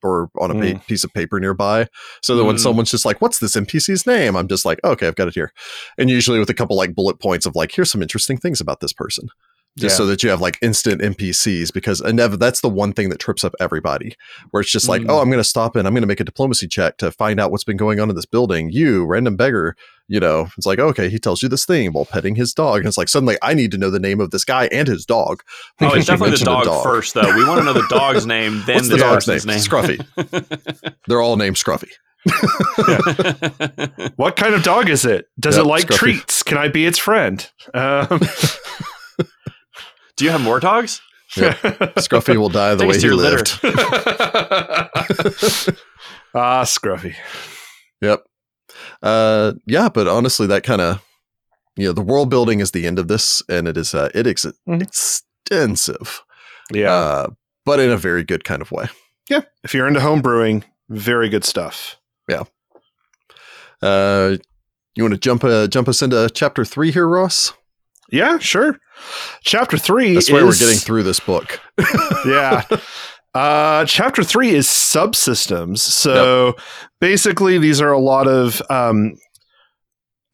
[0.05, 1.89] or on a pa- piece of paper nearby
[2.23, 2.61] so that when Mm.
[2.61, 5.53] someone's just like what's this npc's name i'm just like okay i've got it here
[5.99, 8.79] and usually with a couple like bullet points of like here's some interesting things about
[8.81, 9.29] this person
[9.77, 9.97] just Yeah.
[9.97, 13.43] so that you have like instant NPCs because inev- that's the one thing that trips
[13.43, 14.15] up everybody
[14.53, 15.11] where it's just like, Mm.
[15.11, 17.41] oh, I'm going to stop and I'm going to make a diplomacy check to find
[17.41, 18.71] out what's been going on in this building.
[18.71, 19.75] You, random beggar,
[20.09, 22.79] you know, it's like, okay, he tells you this thing while petting his dog.
[22.79, 25.05] And it's like, suddenly I need to know the name of this guy and his
[25.07, 25.43] dog.
[25.81, 27.35] Oh, it's definitely the mentioned a dog, first, though.
[27.37, 29.41] We want to know the dog's name, then What's the, the dog's name?
[29.41, 30.95] person's Scruffy.
[31.09, 31.91] They're all named Scruffy.
[32.27, 34.13] name.
[34.17, 35.27] What kind of dog is it?
[35.39, 35.97] Does Yep, it like Scruffy.
[35.97, 36.43] treats?
[36.43, 37.51] Can I be its friend?
[37.73, 38.21] Um,
[40.17, 41.01] Do you have more dogs?
[41.35, 43.39] Scruffy will die the Take way he to your litter.
[43.39, 43.59] lived.
[46.35, 47.15] ah, Scruffy.
[48.01, 48.23] Yep.
[49.05, 51.01] Uh, yeah, but honestly, that kind of,
[51.77, 54.27] you know, the world building is the end of this, and it is uh, it
[54.27, 54.83] is Mhm.
[54.83, 56.23] extensive,
[56.73, 56.93] Yeah.
[56.93, 57.27] uh,
[57.67, 58.89] but in a very good kind of way.
[59.29, 59.43] yeah.
[59.63, 61.97] If you're into home brewing, very good stuff.
[62.29, 62.45] Yeah.
[63.83, 64.37] Uh,
[64.95, 67.53] you want to jump uh, jump us into chapter three here, Ross?
[68.11, 68.79] Yeah, sure.
[69.43, 71.61] Chapter three swear is we're getting through this book.
[72.27, 72.63] yeah.
[73.35, 75.79] Uh, chapter three is subsystems.
[75.79, 76.55] So
[77.01, 79.17] basically, these are a lot of um,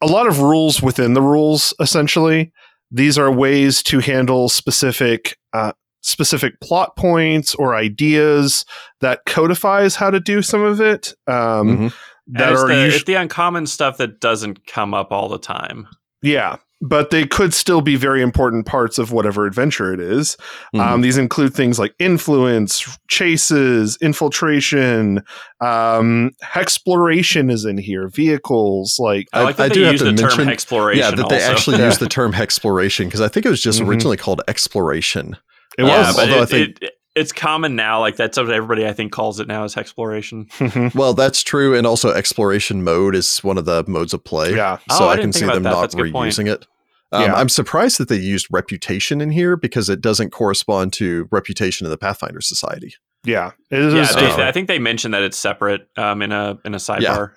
[0.01, 1.73] a lot of rules within the rules.
[1.79, 2.51] Essentially,
[2.91, 8.65] these are ways to handle specific uh, specific plot points or ideas
[9.01, 11.13] that codifies how to do some of it.
[11.27, 11.93] Um, Mhm.
[12.27, 15.87] That are the, it's the uncommon stuff that doesn't come up all the time.
[16.21, 20.35] Yeah, but they could still be very important parts of whatever adventure it is.
[20.75, 20.79] Mhm.
[20.81, 25.21] Um, these include things like influence, chases, infiltration,
[25.59, 29.97] um, exploration is in here, vehicles, like I like I- that I do they have
[29.97, 30.99] to the mention- term exploration.
[31.03, 31.85] yeah, that they actually Yeah.
[31.89, 33.87] use the term exploration because I think it was just Mhm.
[33.87, 35.37] originally called exploration.
[35.77, 36.15] it yeah, was.
[36.17, 37.99] but although I think- it- it's common now.
[37.99, 40.47] Like that's what everybody I think calls it now is exploration.
[40.95, 44.55] Well, that's true, and also exploration mode is one of the modes of play.
[44.55, 45.69] yeah, so Oh, I I, can see them that.
[45.71, 46.33] not That's a good point.
[46.33, 46.65] reusing it.
[47.11, 47.33] Um, Yeah.
[47.33, 51.91] I'm surprised that they used reputation in here because it doesn't correspond to reputation of
[51.91, 52.95] the Pathfinder Society.
[53.25, 56.57] yeah, it is yeah, they, I think they mentioned that it's separate um, in a
[56.65, 57.33] in a sidebar.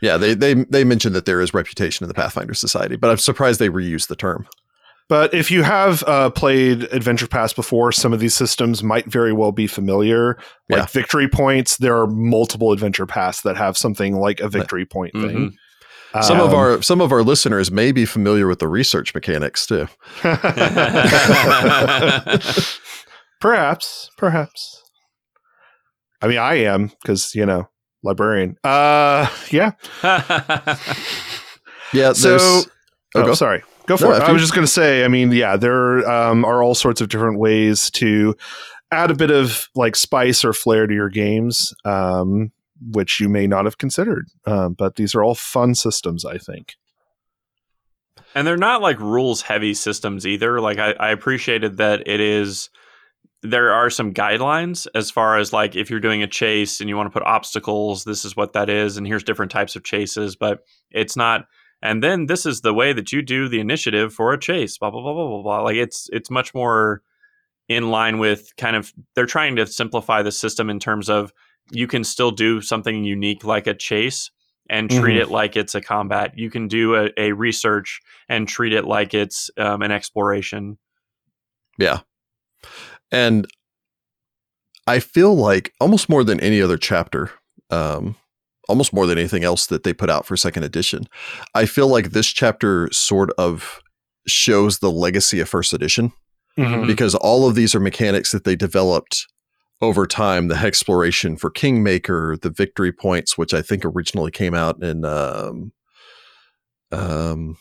[0.00, 3.18] Yeah, they they they mentioned that there is reputation in the Pathfinder Society, but I'm
[3.18, 4.46] surprised they reused the term.
[5.08, 9.32] But if you have uh, played Adventure Paths before, some of these systems might very
[9.32, 10.36] well be familiar.
[10.70, 10.86] Like Yeah.
[10.86, 15.26] victory points, there are multiple Adventure Paths that have something like a victory point Mhm.
[15.28, 15.56] thing.
[16.20, 19.66] Some of Um, our some of our listeners may be familiar with the research mechanics
[19.66, 19.88] too.
[23.40, 24.82] perhaps, perhaps.
[26.20, 27.68] I mean, I am because you know,
[28.02, 28.56] librarian.
[28.64, 29.72] Uh, yeah.
[31.94, 32.38] Yeah, So-
[33.14, 33.34] Oh, Oh, go.
[33.34, 33.62] sorry.
[33.84, 34.22] Go for No, it.
[34.22, 37.08] I was just going to say, I mean, yeah, there um, are all sorts of
[37.10, 38.34] different ways to
[38.90, 42.50] add a bit of like spice or flair to your games, um,
[42.90, 44.26] which you may not have considered.
[44.46, 46.74] Um, but these are all fun systems, I think.
[48.34, 50.60] And they're not like rules heavy systems either.
[50.60, 52.70] Like I, I appreciated that it is
[53.42, 56.96] there are some guidelines as far as like if you're doing a chase and you
[56.96, 60.36] want to put obstacles, this is what that is, and here's different types of chases,
[60.36, 60.60] but
[60.90, 61.46] it's not
[61.82, 64.90] and then this is the way that you do the initiative for a chase, blah
[64.90, 65.62] blah blah blah blah blah.
[65.62, 67.02] Like it's it's much more
[67.68, 71.32] in line with kind of they're trying to simplify the system in terms of
[71.70, 74.30] you can still do something unique like a chase
[74.70, 75.22] and treat Mhm.
[75.22, 76.32] it like it's a combat.
[76.38, 80.78] You can do a, a research and treat it like it's um, an exploration.
[81.78, 82.00] Yeah.
[83.10, 83.46] And
[84.86, 87.30] I feel like almost more than any other chapter,
[87.70, 88.16] um,
[88.68, 91.04] almost more than anything else that they put out for second edition,
[91.54, 93.80] I feel like this chapter sort of
[94.26, 96.12] shows the legacy of first edition
[96.58, 96.86] Mhm.
[96.86, 99.26] because all of these are mechanics that they developed
[99.82, 104.82] over time the exploration for kingmaker the victory points which i think originally came out
[104.82, 105.72] in um,
[106.92, 107.56] um,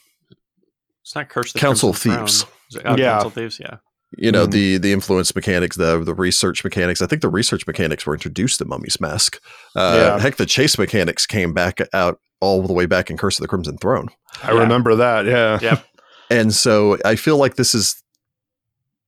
[1.04, 2.46] It's not Curse of the Council of Crimson Thieves.
[2.76, 3.12] It- oh, Yeah.
[3.14, 3.78] Council of Thieves, yeah.
[4.18, 4.52] you know Mhm.
[4.52, 8.60] the the influence mechanics the the research mechanics i think the research mechanics were introduced
[8.62, 9.40] in mummy's mask
[9.76, 10.20] uh Yeah.
[10.20, 13.48] heck the chase mechanics came back out all the way back in curse of the
[13.48, 14.10] crimson throne
[14.44, 14.60] I Yeah.
[14.60, 15.26] remember that.
[15.26, 15.60] Yeah.
[15.62, 15.86] Yep.
[16.30, 18.04] and so i feel like this is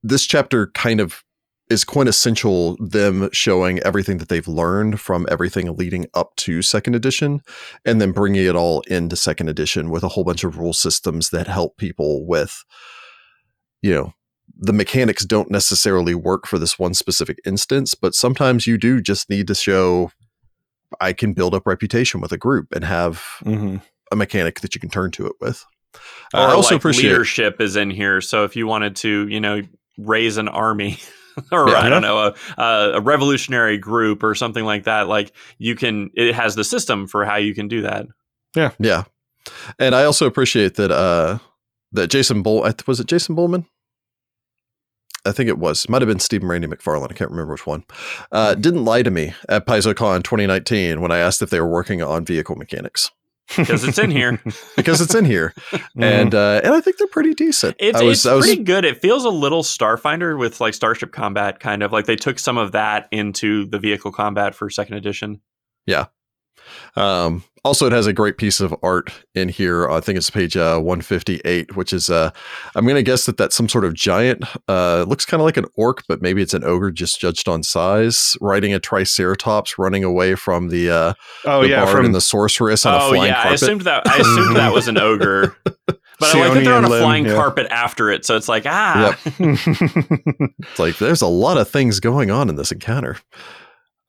[0.04, 1.22] this chapter kind of
[1.70, 7.42] is quintessential them showing everything that they've learned from everything leading up to second edition
[7.86, 11.30] and then bringing it all into second edition with a whole bunch of rule systems
[11.30, 12.64] that help people with
[13.82, 14.14] you know
[14.56, 19.30] the mechanics don't necessarily work for this one specific instance but sometimes you do just
[19.30, 20.12] need to show
[21.00, 23.78] i can build up reputation with a group and have hmm
[24.12, 25.66] a mechanic that you can turn to it with
[26.36, 28.22] Or i also like appreciate leadership is in here.
[28.22, 29.64] So if you wanted to, you know,
[29.98, 31.00] raise an army
[31.52, 31.80] or Yeah.
[31.80, 36.12] I don't know, a, a, a revolutionary group or something like that, like you can,
[36.14, 38.08] it has the system for how you can do that.
[38.56, 39.04] Yeah, yeah,
[39.80, 41.40] and I also appreciate that uh
[41.92, 43.66] that Jason Bull was it Jason Bulmahn?
[45.26, 45.86] I think it was.
[45.86, 47.12] It might have been Stephen Radney-MacFarland.
[47.12, 47.86] I can't remember which one.
[48.32, 52.02] Uh, didn't lie to me at PaizoCon 2019 when I asked if they were working
[52.02, 53.10] on vehicle mechanics
[53.64, 54.42] Because it's in here.
[54.76, 55.54] because it's in here,
[55.98, 57.76] and uh, and I think they're pretty decent.
[57.80, 58.84] It's, was, it's was, pretty good.
[58.84, 62.58] It feels a little Starfinder with like Starship Combat, kind of like they took some
[62.58, 65.42] of that into the vehicle combat for second edition.
[66.96, 69.90] Um, also, it has a great piece of art in here.
[69.90, 72.32] I think it's page uh, 158, which is, uh,
[72.76, 74.44] I'm going to guess that that's some sort of giant.
[74.68, 77.64] Uh, looks kind of like an orc, but maybe it's an ogre just judged on
[77.64, 81.14] size, riding a triceratops, running away from the, uh,
[81.46, 84.08] Oh the yeah, from and the sorceress on a Oh flying yeah, I assumed that.
[84.10, 85.56] I assumed that was an ogre,
[85.88, 87.36] but I like that they're on a flying yeah.
[87.36, 88.26] carpet after it.
[88.26, 92.74] So it's like ah, It's like there's a lot of things going on in this
[92.74, 93.18] encounter.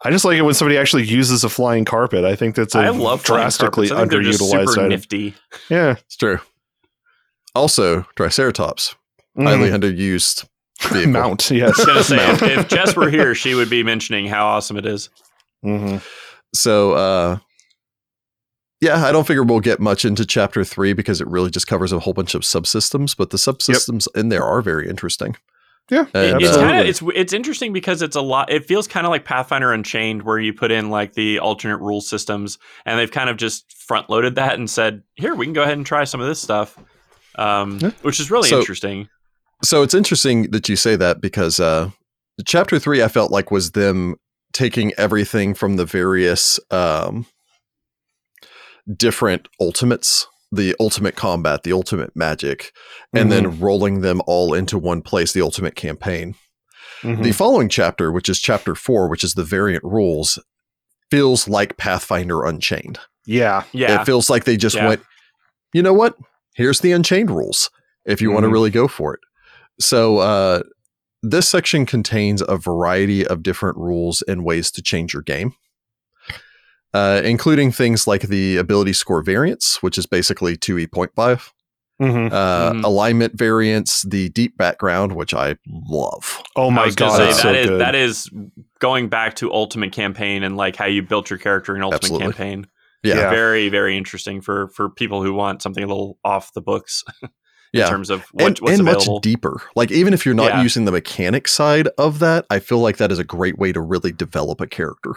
[0.05, 2.25] I just like it when somebody actually uses a flying carpet.
[2.25, 3.91] I think that's a I love drastically.
[3.91, 4.89] I think they're just underutilized super item.
[4.91, 5.35] nifty.
[5.71, 6.41] Yeah, It's true.
[7.55, 8.95] Also, triceratops,
[9.39, 9.45] Mhm.
[9.45, 10.45] highly underused
[10.91, 11.13] vehicle.
[11.13, 11.51] mount.
[11.51, 12.43] Yes, I was gonna say Mount.
[12.43, 15.09] if, if Jess were here, she would be mentioning how awesome it is.
[15.65, 16.03] Mhm.
[16.53, 17.39] So, uh,
[18.81, 21.93] yeah, I don't figure we'll get much into chapter three because it really just covers
[21.93, 25.37] a whole bunch of subsystems, but the subsystems in there are very interesting.
[25.91, 28.51] Yeah, And, it's uh, kind of it's it's interesting because it's a lot.
[28.51, 32.01] It feels kind of like Pathfinder Unchained, where you put in like the alternate rule
[32.01, 35.63] systems, and they've kind of just front loaded that and said, "Here, we can go
[35.63, 36.79] ahead and try some of this stuff,"
[37.37, 37.91] um, Yeah.
[38.01, 39.09] which is really So- interesting.
[39.63, 41.91] So it's interesting that you say that because uh,
[42.47, 44.17] chapter three, I felt like was them
[44.55, 47.27] taking everything from the various um,
[48.97, 52.73] different ultimates, the ultimate combat, the ultimate magic,
[53.13, 56.35] and then rolling them all into one place, the ultimate campaign.
[57.03, 57.23] Mhm.
[57.23, 60.39] The following chapter, which is chapter four, which is the variant rules,
[61.11, 62.99] feels like Pathfinder Unchained.
[63.27, 64.89] yeah, Yeah, It feels like they just Yeah.
[64.89, 65.03] went,
[65.73, 66.17] you know what?
[66.55, 67.71] Here's the Unchained rules
[68.05, 69.21] if you want to really go for it.
[69.81, 70.63] So, uh,
[71.23, 75.55] this section contains a variety of different rules and ways to change your game,
[76.95, 81.53] uh, including things like the ability score variance, which is basically 2e.5,
[82.01, 82.33] Mhm.
[82.33, 82.85] uh, Mhm.
[82.85, 85.57] alignment variance, the deep background, which I
[85.89, 86.43] love.
[86.57, 88.31] Oh my god, say that so is that is
[88.81, 92.27] going back to Ultimate Campaign and like how you built your character in Ultimate Absolutely.
[92.27, 92.67] Campaign.
[93.05, 93.17] Yeah.
[93.17, 93.31] Yeah.
[93.31, 97.29] Very very interesting for for people who want something a little off the books in
[97.73, 97.89] Yeah.
[97.89, 99.15] terms of what, and, what's and available.
[99.15, 99.61] much deeper.
[99.77, 100.63] Like even if you're not Yeah.
[100.63, 103.81] using the mechanic side of that, I feel like that is a great way to
[103.81, 105.13] really develop a character.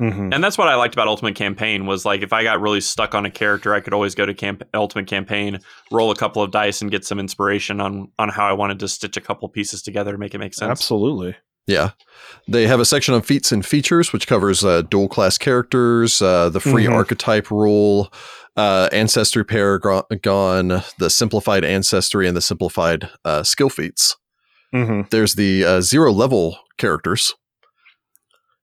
[0.00, 0.34] Mhm.
[0.34, 3.14] and that's what I liked about Ultimate Campaign was like if I got really stuck
[3.14, 5.58] on a character, I could always go to camp- Ultimate Campaign,
[5.90, 8.88] roll a couple of dice, and get some inspiration on on how I wanted to
[8.88, 10.70] stitch a couple pieces together to make it make sense.
[10.70, 11.34] Absolutely.
[11.66, 11.90] Yeah.
[12.46, 16.48] They have a section on feats and features, which covers uh, dual class characters, uh,
[16.50, 16.92] the free Mhm.
[16.92, 18.12] archetype rule,
[18.56, 24.16] uh, ancestry paragon, the simplified ancestry, and the simplified uh, skill feats.
[24.72, 27.34] hmm There's the uh, zero level characters.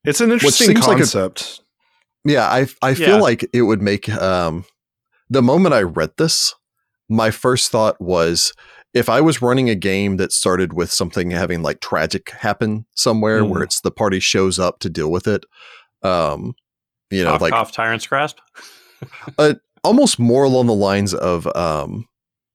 [0.05, 1.61] It's an interesting seems like a- concept.
[2.25, 2.93] Yeah, I I Yeah.
[3.05, 4.65] feel like it would make um
[5.29, 6.53] the moment I read this,
[7.09, 8.53] my first thought was
[8.93, 13.41] if I was running a game that started with something having like tragic happen somewhere
[13.41, 13.49] Mm.
[13.49, 15.45] where it's the party shows up to deal with it,
[16.03, 16.53] um,
[17.09, 18.37] you know, cough, like cough, tyrant's grasp.
[19.83, 22.07] almost more along the lines of um,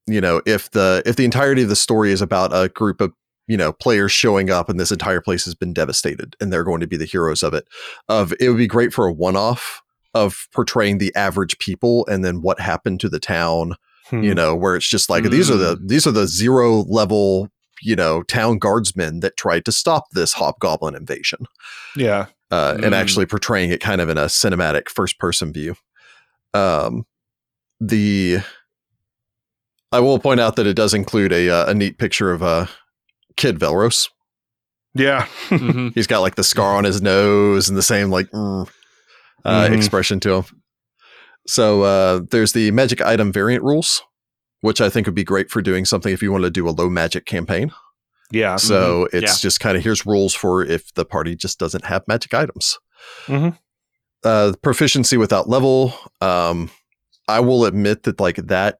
[0.07, 3.13] you know, if the if the entirety of the story is about a group of
[3.49, 6.81] you know players showing up and this entire place has been devastated and they're going
[6.81, 7.67] to be the heroes of it
[8.09, 9.83] of it would be great for a one-off
[10.15, 13.75] of portraying the average people and then what happened to the town
[14.11, 14.23] Hmm.
[14.23, 17.51] you know where it's just like these are the these are the zero level
[17.83, 21.41] you know town guardsmen that tried to stop this hobgoblin invasion
[21.95, 22.27] Yeah.
[22.51, 22.97] uh, and Mm.
[22.97, 25.75] actually portraying it kind of in a cinematic first person view.
[26.55, 27.05] Um,
[27.81, 28.39] the
[29.93, 32.65] I will point out that it does include a uh, a neat picture of uh,
[33.39, 34.11] Kid Valeros.
[34.95, 35.27] Yeah.
[35.49, 35.93] Mhm.
[35.95, 38.69] He's got like the scar on his nose and the same like mm,
[39.45, 39.77] uh, Mhm.
[39.77, 40.45] expression to him.
[41.47, 44.03] So uh, there's the magic item variant rules,
[44.61, 46.71] which I think would be great for doing something if you want to do a
[46.71, 47.73] low magic campaign.
[48.31, 48.57] Yeah.
[48.57, 49.49] So it's Yeah.
[49.49, 52.79] just kind of here's rules for if the party just doesn't have magic items.
[53.27, 53.57] Mhm.
[54.25, 55.95] Uh, proficiency without level.
[56.21, 56.71] Um,
[57.29, 58.79] I will admit that like that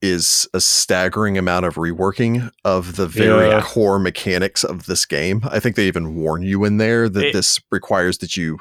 [0.00, 3.62] is a staggering amount of reworking of the very Yeah.
[3.62, 5.42] core mechanics of this game.
[5.50, 8.58] I think they even warn you in there that It- this requires that you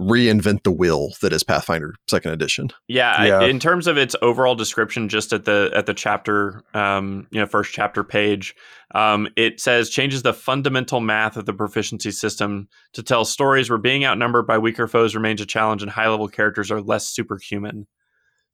[0.00, 2.70] reinvent the wheel that is Pathfinder Second Edition.
[2.88, 7.26] Yeah, I- in terms of its overall description, just at the at the chapter, um,
[7.30, 8.54] you know, first chapter page,
[8.94, 13.78] um, it says changes the fundamental math of the proficiency system to tell stories where
[13.78, 17.86] being outnumbered by weaker foes remains a challenge, and high level characters are less superhuman.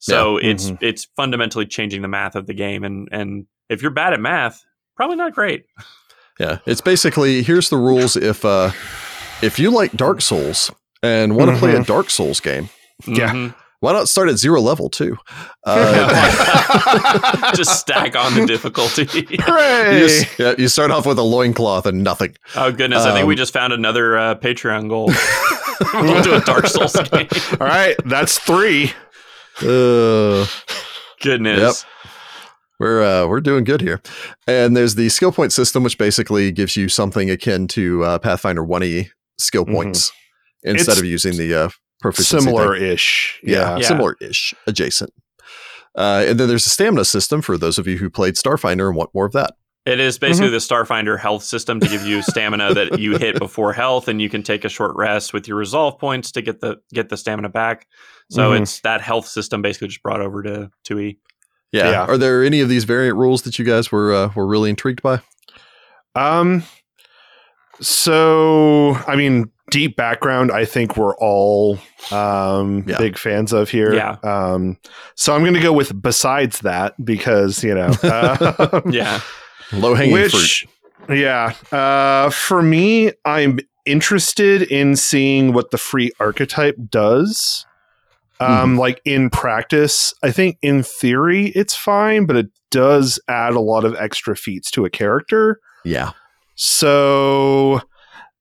[0.01, 0.79] So it's Mhm.
[0.83, 4.63] it's fundamentally changing the math of the game, and and if you're bad at math,
[4.97, 5.65] probably not great.
[6.39, 8.71] Yeah, it's basically here's the rules if uh
[9.43, 10.71] if you like Dark Souls
[11.03, 11.87] and want to play a Mhm.
[11.87, 12.69] Dark Souls game,
[13.07, 13.33] Yeah.
[13.33, 13.55] Mhm.
[13.81, 15.17] why not start at zero level too?
[15.67, 19.03] Uh, just stack on the difficulty.
[19.13, 22.35] you, just- yeah, you start off with a loincloth and nothing.
[22.57, 25.13] oh goodness, I think we Um, just found another uh, Patreon goal.
[25.95, 27.29] we'll do a Dark Souls game.
[27.61, 27.97] All right.
[28.05, 28.93] That's three.
[29.63, 30.47] Uh,
[31.21, 31.85] Goodness.
[32.79, 34.01] we're uh, we're doing good here.
[34.47, 38.63] And there's the skill point system, which basically gives you something akin to uh, Pathfinder
[38.65, 39.73] One E skill Mhm.
[39.73, 40.13] points
[40.63, 41.69] instead It's of using the uh,
[42.01, 42.45] proficiency.
[42.45, 43.39] Similar ish.
[43.43, 43.77] yeah, Yeah.
[43.79, 43.87] Yeah.
[43.89, 45.13] similar-ish, adjacent.
[45.97, 48.97] Uh, and then there's a stamina system for those of you who played Starfinder and
[48.97, 49.55] want more of that.
[49.89, 50.27] It is Mm-hmm.
[50.27, 54.21] basically the Starfinder health system to give you stamina that you hit before health, and
[54.21, 57.17] you can take a short rest with your resolve points to get the get the
[57.17, 57.87] stamina back.
[58.31, 58.63] So Mhm.
[58.63, 61.19] it's that health system basically just brought over to two E.
[61.73, 61.91] Yeah.
[61.91, 62.05] Yeah.
[62.07, 65.03] Are there any of these variant rules that you guys were uh, were really intrigued
[65.03, 65.21] by?
[66.15, 66.63] Um.
[67.81, 70.51] So, I mean, deep background.
[70.51, 71.79] I think we're all
[72.11, 72.99] um, Yeah.
[72.99, 73.95] big fans of here.
[73.95, 74.17] Yeah.
[74.25, 74.79] Um.
[75.15, 77.93] So I'm going to go with besides that because you know.
[78.03, 79.21] Uh, Yeah,
[79.73, 80.33] Low hanging fruit.
[80.33, 80.67] Which,
[81.09, 81.55] yeah.
[81.73, 87.65] Uh, for me, I'm interested in seeing what the free archetype does.
[88.41, 93.61] Um, like in practice, I think in theory it's fine, but it does add a
[93.61, 95.59] lot of extra feats to a character.
[95.85, 96.13] Yeah.
[96.55, 97.81] So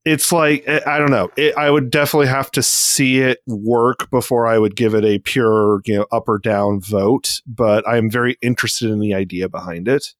[0.06, 1.32] it's like I I don't know.
[1.36, 5.18] It, I would definitely have to see it work before I would give it a
[5.18, 7.42] pure, you know, up or down vote.
[7.48, 10.14] But I'm very interested in the idea behind it.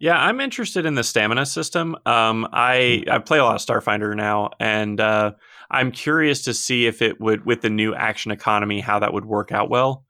[0.00, 0.18] Yeah.
[0.18, 1.94] I'm interested in the stamina system.
[2.06, 5.32] Um, I I play a lot of Starfinder now, and uh,
[5.70, 9.24] I'm curious to see if it would with the new action economy how that would
[9.24, 10.04] work out well,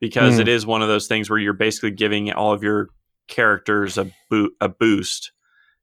[0.00, 0.40] because Hmm.
[0.40, 2.88] it is one of those things where you're basically giving all of your
[3.28, 5.32] characters a boot a boost,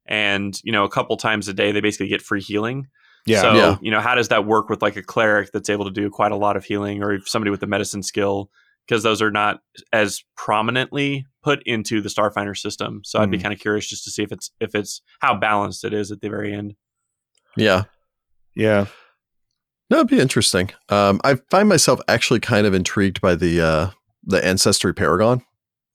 [0.06, 2.88] and you know a couple times a day they basically get free healing.
[3.26, 3.40] Yeah.
[3.40, 3.76] So, Yeah.
[3.80, 6.30] you know, how does that work with like a cleric that's able to do quite
[6.32, 8.50] a lot of healing or if somebody with a medicine skill?
[8.86, 9.60] Because those are not
[9.94, 13.02] as prominently put into the Starfinder system.
[13.04, 13.42] So I'd be Mhm.
[13.42, 16.20] kind of curious just to see if it's if it's how balanced it is at
[16.22, 16.74] the very end.
[17.56, 17.84] Yeah.
[18.56, 18.86] yeah.
[19.90, 20.70] No, it'd be interesting.
[20.88, 23.90] Um, I find myself actually kind of intrigued by the uh,
[24.24, 25.42] the ancestry paragon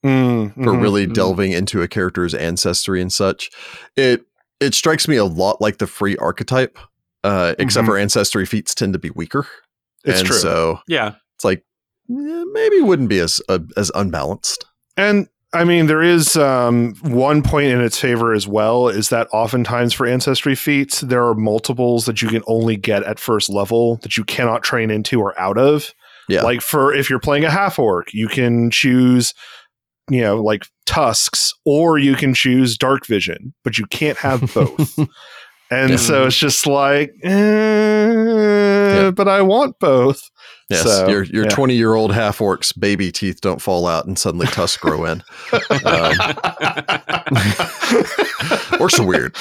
[0.05, 0.81] Mm, for mhm.
[0.81, 1.13] really Mhm.
[1.13, 3.49] delving into a character's ancestry and such.
[3.97, 4.23] It
[4.61, 6.77] it strikes me a lot like the free archetype
[7.23, 7.87] uh, except Mhm.
[7.87, 9.45] for ancestry feats tend to be weaker.
[10.05, 10.37] It's and true.
[10.37, 11.15] So Yeah.
[11.35, 11.65] it's like
[12.09, 14.65] eh, maybe wouldn't be as uh, as unbalanced.
[14.95, 19.27] And I mean, there is um, one point in its favor as well is that
[19.33, 23.97] oftentimes for ancestry feats, there are multiples that you can only get at first level
[24.03, 25.91] that you cannot train into or out of.
[26.27, 26.43] Yeah.
[26.43, 29.33] Like for if you're playing a half orc, you can choose,
[30.11, 34.99] you know, like tusks, or you can choose dark vision, but you can't have both.
[35.71, 35.95] and Yeah.
[35.95, 40.29] so it's just like, eh, but I want both.
[40.69, 41.49] Yes, So, your your yeah.
[41.49, 45.23] twenty year old half orc's baby teeth don't fall out and suddenly tusks grow in.
[45.51, 45.59] Um,
[48.77, 49.35] orcs are weird.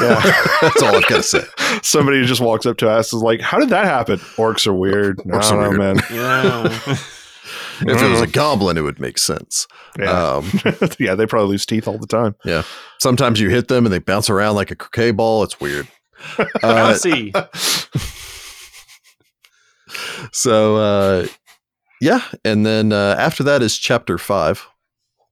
[0.00, 0.20] Yeah.
[0.62, 1.42] That's all I've got to say.
[1.82, 5.18] Somebody just walks up to us is like, "How did that happen?" Orcs are weird.
[5.18, 5.96] Orcs I are don't know, weird.
[5.96, 6.04] man.
[6.10, 6.96] yeah.
[7.84, 9.66] If it was a goblin, it would make sense.
[9.98, 10.48] Yeah, Um,
[11.00, 12.36] yeah, they probably lose teeth all the time.
[12.44, 12.62] Yeah,
[13.00, 15.42] sometimes you hit them and they bounce around like a croquet ball.
[15.42, 15.88] It's weird.
[16.38, 16.44] Uh,
[16.94, 17.32] Bouncy.
[20.32, 21.26] So uh,
[22.00, 24.66] yeah, and then uh, after that is chapter five,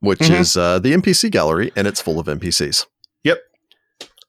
[0.00, 0.40] which Mhm.
[0.40, 2.86] is uh, the NPC gallery, and it's full of NPCs.
[3.24, 3.38] Yep.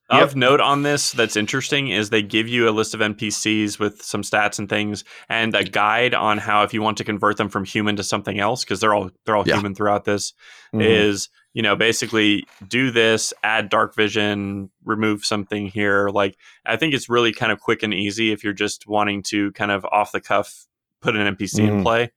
[0.10, 4.02] Of note on this that's interesting is they give you a list of NPCs with
[4.02, 7.48] some stats and things and a guide on how if you want to convert them
[7.48, 9.56] from human to something else because they're all they're all Yeah.
[9.56, 10.34] human throughout this
[10.76, 10.82] Mhm.
[10.86, 16.94] is you know basically do this add dark vision remove something here like I think
[16.94, 20.12] it's really kind of quick and easy if you're just wanting to kind of off
[20.12, 20.66] the cuff
[21.02, 21.84] put an NPC in Mhm.
[21.84, 22.12] play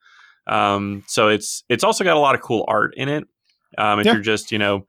[0.46, 3.24] um, so it's it's also got a lot of cool art in it
[3.78, 4.12] um, if Yeah.
[4.12, 4.86] you're just you know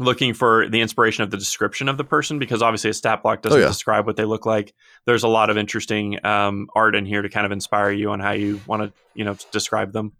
[0.00, 3.42] looking for the inspiration of the description of the person because obviously a stat block
[3.42, 3.68] doesn't Oh, yeah.
[3.68, 4.74] describe what they look like.
[5.06, 8.18] There's a lot of interesting um, art in here to kind of inspire you on
[8.18, 10.12] how you want to, you know, describe them.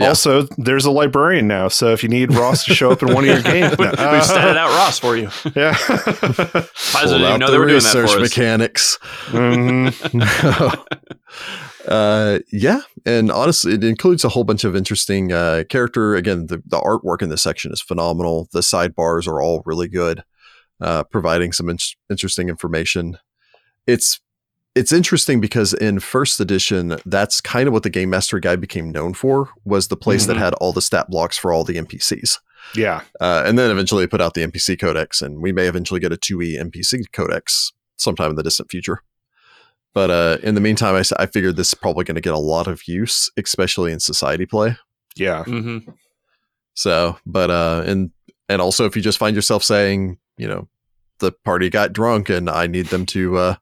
[0.00, 0.08] Yeah.
[0.08, 3.24] Also, there's a librarian now, so if you need Ross to show up in one
[3.24, 3.90] of your games, we, no.
[3.96, 5.28] have statted out Ross for you.
[5.54, 8.22] yeah, I Pull didn't even know the they were doing that research for us.
[8.22, 8.98] mechanics.
[9.28, 10.84] Mhm.
[11.88, 16.14] uh, yeah, and honestly, it includes a whole bunch of interesting uh, character.
[16.14, 18.48] Again, the, the artwork in this section is phenomenal.
[18.52, 20.22] The sidebars are all really good,
[20.80, 21.78] uh, providing some in-
[22.08, 23.18] interesting information.
[23.86, 24.20] It's
[24.74, 28.90] it's interesting because in first edition, that's kind of what the Game Master Guide became
[28.90, 30.40] known for was the place that Mhm.
[30.40, 32.38] had all the stat blocks for all the NPCs.
[32.74, 36.12] yeah, Uh, and then eventually put out the NPC codex, and we may eventually get
[36.12, 39.02] a 2e NPC codex sometime in the distant future.
[39.92, 42.38] But uh, in the meantime, I, I figured this is probably going to get a
[42.38, 44.76] lot of use, especially in society play.
[45.16, 45.78] yeah, hmm
[46.74, 48.10] So, but uh, and
[48.48, 50.68] and also if you just find yourself saying, you know,
[51.18, 53.54] the party got drunk and I need them to uh,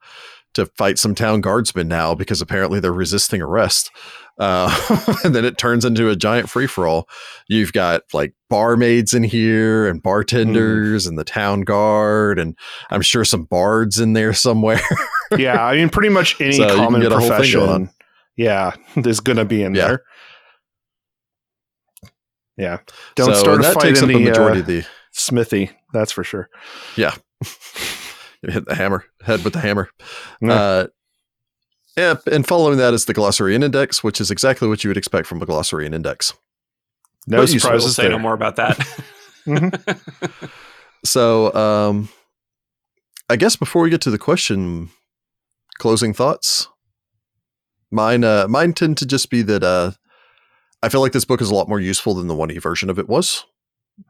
[0.54, 3.90] to fight some town guardsmen now because apparently they're resisting arrest,
[4.38, 7.08] uh, and then it turns into a giant free for all.
[7.48, 12.56] You've got like barmaids in here and bartenders and the town guard and
[12.90, 14.80] I'm sure some bards in there somewhere.
[15.36, 15.64] yeah.
[15.64, 17.90] I mean, pretty much any So common get a whole thing going profession,
[18.36, 19.86] yeah, is going to be in Yeah.
[19.88, 20.02] there.
[22.56, 22.78] Yeah,
[23.14, 25.70] don't so start a fight in the majority uh, of the smithy.
[25.92, 26.48] That's for sure.
[28.42, 29.88] Hit the hammer head with the hammer.
[30.40, 30.52] Yeah.
[30.52, 30.86] Uh,
[31.96, 35.26] yeah, and following that is the Glossarian Index, which is exactly what you would expect
[35.26, 36.32] from a Glossarian Index.
[37.26, 38.12] No But you We'll say there.
[38.12, 38.78] no more about that.
[39.46, 40.50] Mhm.
[41.04, 42.08] So, um,
[43.30, 44.90] I guess before we get to the question,
[45.78, 46.68] closing thoughts.
[47.90, 49.92] Mine, uh, mine tend to just be that uh,
[50.82, 52.90] I feel like this book is a lot more useful than the one e version
[52.90, 53.44] of it was.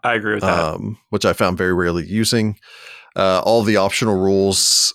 [0.02, 0.59] I agree with that.
[0.59, 2.59] um, which I found very rarely using.
[3.16, 4.94] Uh, all the optional rules,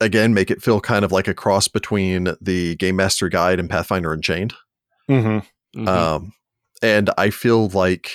[0.00, 3.70] again, make it feel kind of like a cross between the Game Master Guide and
[3.70, 4.54] Pathfinder Unchained.
[5.08, 5.44] Mhm.
[5.76, 5.88] Mhm.
[5.88, 6.32] Um,
[6.82, 8.10] and I feel like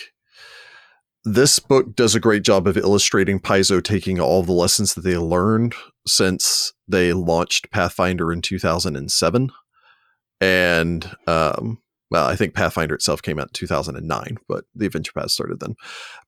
[1.24, 5.18] this book does a great job of illustrating Paizo taking all the lessons that they
[5.18, 5.76] learned
[6.08, 9.52] since they launched Pathfinder in 2007.
[10.40, 15.32] And, um, well, I think Pathfinder itself came out in 2009, but the Adventure Path
[15.32, 15.76] started then.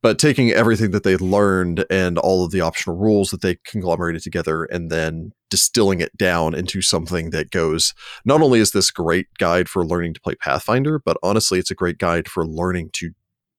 [0.01, 4.22] But taking everything that they learned and all of the optional rules that they conglomerated
[4.22, 7.93] together and then distilling it down into something that goes
[8.26, 11.76] not only is this great guide for learning to play Pathfinder, but honestly, it's a
[11.76, 13.11] great guide for learning to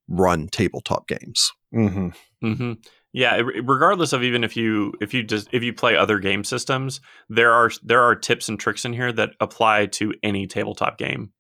[0.08, 1.52] run tabletop games.
[1.74, 2.14] Mhm.
[2.42, 2.72] hmm
[3.12, 7.00] Yeah, regardless of even if you if you just if you play other game systems,
[7.28, 11.32] there are there are tips and tricks in here that apply to any tabletop game.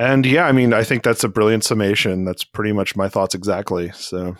[0.00, 2.24] And yeah, I mean, I think that's a brilliant summation.
[2.24, 3.90] That's pretty much my thoughts exactly.
[3.94, 4.36] So,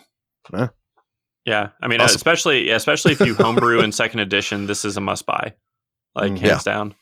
[1.44, 2.14] Yeah, I mean, Awesome.
[2.16, 5.54] especially especially if you homebrew in second edition, this is a must buy,
[6.14, 6.38] like Mm.
[6.38, 6.94] hands down.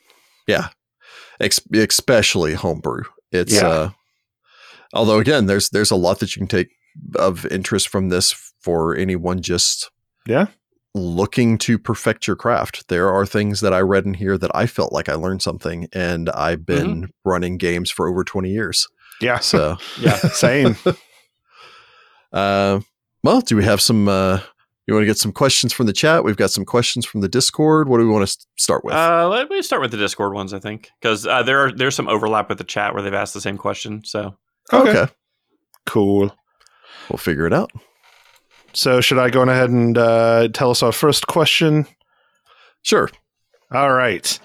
[1.39, 3.03] Ex- especially homebrew.
[3.31, 3.69] It's Yeah.
[3.69, 3.91] uh
[4.95, 6.69] although again, there's there's a lot that you can take
[7.17, 8.33] of interest from this
[8.63, 9.91] for anyone just
[10.27, 10.47] Yeah.
[10.97, 12.89] Looking to perfect your craft.
[12.89, 15.89] There are things that I read in here that I felt like I learned something,
[15.93, 18.89] and I've been running games for over 20 years.
[19.21, 19.39] Yeah.
[19.39, 20.17] So, Yeah.
[20.17, 20.77] Same.
[22.33, 22.81] uh,
[23.23, 24.09] well, do we have some?
[24.09, 24.41] Uh,
[24.87, 26.23] you want to get some questions from the chat?
[26.23, 27.89] We've got some questions from the Discord.
[27.89, 28.95] What do we want to start with?
[28.95, 31.97] Uh, let me start with the Discord ones, I think, because uh, there are there's
[31.97, 34.05] some overlap with the chat where they've asked the same question.
[34.05, 34.37] So
[34.73, 35.11] okay.
[35.87, 36.35] Cool.
[37.11, 37.73] we'll figure it out.
[38.77, 41.87] So should I go on ahead and uh, tell us our first question?
[42.83, 43.09] Sure.
[43.73, 44.39] All right.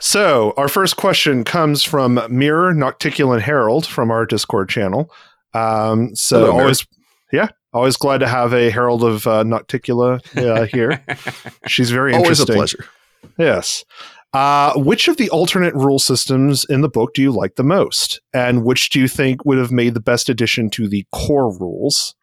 [0.00, 5.12] So our first question comes from Mirror Nocticulant Herald from our Discord channel.
[5.52, 6.86] Um, so Hello, always,
[7.30, 11.04] yeah, always glad to have a Herald of uh, Nocticula uh, here.
[11.66, 12.56] She's very interesting.
[12.56, 12.90] Always a pleasure.
[13.36, 13.84] Yes.
[14.32, 18.22] Uh, which of the alternate rule systems in the book do you like the most?
[18.32, 22.14] And which do you think would have made the best addition to the core rules?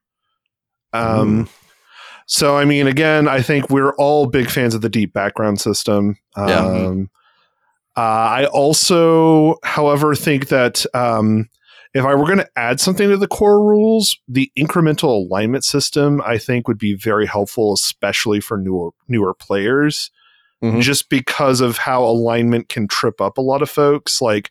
[0.96, 1.50] Um,
[2.28, 6.18] So, I mean, again, I think we're all big fans of the deep background system.
[6.36, 8.02] Um, Yeah.
[8.02, 8.02] uh,
[8.42, 11.50] I also, however, think that um,
[11.94, 16.20] if I were going to add something to the core rules, the incremental alignment system
[16.26, 20.10] I think would be very helpful, especially for newer newer players,
[20.64, 20.82] Mhm.
[20.82, 24.20] just because of how alignment can trip up a lot of folks.
[24.20, 24.50] Like,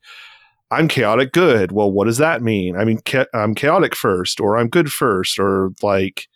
[0.70, 1.72] I'm chaotic good.
[1.72, 2.76] Well, what does that mean?
[2.76, 6.28] I mean, cha- I'm chaotic first, or I'm good first, or like,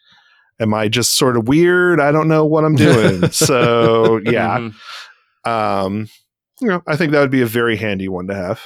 [0.61, 2.01] am I just sort of weird?
[2.01, 3.31] I don't know what I'm doing.
[3.31, 4.75] so, yeah, Mhm.
[5.45, 6.09] um,
[6.61, 8.61] you know, I think that would be a very handy one to have.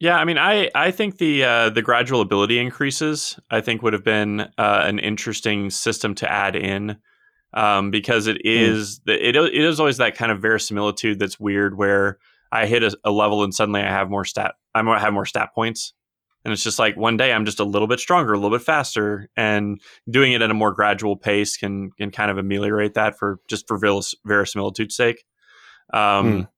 [0.00, 3.92] Yeah, I mean, I I think the uh, the gradual ability increases I think would
[3.92, 6.98] have been uh, an interesting system to add in
[7.52, 11.76] um, because it is the, it it is always that kind of verisimilitude that's weird
[11.76, 12.18] where
[12.52, 15.50] I hit a, a level and suddenly I have more stat I have more stat
[15.52, 15.92] points
[16.48, 18.64] and it's just like one day I'm just a little bit stronger, a little bit
[18.64, 23.18] faster, and doing it at a more gradual pace can can kind of ameliorate that
[23.18, 25.24] for just for veris- verisimilitude's sake.
[25.92, 26.48] Um,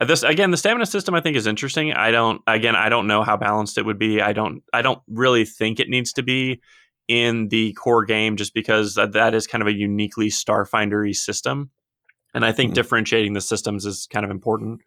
[0.00, 1.92] this again the stamina system i think is interesting.
[1.92, 4.20] I don't again i don't know how balanced it would be.
[4.20, 6.60] I don't i don't really think it needs to be
[7.06, 11.70] in the core game just because that, that is kind of a uniquely starfindery system.
[12.34, 12.74] And i think Mhm.
[12.74, 14.80] differentiating the systems is kind of important.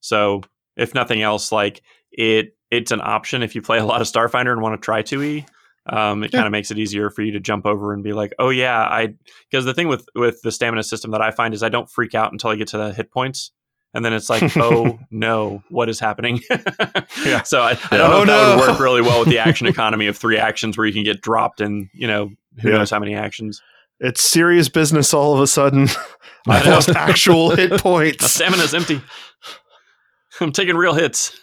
[0.00, 0.42] So
[0.76, 4.52] if nothing else like it it's an option if you play a lot of starfinder
[4.52, 5.44] and want to try 2e
[5.86, 6.38] um, it Yeah.
[6.40, 8.80] kind of makes it easier for you to jump over and be like oh yeah
[8.82, 9.14] i
[9.50, 12.14] because the thing with with the stamina system that i find is i don't freak
[12.14, 13.50] out until i get to the hit points
[13.92, 16.38] and then it's like, oh no, what is happening?
[17.26, 17.42] Yeah.
[17.42, 19.66] So I, I don't know Oh, if that would work really well with the action
[19.66, 22.30] economy of three actions where you can get dropped in, you know,
[22.62, 22.76] who Yeah.
[22.76, 23.60] knows how many actions.
[23.98, 25.88] It's serious business all of a sudden.
[26.46, 28.30] I lost actual hit My points.
[28.30, 29.02] stamina's empty.
[30.40, 31.36] I'm taking real hits.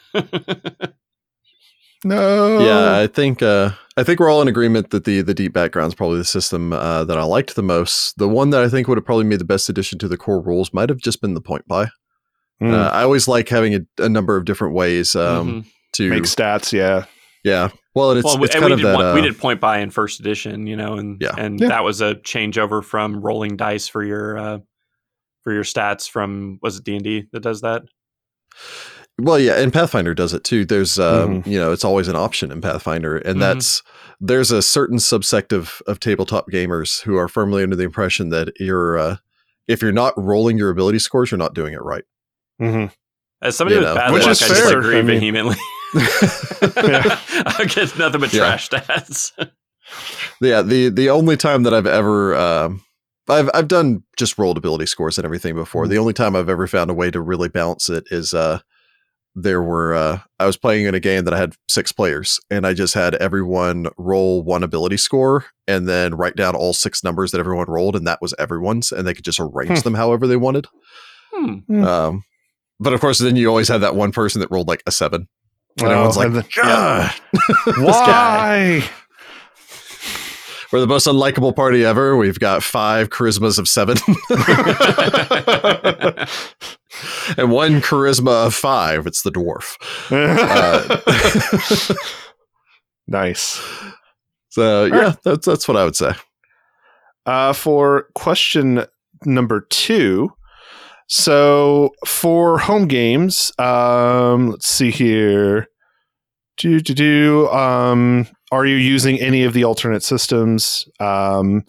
[2.04, 2.60] No.
[2.60, 5.88] Yeah, I think uh, I think we're all in agreement that the the deep background
[5.90, 8.18] is probably the system uh, that I liked the most.
[8.18, 10.42] The one that I think would have probably made the best addition to the core
[10.42, 11.88] rules might have just been the point buy.
[12.62, 15.66] Mm, Uh, I always like having a, a number of different ways um, Mhm.
[15.94, 17.06] to make stats, yeah.
[17.44, 17.70] yeah.
[17.94, 18.96] Well, and it's, well, we, it's and kind we of did that.
[18.96, 21.34] one, uh, we did point buy in first edition, you know, and Yeah.
[21.38, 21.68] and Yeah.
[21.70, 24.58] that was a changeover from rolling dice for your uh,
[25.44, 27.84] for your stats from was it D and D that does that?
[29.20, 30.64] Well, yeah, and Pathfinder does it too.
[30.66, 31.50] There's, um, Mm-hmm.
[31.50, 33.40] you know, it's always an option in Pathfinder, and Mhm.
[33.40, 33.82] that's
[34.20, 38.50] there's a certain subsect of of tabletop gamers who are firmly under the impression that
[38.60, 39.18] you're, uh,
[39.68, 42.04] if you're not rolling your ability scores, you're not doing it right.
[42.62, 42.94] Mm-hmm.
[43.42, 44.56] As somebody You with know, bad which luck, is I fair.
[44.64, 45.56] disagree I mean- vehemently.
[45.94, 47.20] Yeah.
[47.58, 48.40] I get nothing but Yeah.
[48.58, 49.32] trash stats.
[50.42, 52.82] yeah, the the only time that I've ever, um,
[53.30, 55.86] I've I've done just rolled ability scores and everything before.
[55.86, 55.90] Mhm.
[55.90, 58.60] The only time I've ever found a way to really balance it is, uh,
[59.40, 62.66] there were uh, I was playing in a game that I had six players, and
[62.66, 67.32] I just had everyone roll one ability score and then write down all six numbers
[67.32, 69.84] that everyone rolled, and that was everyone's, and they could just arrange Hmm.
[69.84, 70.66] them however they wanted.
[71.32, 71.54] Hmm.
[71.68, 71.84] Hmm.
[71.84, 72.24] Um,
[72.80, 75.28] but of course, then you always had that one person that rolled like a seven,
[75.78, 77.12] and Oh, everyone's like, and then- "God,
[77.78, 78.90] Why?
[80.72, 82.18] we're the most unlikable party ever.
[82.18, 83.98] We've got five charismas of seven
[87.38, 89.08] and one charisma of five.
[89.08, 89.78] It's the dwarf.
[90.12, 91.96] Uh,
[93.08, 93.62] nice.
[94.50, 96.12] so yeah, that's that's what I would say.
[97.26, 98.86] Uh, for question
[99.26, 100.32] number two.
[101.08, 105.68] So for home games, um, let's see here.
[106.58, 107.48] Do do do.
[107.50, 110.88] Um, are you using any of the alternate systems?
[111.00, 111.64] Um,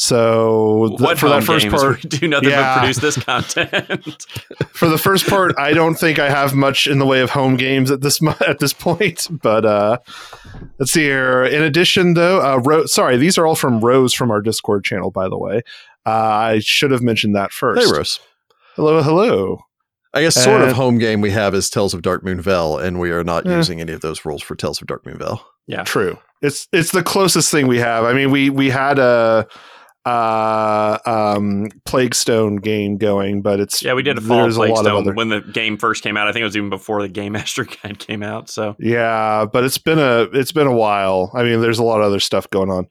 [0.00, 2.74] So th- what for that first games part, do nothing Yeah.
[2.76, 4.26] but produce this content?
[4.72, 7.56] for the first part, I don't think I have much in the way of home
[7.56, 9.26] games at this at this point.
[9.42, 9.98] But uh,
[10.78, 11.42] let's see here.
[11.42, 15.10] In addition, though, uh, Ro- sorry, these are all from Rose from our Discord channel,
[15.10, 15.62] by the way.
[16.06, 17.84] Uh, I should have mentioned that first.
[17.84, 18.20] Hey, Rose.
[18.76, 19.58] Hello, hello.
[20.14, 23.00] I guess sort And- of home game we have is Tales of Darkmoon Vale, and
[23.00, 23.56] we are not Eh.
[23.56, 25.44] using any of those rules for Tales of Darkmoon Vale.
[25.66, 26.20] yeah, True.
[26.40, 28.04] It's it's the closest thing we have.
[28.04, 29.44] I mean, we we had a
[30.08, 34.80] uh um Plaguestone game going but it's yeah, we did a fall there's Plague lot
[34.80, 36.26] of Stone other- when the game first came out.
[36.28, 38.48] I think it was even before the Game Master Guide came out.
[38.48, 41.30] So Yeah, but it's been a it's been a while.
[41.34, 42.88] I mean, there's a lot of other stuff going on.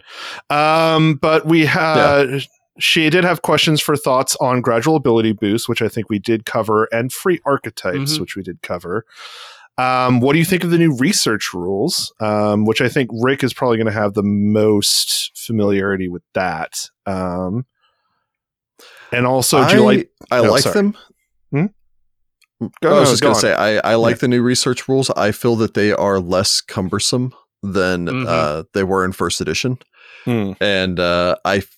[0.49, 2.41] Um, but we had
[2.79, 6.45] she did have questions for thoughts on gradual ability boost, which I think we did
[6.45, 8.19] cover, and free archetypes, Mhm.
[8.19, 9.03] which we did cover.
[9.79, 12.11] Um, what do you think of the new research rules?
[12.19, 16.89] Um, which I think Rick is probably going to have the most familiarity with that.
[17.05, 17.65] Um,
[19.11, 20.09] and also, do you I, like?
[20.31, 20.73] I no, like sorry.
[20.73, 20.97] them.
[21.51, 21.65] Hmm?
[22.61, 25.09] I Go- was no, just going to say I, I like the new research rules.
[25.11, 27.33] I feel that they are less cumbersome
[27.63, 28.25] than Mhm.
[28.27, 29.77] uh, they were in first edition,
[30.25, 30.53] Hmm.
[30.59, 31.77] and uh, I f-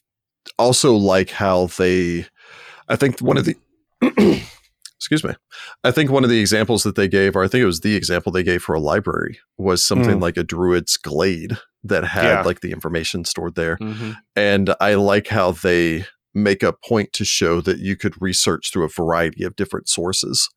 [0.58, 2.26] also like how they.
[2.88, 3.56] I think one of the.
[5.00, 5.34] excuse me.
[5.84, 7.96] I think one of the examples that they gave, or I think it was the
[7.96, 10.22] example they gave for a library, was something Mm.
[10.22, 12.42] like a druid's glade that had Yeah.
[12.42, 13.78] like the information stored there.
[13.78, 14.18] mhm.
[14.36, 18.84] And I like how they make a point to show that you could research through
[18.84, 20.50] a variety of different sources.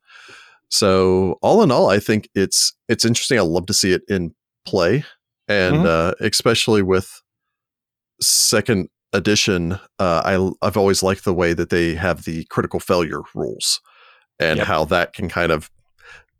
[0.69, 3.37] So all in all, I think it's it's interesting.
[3.39, 4.33] I love to see it in
[4.65, 5.05] play,
[5.47, 5.85] and Mhm.
[5.85, 7.21] uh, especially with
[8.21, 13.21] second edition, uh, I I've always liked the way that they have the critical failure
[13.35, 13.79] rules,
[14.39, 14.67] and Yep.
[14.67, 15.69] how that can kind of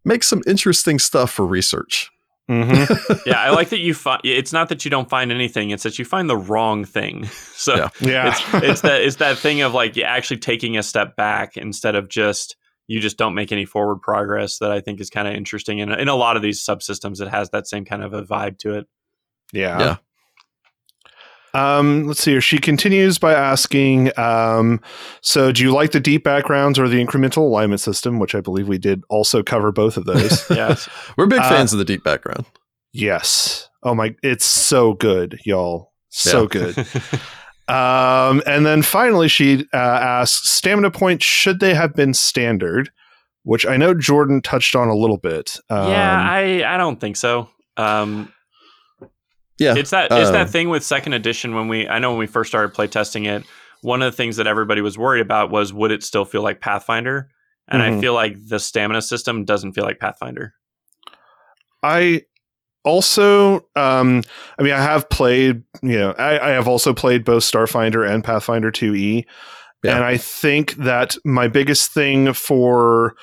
[0.06, 2.10] make some interesting stuff for research.
[2.50, 3.26] Mhm.
[3.26, 4.20] yeah, I like that you find.
[4.26, 7.30] It's not that you don't find anything; it's that you find the wrong thing.
[7.56, 7.90] So Yeah.
[8.02, 11.96] yeah, it's it's that it's that thing of like actually taking a step back instead
[11.96, 12.58] of just
[12.88, 15.80] you just don't make any forward progress that I think is kind of interesting.
[15.80, 18.58] And in a lot of these subsystems, it has that same kind of a vibe
[18.60, 18.88] to it.
[19.54, 19.80] Yeah.
[19.80, 19.96] Yeah.
[21.54, 22.42] Um, let's see here.
[22.42, 24.82] She continues by asking, um,
[25.22, 28.68] so do you like the deep backgrounds or the incremental alignment system, which I believe
[28.68, 30.50] we did also cover both of those.
[30.56, 30.90] Yes.
[31.18, 32.46] We're big Uh, fans of the deep background.
[32.92, 33.70] yes.
[33.84, 35.92] Oh my, it's so good, y'all.
[36.10, 36.48] So Yeah.
[36.74, 36.88] good.
[37.70, 42.90] Um, and then finally, she uh, asks, stamina points, should they have been standard?
[43.44, 45.56] Which I know Jordan touched on a little bit.
[45.70, 47.50] Um, yeah, I I don't think so.
[47.78, 48.33] Um,
[49.60, 52.28] Yeah, it's that it's that thing with second edition when we I know when we
[52.28, 53.46] first started playtesting it,
[53.82, 56.60] one of the things that everybody was worried about was would it still feel like
[56.60, 57.30] Pathfinder?
[57.68, 58.02] And I Mhm.
[58.02, 60.54] feel like the stamina system doesn't feel like Pathfinder.
[61.82, 62.24] I
[62.84, 64.24] also, um,
[64.60, 68.24] I mean, I have played, you know, I, I have also played both Starfinder and
[68.24, 69.26] Pathfinder 2E.
[69.84, 69.96] Yeah.
[69.96, 73.16] And I think that my biggest thing for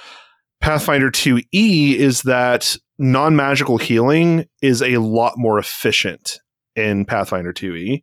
[0.61, 6.39] Pathfinder 2E is that non magical healing is a lot more efficient
[6.77, 8.03] in Pathfinder 2E.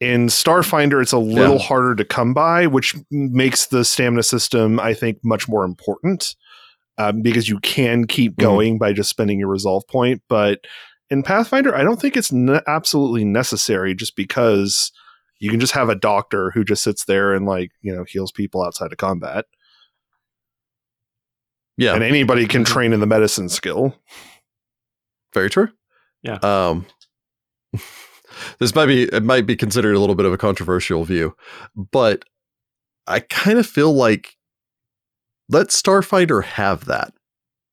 [0.00, 1.62] In Starfinder, it's a little Yeah.
[1.62, 6.34] harder to come by, which makes the stamina system, I think, much more important
[6.98, 8.38] um, because you can keep Mhm.
[8.42, 10.22] going by just spending your resolve point.
[10.28, 10.60] But
[11.08, 14.92] in Pathfinder, I don't think it's ne- absolutely necessary just because
[15.40, 18.30] you can just have a doctor who just sits there and, like, you know, heals
[18.30, 19.46] people outside of combat.
[21.76, 21.94] Yeah.
[21.94, 22.66] And anybody can Mhm.
[22.66, 23.96] train in the medicine skill.
[25.34, 25.68] Very true.
[26.22, 26.38] Yeah.
[26.42, 26.86] Um,
[28.58, 31.34] this might be it might be considered a little bit of a controversial view,
[31.74, 32.24] but
[33.06, 34.36] I kind of feel like
[35.48, 37.12] let Starfinder have that.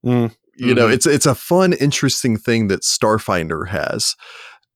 [0.05, 0.35] Mm.
[0.57, 0.93] You know, Mhm.
[0.93, 4.15] it's it's a fun, interesting thing that Starfinder has,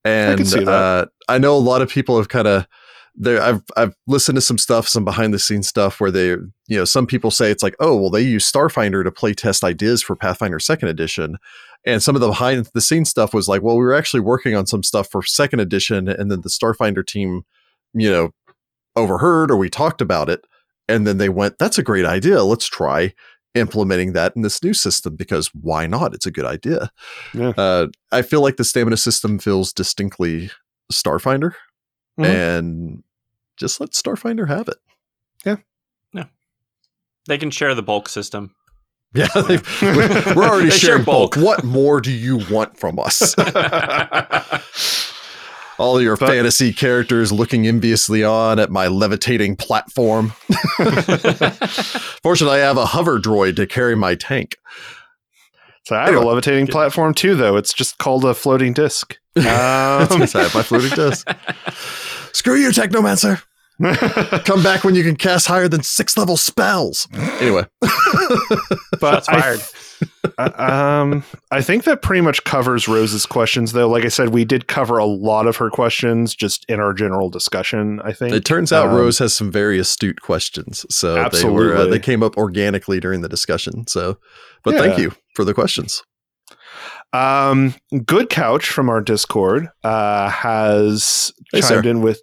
[0.05, 0.67] and see that.
[0.69, 2.65] uh, I know a lot of people have kind of
[3.15, 3.41] there.
[3.41, 6.85] I've I've listened to some stuff, some behind the scenes stuff where they, you know,
[6.85, 10.15] some people say it's like, oh, well, they use Starfinder to play test ideas for
[10.15, 11.37] Pathfinder Second Edition,
[11.85, 14.55] and some of the behind the scenes stuff was like, well, we were actually working
[14.55, 17.43] on some stuff for Second Edition, and then the Starfinder team,
[17.93, 18.31] you know,
[18.95, 20.45] overheard or we talked about it,
[20.87, 23.13] and then they went, that's a great idea, let's try
[23.55, 26.13] implementing that in this new system because why not?
[26.13, 26.89] It's a good idea.
[27.33, 27.53] Yeah.
[27.55, 30.49] Uh, I feel like the stamina system feels distinctly
[30.91, 31.53] Starfinder,
[32.19, 32.25] Mhm.
[32.57, 33.03] and
[33.57, 34.77] just let Starfinder have it.
[35.45, 35.57] Yeah.
[36.13, 36.25] Yeah.
[37.27, 38.53] They can share the bulk system.
[39.15, 39.97] Yeah, they've- we're
[40.35, 41.35] we're already They share sharing bulk.
[41.35, 41.43] bulk.
[41.45, 43.35] What more do you want from us?
[45.79, 50.29] All your But- fantasy characters looking enviously on at my levitating platform.
[52.21, 54.57] Fortunately, I have a hover droid to carry my tank.
[55.85, 56.25] So I have a Anyway.
[56.27, 57.57] levitating platform too, though.
[57.57, 59.17] It's just called a floating disc.
[59.35, 61.27] Um, because I have my floating disc.
[62.33, 63.41] Screw you, Technomancer.
[64.45, 67.07] Come back when you can cast higher than six level spells.
[67.41, 69.41] Anyway, but Shots I,
[70.37, 70.59] fired.
[70.59, 73.89] um, I think that pretty much covers Rose's questions, though.
[73.89, 77.29] Like I said, we did cover a lot of her questions just in our general
[77.31, 77.99] discussion.
[78.03, 81.23] I think it turns out Um, Rose has some very astute questions, so they were
[81.23, 81.89] uh, Absolutely.
[81.89, 83.87] they came up organically during the discussion.
[83.87, 84.17] So,
[84.63, 86.03] but thank you for the questions.
[87.13, 91.89] Um, Good Couch from our Discord uh, has Hey, chimed sir.
[91.89, 92.21] in with.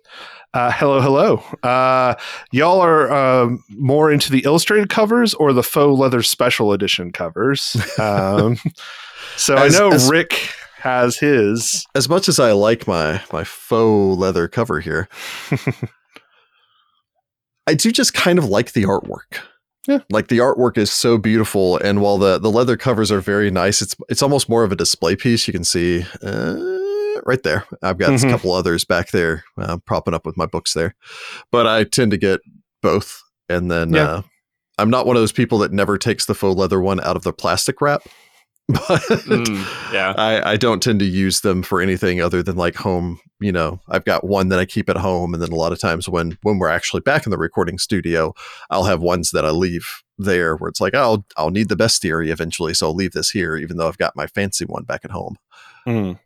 [0.52, 1.36] Uh, hello, hello.
[1.62, 2.16] Uh,
[2.50, 7.76] y'all are um, more into the illustrated covers or the faux leather special edition covers.
[8.00, 8.56] Um,
[9.36, 10.32] so As- I know as- Rick
[10.78, 11.86] has his.
[11.94, 15.08] As much as I like my my faux leather cover here,
[17.66, 19.38] I do just kind of like the artwork.
[19.88, 20.00] Yeah.
[20.10, 23.80] Like the artwork is so beautiful, and while the the leather covers are very nice,
[23.80, 25.46] it's it's almost more of a display piece.
[25.46, 26.56] You can see uh,
[27.24, 27.64] right there.
[27.82, 28.28] I've got Mhm.
[28.28, 30.94] a couple others back there uh, propping up with my books there,
[31.50, 32.40] but I tend to get
[32.82, 34.02] both, and then Yeah.
[34.08, 34.22] uh,
[34.78, 37.22] I'm not one of those people that never takes the faux leather one out of
[37.22, 38.02] the plastic wrap.
[38.68, 40.14] But Mm, yeah.
[40.16, 43.18] I, I don't tend to use them for anything other than like home.
[43.40, 45.78] You know, I've got one that I keep at home, and then a lot of
[45.80, 48.34] times when when we're actually back in the recording studio,
[48.68, 49.86] I'll have ones that I leave
[50.18, 53.30] there where it's like, oh, I'll I'll need the Bestiary eventually, so I'll leave this
[53.30, 55.36] here, even though I've got my fancy one back at home.
[55.88, 56.18] Mm.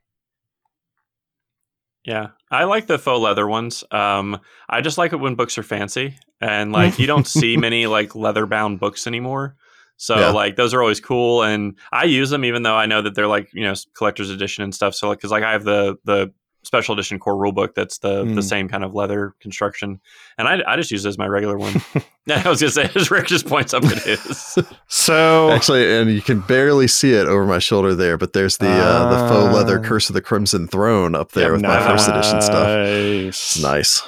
[2.05, 3.83] Yeah, I like the faux leather ones.
[3.91, 4.39] Um,
[4.69, 8.15] I just like it when books are fancy and like you don't see many like
[8.15, 9.57] leather bound books anymore.
[9.97, 10.31] So Yeah.
[10.31, 13.29] like those are always cool, and I use them even though I know that they're
[13.29, 14.95] like you know collector's edition and stuff.
[14.95, 16.33] So like because like I have the the
[16.65, 18.43] special edition core rulebook that's the the Mm.
[18.43, 20.01] same kind of leather construction,
[20.39, 21.75] and I, I just use it as my regular one.
[22.27, 24.59] yeah, I was gonna say his Rick just points up at his.
[24.89, 28.69] So Actually, and you can barely see it over my shoulder there, but there's the
[28.71, 29.87] uh, the faux leather Ah.
[29.89, 32.67] Curse of the Crimson Throne up there Yeah, with my first edition stuff.
[32.69, 33.59] Nice.
[33.63, 34.03] Nice.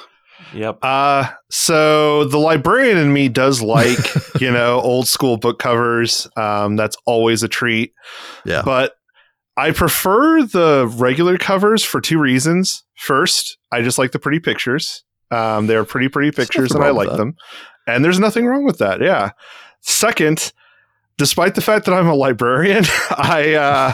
[0.53, 0.79] yep.
[0.81, 3.99] Uh, so the librarian in me does like,
[4.39, 6.27] you know, old school book covers.
[6.37, 7.93] Um, that's always a treat.
[8.45, 8.61] Yeah.
[8.63, 8.96] But
[9.57, 12.83] I prefer the regular covers for two reasons.
[12.95, 15.03] First, I just like the pretty pictures.
[15.31, 17.35] Um, they're pretty, pretty pictures, and I like them.
[17.87, 19.01] And there's nothing wrong with that.
[19.01, 19.31] Yeah.
[19.81, 20.53] Second,
[21.17, 23.93] despite the fact that I'm a librarian, I uh,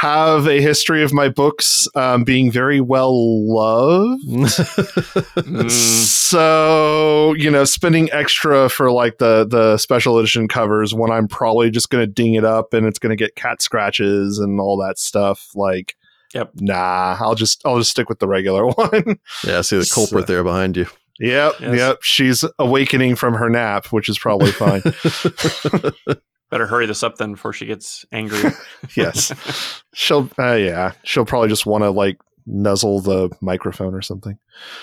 [0.00, 3.14] have a history of my books um, being very well
[3.46, 4.22] loved.
[4.26, 11.28] Mm, So you know, spending extra for like the the special edition covers when I'm
[11.28, 14.58] probably just going to ding it up and it's going to get cat scratches and
[14.60, 15.48] all that stuff.
[15.54, 15.94] Like,
[16.34, 16.50] Yep.
[16.56, 19.18] nah, I'll just I'll just stick with the regular one.
[19.44, 20.86] yeah, see the culprit So- there behind you.
[21.20, 21.76] yep, Yes.
[21.78, 21.98] yep.
[22.02, 24.82] She's awakening from her nap, which is probably fine.
[26.54, 28.52] better hurry this up then before she gets angry.
[28.96, 30.30] yes, she'll.
[30.38, 32.16] Uh, yeah, she'll probably just want to like
[32.46, 34.38] nuzzle the microphone or something.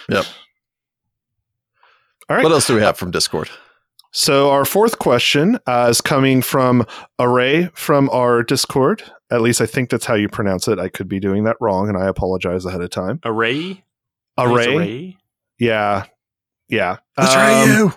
[0.10, 0.26] Yep.
[2.30, 2.44] All right.
[2.44, 3.50] What else do we have from Discord?
[4.12, 6.86] So our fourth question uh, is coming from
[7.20, 9.04] Array from our Discord.
[9.32, 10.78] At least I think that's how you pronounce it.
[10.78, 13.22] I could be doing that wrong, and I apologize ahead of time.
[13.24, 13.86] Array?
[14.38, 15.18] Array, Array?
[15.58, 16.04] yeah,
[16.68, 16.98] yeah.
[17.18, 17.94] Let's Um, try you.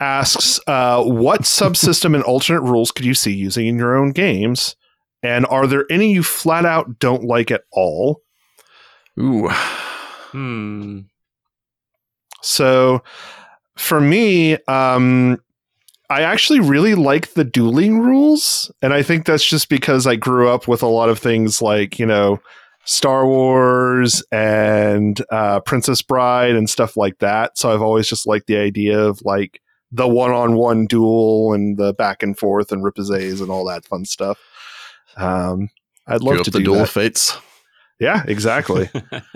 [0.00, 4.76] Asks, uh, what subsystem and alternate rules could you see using in your own games?
[5.22, 8.20] And are there any you flat out don't like at all?
[9.18, 9.48] Ooh.
[9.48, 11.00] Hmm.
[12.42, 13.02] So
[13.76, 15.40] for me, um,
[16.10, 18.70] I actually really like the dueling rules.
[18.82, 21.98] And I think that's just because I grew up with a lot of things like,
[21.98, 22.40] you know,
[22.84, 27.56] Star Wars and uh, Princess Bride and stuff like that.
[27.56, 29.60] So I've always just liked the idea of like
[29.94, 33.84] the one on one duel and the back and forth and ripostes and all that
[33.84, 34.38] fun stuff.
[35.16, 35.70] Um,
[36.08, 36.82] I'd love to the do duel that.
[36.84, 37.36] of fates.
[38.00, 38.90] Yeah, exactly.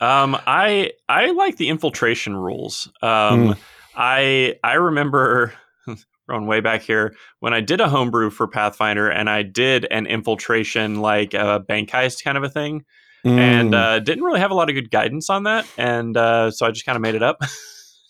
[0.00, 2.90] um, I I like the infiltration rules.
[3.02, 3.52] Um, Hmm.
[3.96, 5.52] I I remember
[6.28, 10.06] going way back here when I did a homebrew for Pathfinder and I did an
[10.06, 12.84] infiltration like a bank heist kind of a thing,
[13.24, 13.74] and Mm.
[13.74, 16.70] uh, didn't really have a lot of good guidance on that, and uh, so I
[16.70, 17.42] just kind of made it up.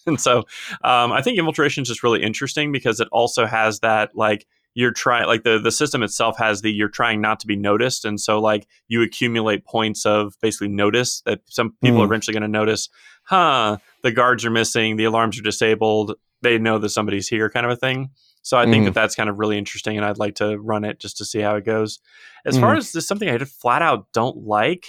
[0.12, 0.38] and so
[0.82, 4.92] um, I think infiltration is just really interesting because it also has that like you're
[4.92, 8.20] trying like the the system itself has the you're trying not to be noticed and
[8.20, 12.10] so like you accumulate points of basically notice that some people are Mm.
[12.10, 12.88] eventually going to notice
[13.24, 17.66] huh the guards are missing the alarms are disabled they know that somebody's here kind
[17.66, 18.10] of a thing
[18.42, 18.84] so i think Mhm.
[18.86, 21.40] that that's kind of really interesting and i'd like to run it just to see
[21.40, 21.98] how it goes
[22.44, 24.84] as far as this something i just flat out don't like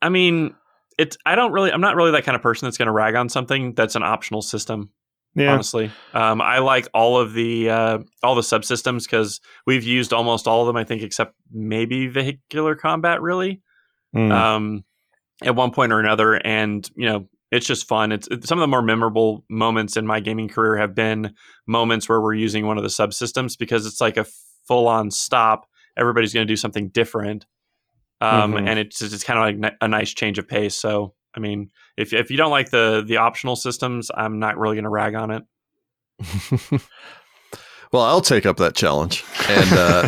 [0.00, 0.54] i mean
[1.00, 3.14] it's i don't really i'm not really that kind of person that's going to rag
[3.14, 4.90] on something that's an optional system
[5.34, 5.52] yeah.
[5.52, 5.90] honestly.
[6.12, 10.62] Um, I like all of the uh, all the subsystems because we've used almost all
[10.62, 10.76] of them.
[10.76, 13.62] I think except maybe vehicular combat, really.
[14.14, 14.32] Mm.
[14.32, 14.84] Um,
[15.42, 18.12] at one point or another, and you know it's just fun.
[18.12, 21.34] It's, it's, some of the more memorable moments in my gaming career have been
[21.66, 24.26] moments where we're using one of the subsystems because it's like a
[24.66, 25.66] full on stop.
[25.96, 27.46] Everybody's going to do something different,
[28.20, 28.68] um, mm-hmm.
[28.68, 30.74] and it's it's kind of like a nice change of pace.
[30.74, 34.76] So I mean, if if you don't like the the optional systems, I'm not really
[34.76, 35.42] going to rag on it.
[37.92, 39.24] well, I'll take up that challenge.
[39.48, 40.06] And uh,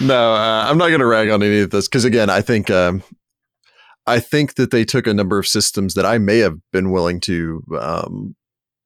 [0.00, 2.70] no, uh, I'm not going to rag on any of this because again, I think
[2.70, 3.02] um,
[4.06, 7.20] I think that they took a number of systems that I may have been willing
[7.20, 8.34] to um,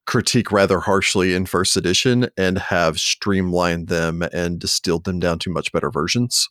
[0.05, 5.49] critique rather harshly in first edition and have streamlined them and distilled them down to
[5.49, 6.47] much better versions.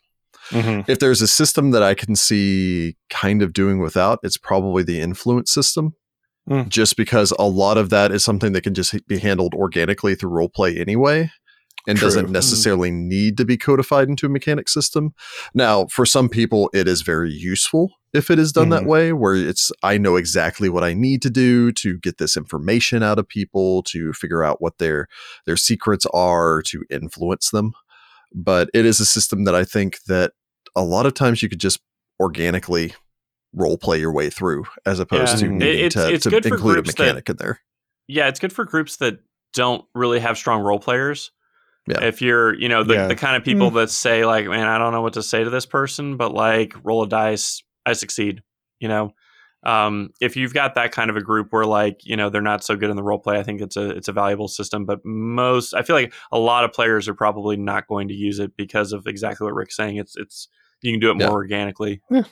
[0.50, 0.90] Mm-hmm.
[0.90, 5.00] If there's a system that I can see kind of doing without, it's probably the
[5.00, 5.94] influence system.
[6.48, 6.68] Mm.
[6.68, 10.30] Just because a lot of that is something that can just be handled organically through
[10.30, 11.30] roleplay anyway
[11.86, 12.06] and True.
[12.06, 12.32] doesn't mm.
[12.32, 13.06] necessarily mm.
[13.06, 15.14] need to be codified into a mechanic system.
[15.54, 18.70] Now, for some people, it is very useful if it is done mm-hmm.
[18.70, 22.36] that way, where it's, I know exactly what I need to do to get this
[22.36, 25.08] information out of people, to figure out what their,
[25.46, 27.72] their secrets are, to influence them.
[28.34, 30.32] But it is a system that I think that
[30.74, 31.80] a lot of times you could just
[32.20, 32.94] organically
[33.52, 35.46] role play your way through as opposed yeah.
[35.46, 37.60] to needing it's, to, it's to include a mechanic that, in there.
[38.08, 39.20] Yeah, it's good for groups that
[39.52, 41.30] don't really have strong role players
[41.86, 42.02] yeah.
[42.02, 43.06] If you're, you know, the, yeah.
[43.08, 43.74] the kind of people mm.
[43.74, 46.74] that say like, man, I don't know what to say to this person, but like
[46.82, 48.42] roll a dice, I succeed,
[48.80, 49.12] you know.
[49.64, 52.62] Um, if you've got that kind of a group where like, you know, they're not
[52.62, 55.04] so good in the role play, I think it's a it's a valuable system, but
[55.04, 58.56] most I feel like a lot of players are probably not going to use it
[58.56, 59.96] because of exactly what Rick's saying.
[59.96, 60.48] It's it's
[60.82, 61.32] you can do it more yeah.
[61.32, 62.02] organically.
[62.10, 62.24] Yeah.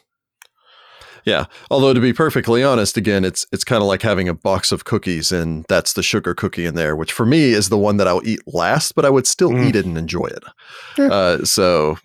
[1.24, 1.44] Yeah.
[1.70, 4.84] Although to be perfectly honest, again, it's it's kind of like having a box of
[4.84, 8.08] cookies and that's the sugar cookie in there, which for me is the one that
[8.08, 9.66] I'll eat last, but I would still mm.
[9.68, 10.42] eat it and enjoy it.
[10.98, 11.08] Yeah.
[11.08, 11.96] Uh, so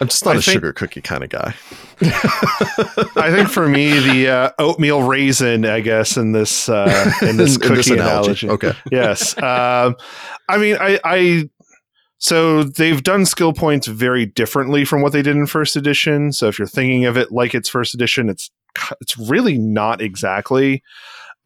[0.00, 1.54] I'm just not I a think, sugar cookie kind of guy.
[2.02, 7.56] I think for me, the uh, oatmeal raisin, I guess, in this uh, in this
[7.56, 8.46] cookie in this analogy.
[8.46, 8.50] analogy.
[8.50, 8.72] Okay.
[8.90, 9.36] yes.
[9.38, 9.96] Um,
[10.48, 11.48] I mean, I, I
[12.18, 16.32] so they've done skill points very differently from what they did in first edition.
[16.32, 18.50] So if you're thinking of it like it's first edition, it's
[19.00, 20.82] it's really not exactly.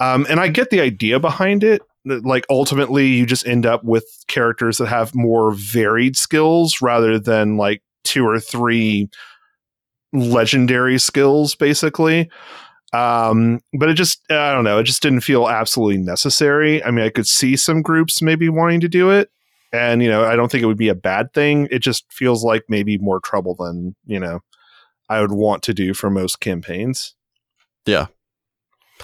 [0.01, 1.83] Um, and I get the idea behind it.
[2.05, 7.57] Like ultimately, you just end up with characters that have more varied skills rather than
[7.57, 9.09] like two or three
[10.13, 12.31] legendary skills, basically.
[12.93, 14.79] Um, but it just I don't know.
[14.79, 16.83] It just didn't feel absolutely necessary.
[16.83, 19.31] I mean, I could see some groups maybe wanting to do it,
[19.73, 22.45] and you know i don't think it would be a bad thing it just feels
[22.45, 24.41] like maybe more trouble than you know
[25.09, 27.15] i would want to do for most campaigns
[27.85, 28.07] yeah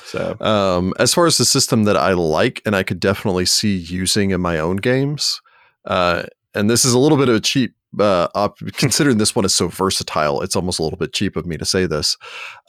[0.04, 3.76] so um as far as the system that i like and i could definitely see
[3.76, 5.40] using in my own games
[5.84, 6.22] uh
[6.54, 9.54] and this is a little bit of a cheap uh, op- considering this one is
[9.54, 12.16] so versatile, it's almost a little bit cheap of me to say this.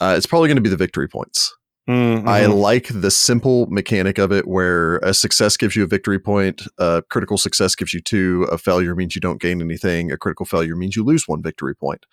[0.01, 1.53] Uh, it's probably going to be the victory points.
[1.89, 2.29] Mm-hmm.
[2.29, 6.63] I like the simple mechanic of it where a success gives you a victory point,
[6.77, 10.45] a critical success gives you two, a failure means you don't gain anything, a critical
[10.45, 12.05] failure means you lose one victory point.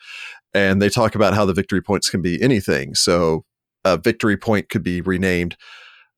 [0.55, 2.97] And they talk about how the victory points can be anything.
[2.97, 3.45] So
[3.85, 5.57] a victory point could be renamed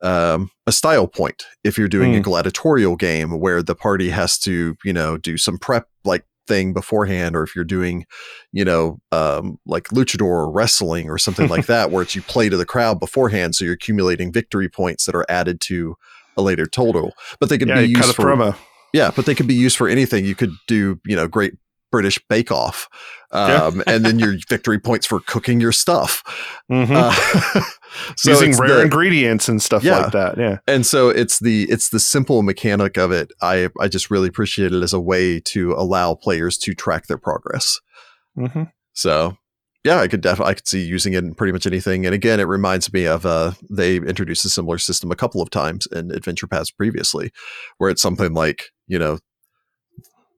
[0.03, 2.19] um, a style point if you're doing mm.
[2.19, 6.73] a gladiatorial game where the party has to, you know, do some prep like thing
[6.73, 8.05] beforehand or if you're doing
[8.53, 12.49] you know um, like luchador or wrestling or something like that where it's you play
[12.49, 15.95] to the crowd beforehand so you're accumulating victory points that are added to
[16.37, 18.57] a later total but they could yeah, be used for promo.
[18.93, 21.55] yeah but they could be used for anything you could do you know great
[21.93, 22.89] British Bake Off,
[23.31, 23.83] um, yeah.
[23.87, 26.25] and then your victory points for cooking your stuff.
[26.69, 26.93] Mm-hmm.
[26.93, 27.63] Uh,
[28.17, 29.99] so Using rare the, ingredients and stuff yeah.
[29.99, 30.39] like that.
[30.39, 33.31] Yeah, and so it's the it's the simple mechanic of it.
[33.41, 37.19] I I just really appreciate it as a way to allow players to track their
[37.19, 37.81] progress.
[38.37, 38.65] Mm-hmm.
[38.95, 39.37] So
[39.85, 42.07] yeah, I could definitely I could see using it in pretty much anything.
[42.07, 45.51] And again, it reminds me of uh, they introduced a similar system a couple of
[45.51, 47.33] times in Adventure Paths previously,
[47.79, 49.19] where it's something like you know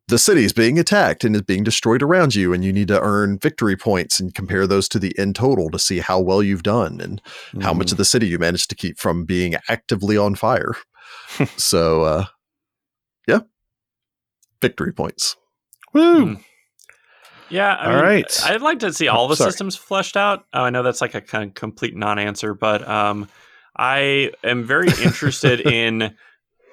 [0.08, 3.00] the city is being attacked and is being destroyed around you, and you need to
[3.00, 6.62] earn victory points and compare those to the end total to see how well you've
[6.62, 7.22] done and
[7.52, 7.62] mm.
[7.62, 7.98] how much of mm.
[7.98, 10.74] the city you managed to keep from being actively on fire.
[11.56, 12.24] so, uh,
[13.26, 13.40] yeah,
[14.60, 15.36] victory points.
[15.92, 16.26] Woo!
[16.26, 16.44] Mm.
[17.50, 18.40] Yeah, I all mean, right.
[18.44, 19.50] I'd like to see all the Sorry.
[19.50, 20.44] systems fleshed out.
[20.52, 23.28] Oh, I know that's like a kind of complete non-answer, but um,
[23.76, 26.14] I am very interested in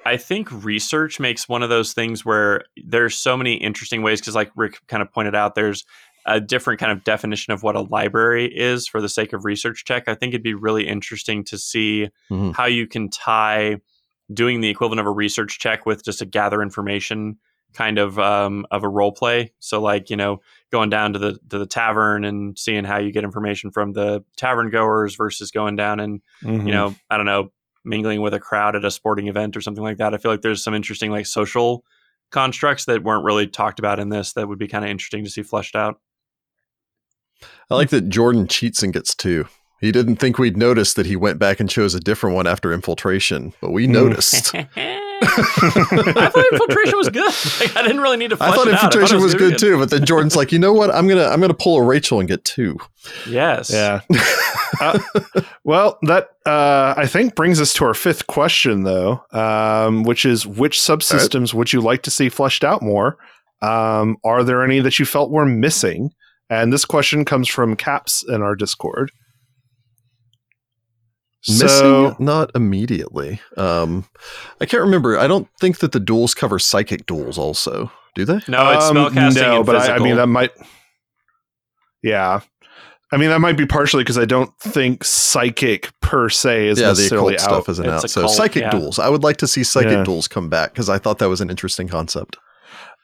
[0.04, 4.34] I think research makes one of those things where there's so many interesting ways because,
[4.34, 5.84] like Rick kind of pointed out, there's
[6.26, 9.84] a different kind of definition of what a library is for the sake of research
[9.84, 10.04] check.
[10.06, 12.50] I think it'd be really interesting to see mm-hmm.
[12.52, 13.78] how you can tie
[14.32, 17.38] doing the equivalent of a research check with just a gather information
[17.74, 19.52] kind of um, of a role play.
[19.58, 23.12] So like you know going down to the to the tavern and seeing how you
[23.12, 26.66] get information from the tavern goers versus going down and Mhm.
[26.66, 27.50] you know I don't know
[27.84, 30.14] mingling with a crowd at a sporting event or something like that.
[30.14, 31.84] I feel like there's some interesting like social
[32.30, 35.30] constructs that weren't really talked about in this that would be kind of interesting to
[35.30, 36.00] see fleshed out.
[37.70, 39.46] I like that Jordan cheats and gets two.
[39.80, 42.72] He didn't think we'd notice that he went back and chose a different one after
[42.72, 43.90] infiltration, but we Mm.
[43.90, 44.54] noticed.
[45.24, 47.32] I thought infiltration was good.
[47.60, 48.36] Like, I didn't really need to.
[48.36, 48.84] Flesh I thought it out.
[48.84, 50.90] infiltration it was good too, but then Jordan's like, you know what?
[50.94, 52.76] I'm gonna I'm gonna pull a Rachel and get two.
[53.28, 53.70] Yes.
[53.72, 54.00] Yeah.
[54.82, 54.98] Uh,
[55.64, 60.46] well, that uh, I think brings us to our fifth question, though, um, which is
[60.46, 63.16] which subsystems would you like to see fleshed out more?
[63.60, 66.10] Um, are there any that you felt were missing?
[66.50, 69.10] And this question comes from Caps in our Discord.
[71.48, 73.40] Missing, So, not immediately.
[73.56, 74.04] Um,
[74.60, 75.18] I can't remember.
[75.18, 77.36] I don't think that the duels cover psychic duels.
[77.36, 78.40] Also, do they?
[78.46, 79.34] No, it's um, spellcasting.
[79.36, 80.52] No, and but I, I mean that might.
[82.02, 82.40] Yeah,
[83.12, 86.86] I mean that might be partially because I don't think psychic per se is yeah,
[86.86, 87.54] the necessarily occult out.
[87.64, 88.10] stuff isn't It's out.
[88.10, 88.70] So cult, psychic yeah.
[88.70, 88.98] duels.
[88.98, 90.04] I would like to see psychic Yeah.
[90.04, 92.38] duels come back because I thought that was an interesting concept.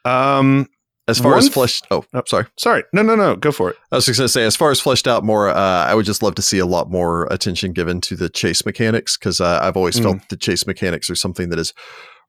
[0.05, 0.67] Um,
[1.07, 2.23] As far as th- fleshed, oh, Oh.
[2.27, 2.47] sorry.
[2.59, 3.77] sorry, no, no, no, go for it.
[3.93, 5.55] I was just going to say, as far as fleshed out more, uh,
[5.87, 9.17] I would just love to see a lot more attention given to the chase mechanics
[9.17, 10.03] because uh, I've always Mm.
[10.03, 11.73] felt the chase mechanics are something that is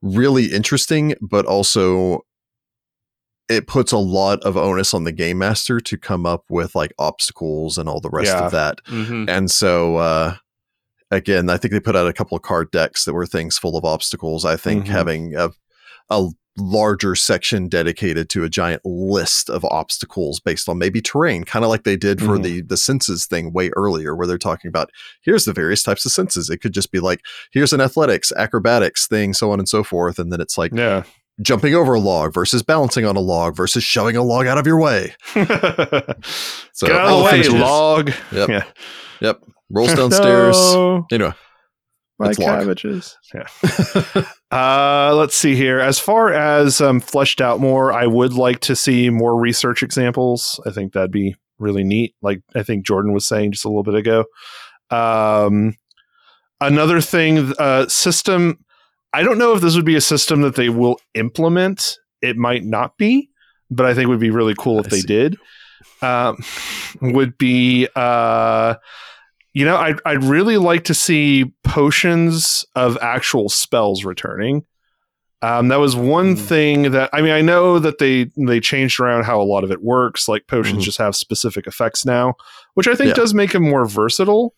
[0.01, 2.21] really interesting, but also
[3.49, 6.93] it puts a lot of onus on the game master to come up with like
[6.99, 8.45] obstacles and all the rest Yeah.
[8.45, 8.77] of that.
[8.85, 9.27] Mhm.
[9.29, 10.35] And so, uh,
[11.11, 13.75] again, I think they put out a couple of card decks that were things full
[13.75, 14.45] of obstacles.
[14.45, 14.89] I think Mhm.
[14.89, 15.49] having a,
[16.09, 16.27] a
[16.57, 21.69] larger section dedicated to a giant list of obstacles based on maybe terrain, kind of
[21.69, 22.43] like they did for Mhm.
[22.43, 24.89] the the senses thing way earlier, where they're talking about
[25.21, 26.49] here's the various types of senses.
[26.49, 27.21] It could just be like
[27.51, 31.03] here's an athletics, acrobatics thing, so on and so forth, and then it's like Yeah.
[31.41, 34.67] Jumping over a log versus balancing on a log versus shoving a log out of
[34.67, 35.13] your way.
[35.33, 35.37] so
[36.87, 38.11] Get out of the way, log.
[38.31, 38.49] Yep.
[38.49, 38.63] Yeah.
[39.21, 39.43] Yep.
[39.69, 40.55] Rolls downstairs.
[40.57, 41.33] No, Anyway,
[42.17, 42.35] my log.
[42.37, 43.17] cabbages.
[43.33, 44.23] Yeah.
[44.51, 45.79] Uh, let's see here.
[45.79, 50.59] As far as um, fleshed out more, I would like to see more research examples.
[50.65, 52.15] I think that'd be really neat.
[52.23, 54.25] Like I think Jordan was saying just a little bit ago.
[54.89, 55.75] Um,
[56.59, 58.57] another thing, uh, system.
[59.13, 61.97] I don't know if this would be a system that they will implement.
[62.21, 63.29] It might not be,
[63.71, 65.07] but I think would be really cool if I they see.
[65.07, 65.37] did.
[66.01, 66.37] Um,
[67.01, 68.75] would be uh,
[69.53, 74.65] you know, I'd, I'd really like to see potions of actual spells returning.
[75.41, 76.39] Um, that was one Mm.
[76.39, 79.71] thing that I mean, I know that they they changed around how a lot of
[79.71, 80.27] it works.
[80.27, 80.85] Like potions Mhm.
[80.85, 82.35] just have specific effects now,
[82.73, 83.13] which I think Yeah.
[83.15, 84.53] does make them more versatile.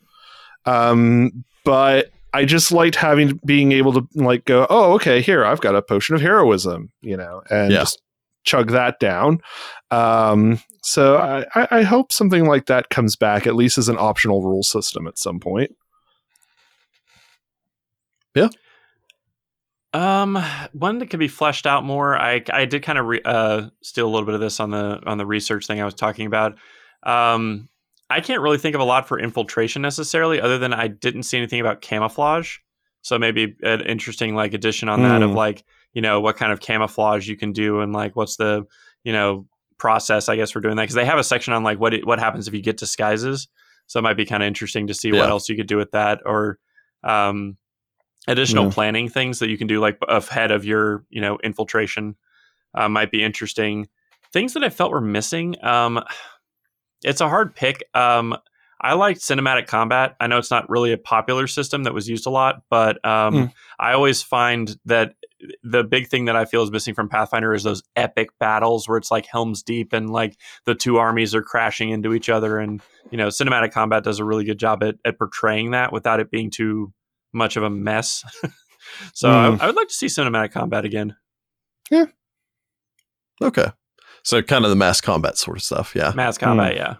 [0.65, 5.61] Um, but I just liked having being able to like go, oh, okay, here I've
[5.61, 7.79] got a potion of heroism, you know, and Yeah.
[7.79, 8.01] just
[8.43, 9.39] chug that down.
[9.91, 13.97] Um, so I, I, I hope something like that comes back, at least as an
[13.99, 15.75] optional rule system at some point.
[18.33, 18.47] Yeah.
[19.93, 20.41] Um,
[20.71, 22.17] one that could be fleshed out more.
[22.17, 25.01] I I did kind of re- uh steal a little bit of this on the
[25.05, 26.57] on the research thing I was talking about.
[27.03, 27.67] Um,
[28.11, 31.37] I can't really think of a lot for infiltration necessarily, other than I didn't see
[31.37, 32.57] anything about camouflage.
[33.01, 35.35] So maybe an interesting like addition on that of Mm.
[35.35, 35.63] like
[35.93, 38.65] you know what kind of camouflage you can do and like what's the
[39.03, 39.47] you know
[39.77, 42.05] process I guess for doing that because they have a section on like what it,
[42.05, 43.47] what happens if you get disguises.
[43.87, 45.19] So it might be kind of interesting to see Yeah.
[45.19, 46.59] what else you could do with that or
[47.03, 47.57] um
[48.27, 48.71] additional Yeah.
[48.71, 52.15] planning things that you can do like ahead of your you know infiltration
[52.75, 53.87] uh, might be interesting
[54.31, 55.99] things that i felt were missing um
[57.03, 58.35] it's a hard pick um
[58.79, 62.25] i liked cinematic combat i know it's not really a popular system that was used
[62.25, 63.53] a lot but um Mm.
[63.79, 65.15] i always find that
[65.63, 68.97] the big thing that i feel is missing from pathfinder is those epic battles where
[68.97, 72.81] it's like helms deep and like the two armies are crashing into each other and
[73.09, 76.29] you know cinematic combat does a really good job at, at portraying that without it
[76.29, 76.93] being too
[77.33, 78.23] much of a mess.
[79.13, 79.59] so Mm.
[79.59, 81.15] I, I would like to see cinematic combat again.
[81.89, 82.05] Yeah.
[83.41, 83.67] Okay.
[84.23, 85.93] So kind of the mass combat sort of stuff.
[85.95, 86.11] Yeah.
[86.15, 86.77] Mass combat, hmm.
[86.77, 86.91] yeah.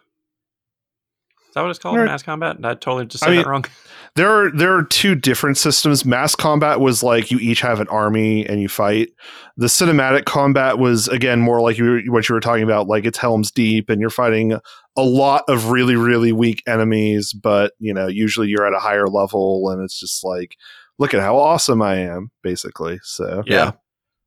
[1.50, 1.98] Is that what it's called?
[1.98, 2.06] Right.
[2.06, 2.58] Mass combat?
[2.64, 3.66] I totally just I said mean- that wrong.
[4.16, 6.04] There are there are two different systems.
[6.04, 9.08] Mass combat was like you each have an army and you fight.
[9.56, 13.18] The cinematic combat was again more like you what you were talking about, like it's
[13.18, 14.52] Helm's Deep and you're fighting
[14.98, 19.08] a lot of really really weak enemies, but you know usually you're at a higher
[19.08, 20.58] level and it's just like
[21.00, 23.00] look at how awesome I am, basically.
[23.04, 23.72] So Yeah.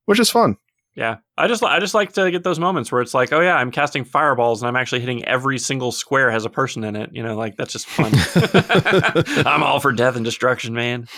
[0.07, 0.57] which is fun.
[0.97, 3.57] Yeah, I just I just like to get those moments where it's like, oh yeah,
[3.57, 7.11] I'm casting fireballs and I'm actually hitting every single square has a person in it.
[7.13, 8.13] You know, like that's just fun.
[9.47, 11.09] I'm all for death and destruction, man.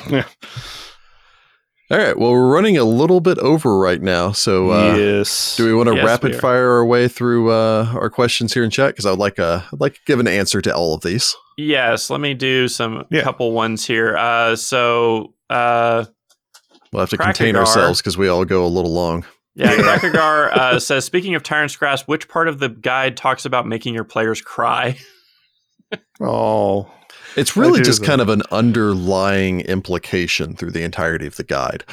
[1.88, 2.18] All right.
[2.18, 4.32] Well, we're running a little bit over right now.
[4.32, 5.56] So, uh, yes.
[5.56, 8.70] do we want to Yes, rapid fire our way through uh, our questions here in
[8.70, 8.88] chat?
[8.88, 11.36] Because I would like a, I'd like to give an answer to all of these.
[11.56, 13.22] Yes, let me do some Yeah.
[13.22, 14.16] couple ones here.
[14.16, 16.06] Uh, so uh,
[16.92, 17.58] We'll have to contain Crackagar.
[17.60, 19.24] ourselves because we all go a little long.
[19.56, 23.66] Yeah, Crackagar uh, says, speaking of Tyrant's Grasp, which part of the guide talks about
[23.66, 24.96] making your players cry?
[26.20, 26.90] Oh.
[27.36, 31.84] It's really just kind of an underlying implication through the entirety of the guide.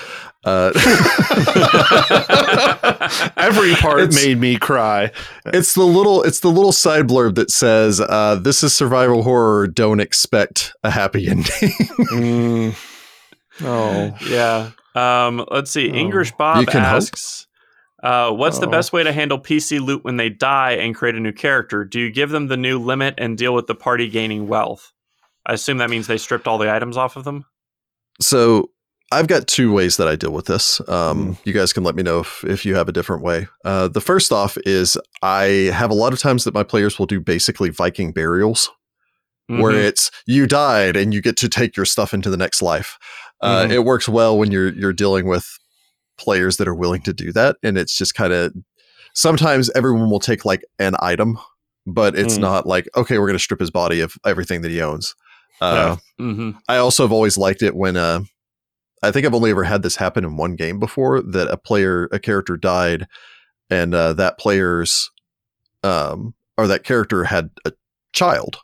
[0.45, 0.72] Uh,
[3.38, 5.11] Every part It's- made me cry.
[5.48, 9.68] it's the little it's the little side blurb that says uh, this is survival horror
[9.68, 11.45] don't expect a happy ending
[12.11, 12.76] Mm.
[13.61, 14.15] Oh.
[14.27, 14.72] yeah.
[14.95, 15.91] Um, let's see.
[15.91, 15.94] Oh.
[15.94, 17.45] English Bob asks.
[17.45, 17.52] hope.
[18.03, 18.71] Asks, uh, what's the Oh.
[18.71, 21.84] best way to handle PC loot when they die and create a new character?
[21.85, 24.91] Do you give them the new limit and deal with the party gaining wealth?
[25.45, 27.45] I assume that means they stripped all the items off of them.
[28.21, 28.69] so
[29.11, 32.01] i've got two ways that i deal with this um, you guys can let me
[32.03, 35.43] know if, if you have a different way uh, the first off is i
[35.73, 38.69] have a lot of times that my players will do basically viking burials
[39.47, 39.84] where Mhm.
[39.84, 42.97] it's you died and you get to take your stuff into the next life.
[43.41, 43.71] Uh, Mhm.
[43.71, 45.45] It works well when you're you're dealing with
[46.18, 48.53] players that are willing to do that, and it's just kind of
[49.14, 51.38] sometimes everyone will take like an item,
[51.85, 52.41] but it's Mm.
[52.41, 55.15] not like okay, we're going to strip his body of everything that he owns.
[55.61, 56.57] Uh, Mhm.
[56.68, 58.22] I also have always liked it when uh,
[59.02, 62.07] I think I've only ever had this happen in one game before that a player
[62.11, 63.07] a character died,
[63.69, 65.10] and uh, that player's
[65.84, 67.72] um or that character had a
[68.14, 68.57] child.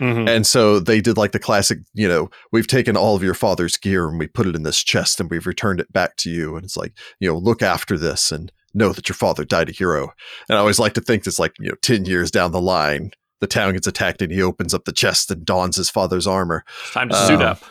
[0.00, 0.28] Mhm.
[0.28, 3.76] And so they did like the classic, you know, we've taken all of your father's
[3.76, 6.56] gear and we put it in this chest and we've returned it back to you.
[6.56, 9.72] And it's like, you know, look after this and know that your father died a
[9.72, 10.12] hero.
[10.48, 13.12] And I always like to think it's like, you know, 10 years down the line,
[13.40, 16.64] the town gets attacked and he opens up the chest and dons his father's armor.
[16.92, 17.62] Time to suit Um, up.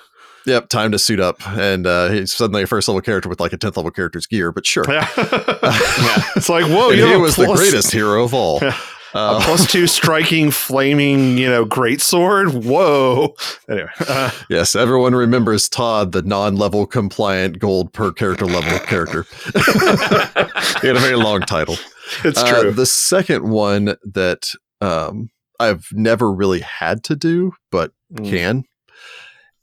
[0.45, 1.45] Yep, time to suit up.
[1.57, 4.51] And uh, he's suddenly a first level character with like a 10th level character's gear,
[4.51, 4.83] but sure.
[4.89, 5.07] Yeah.
[6.35, 8.59] It's like, whoa, you he was the greatest hero of all.
[8.61, 8.77] Yeah.
[9.14, 12.49] Uh, a plus two striking, flaming, you know, great sword.
[12.65, 13.35] Whoa.
[13.69, 19.26] Anyway, uh, Yes, everyone remembers Todd, the non-level compliant gold per character level character.
[20.81, 21.76] he had a very long title.
[22.23, 22.72] it's Uh, true.
[22.72, 24.49] the second one that
[24.81, 25.30] um,
[25.60, 28.30] I've never really had to do, but Mm.
[28.30, 28.64] can,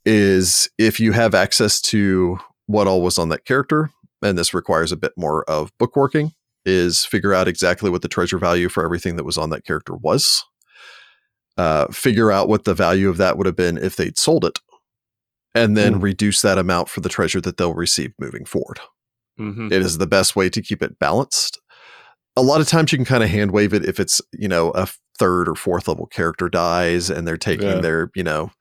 [0.05, 3.89] is if you have access to what all was on that character,
[4.21, 6.31] and this requires a bit more of bookworking,
[6.65, 9.95] is figure out exactly what the treasure value for everything that was on that character
[9.95, 10.43] was.
[11.57, 14.59] Uh, figure out what the value of that would have been if they'd sold it,
[15.53, 15.99] and then Hmm.
[15.99, 18.79] reduce that amount for the treasure that they'll receive moving forward.
[19.39, 19.71] Mhm.
[19.71, 21.59] It is the best way to keep it balanced.
[22.37, 24.71] A lot of times you can kind of hand wave it if it's, you know,
[24.71, 24.87] a
[25.19, 27.81] third or fourth level character dies and they're taking Yeah.
[27.81, 28.51] their, you know,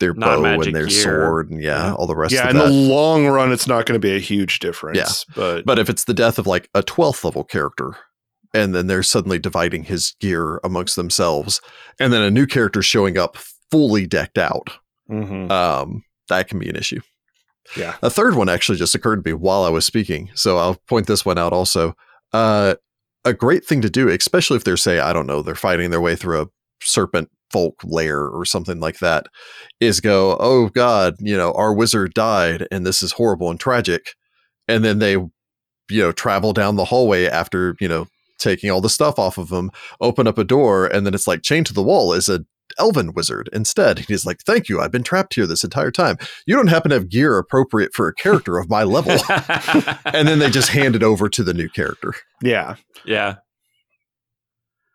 [0.00, 1.02] their Not bow and their gear.
[1.02, 1.94] sword and yeah, Yeah.
[1.94, 2.64] all the rest yeah, of in that.
[2.64, 4.98] the long run, it's not going to be a huge difference.
[4.98, 5.34] Yeah.
[5.36, 7.96] But, but if it's the death of like a 12th level character
[8.52, 11.60] and then they're suddenly dividing his gear amongst themselves
[12.00, 13.36] and then a new character showing up
[13.70, 14.70] fully decked out,
[15.10, 15.50] Mhm.
[15.50, 17.00] um, that can be an issue.
[17.76, 17.96] Yeah.
[18.02, 20.30] A third one actually just occurred to me while I was speaking.
[20.34, 21.94] So I'll point this one out also.
[22.32, 22.74] Uh,
[23.24, 26.00] a great thing to do, especially if they're, say, I don't know, they're fighting their
[26.00, 26.46] way through a
[26.82, 29.26] serpent folk lair or something like that,
[29.80, 34.14] is go, oh God, you know, our wizard died and this is horrible and tragic.
[34.68, 35.30] And then they, you
[35.90, 38.06] know, travel down the hallway after, you know,
[38.38, 39.70] taking all the stuff off of them,
[40.00, 42.44] open up a door, and then it's like chained to the wall is a
[42.78, 44.00] elven wizard instead.
[44.00, 46.16] He's like, Thank you, I've been trapped here this entire time.
[46.46, 49.18] You don't happen to have gear appropriate for a character of my level.
[50.06, 52.14] and then they just hand it over to the new character.
[52.42, 52.76] yeah.
[53.04, 53.36] yeah.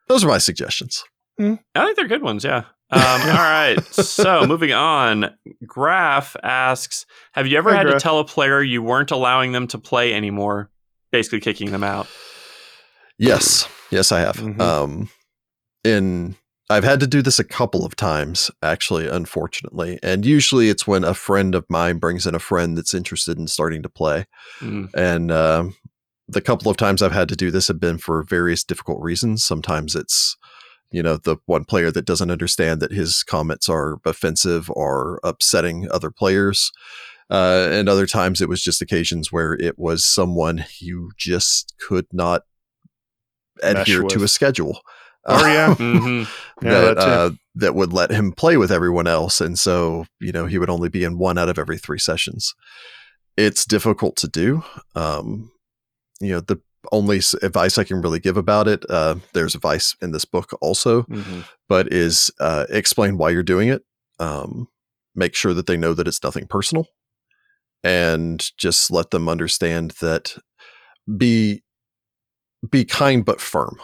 [0.07, 1.03] Those are my suggestions.
[1.39, 2.43] I think they're good ones.
[2.43, 2.63] Yeah.
[2.91, 3.77] Um, all right.
[3.93, 5.35] So moving on,
[5.65, 7.97] Graph asks, "Have you ever Hi, had Graph.
[7.97, 10.69] to tell a player you weren't allowing them to play anymore,
[11.11, 12.07] basically kicking them out?"
[13.17, 14.37] Yes, yes, I have.
[14.37, 14.59] Mhm.
[14.61, 15.09] Um,
[15.83, 16.35] in
[16.69, 21.03] I've had to do this a couple of times, actually, unfortunately, and usually it's when
[21.03, 24.25] a friend of mine brings in a friend that's interested in starting to play,
[24.61, 24.89] Mm.
[24.95, 25.75] and um,
[26.27, 29.45] the couple of times I've had to do this have been for various difficult reasons.
[29.45, 30.37] Sometimes it's
[30.95, 35.89] you know the one player that doesn't understand that his comments are offensive or upsetting
[35.91, 36.71] other players.
[37.29, 42.05] Uh, and other times it was just occasions where it was someone you just could
[42.13, 42.43] not
[43.61, 44.79] Mesh adhere to a schedule.
[45.27, 45.73] Oh, yeah.
[45.79, 46.19] hmm
[46.61, 47.09] Yeah, that that too.
[47.09, 50.69] uh, that would let him play with everyone else, and so you know he would
[50.69, 52.53] only be in one out of every three sessions.
[53.35, 54.63] It's difficult to do.
[54.93, 55.51] Um,
[56.21, 56.61] you know, the
[56.91, 58.85] only advice I can really give about it.
[58.89, 61.45] Uh, there's advice in this book also, Mhm.
[61.69, 63.83] but is uh, explain why you're doing it.
[64.19, 64.67] Um,
[65.15, 66.87] make sure that they know that it's nothing personal,
[67.83, 70.35] and just let them understand that
[71.17, 71.61] be
[72.69, 73.77] be kind but firm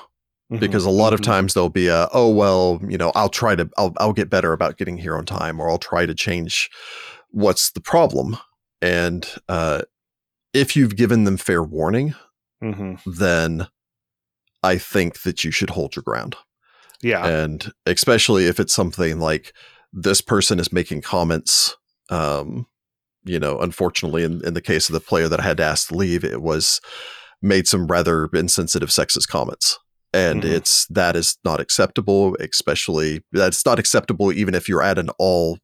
[0.52, 0.60] Mhm.
[0.60, 1.26] because a lot of Mhm.
[1.26, 4.53] times there'll be a oh well you know i'll try to I'll, I'll get better
[4.53, 6.69] about getting here on time or i'll try to change
[7.30, 8.38] what's the problem
[8.82, 9.84] and uh
[10.53, 12.15] if you've given them fair warning
[12.61, 12.99] Mhm.
[13.17, 13.67] then
[14.63, 16.35] i think that you should hold your ground
[17.03, 19.53] yeah, and especially if it's something like
[19.91, 21.75] this person is making comments
[22.11, 22.67] um
[23.23, 25.88] you know unfortunately in, in the case of the player that i had to ask
[25.88, 26.79] to leave it was
[27.41, 29.79] made some rather insensitive sexist comments
[30.13, 30.51] and Mhm.
[30.51, 35.57] it's that is not acceptable especially that's not acceptable even if you're at an all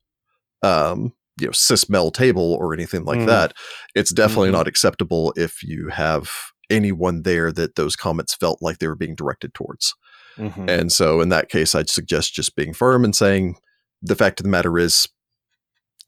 [0.63, 3.27] um you know cis male table or anything like Mhm.
[3.27, 3.53] that
[3.93, 4.53] it's definitely Mhm.
[4.53, 6.31] not acceptable if you have
[6.69, 9.95] anyone there that those comments felt like they were being directed towards
[10.37, 10.69] Mhm.
[10.69, 13.57] and so in that case, I'd suggest just being firm and saying
[14.01, 15.07] the fact of the matter is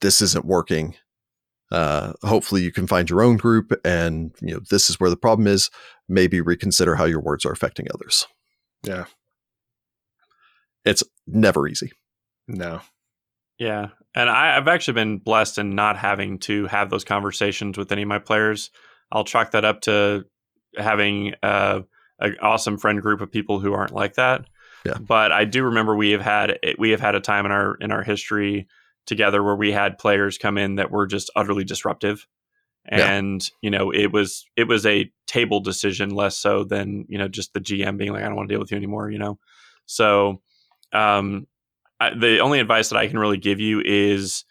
[0.01, 0.95] this isn't working.
[1.71, 5.17] Uh, hopefully you can find your own group and you know this is where the
[5.17, 5.69] problem is.
[6.07, 8.27] Maybe reconsider how your words are affecting others.
[8.83, 9.05] yeah,
[10.85, 11.91] It's never easy.
[12.47, 12.81] no,
[13.57, 13.89] Yeah.
[14.15, 18.01] And I, I've actually been blessed in not having to have those conversations with any
[18.01, 18.71] of my players.
[19.11, 20.25] I'll chalk that up to
[20.77, 21.81] having uh,
[22.19, 24.45] an awesome friend group of people who aren't like that.
[24.85, 24.97] Yeah.
[24.99, 27.91] But I do remember we have had we have had a time in our in
[27.91, 28.67] our history
[29.05, 32.25] together where we had players come in that were just utterly disruptive.
[32.89, 33.11] Yeah.
[33.11, 37.27] And you know it was it was a table decision less so than you know
[37.27, 39.37] just the GM being like I don't want to deal with you anymore you know
[39.85, 40.41] so
[40.93, 41.47] um,
[41.99, 44.45] I, the only advice that I can really give you is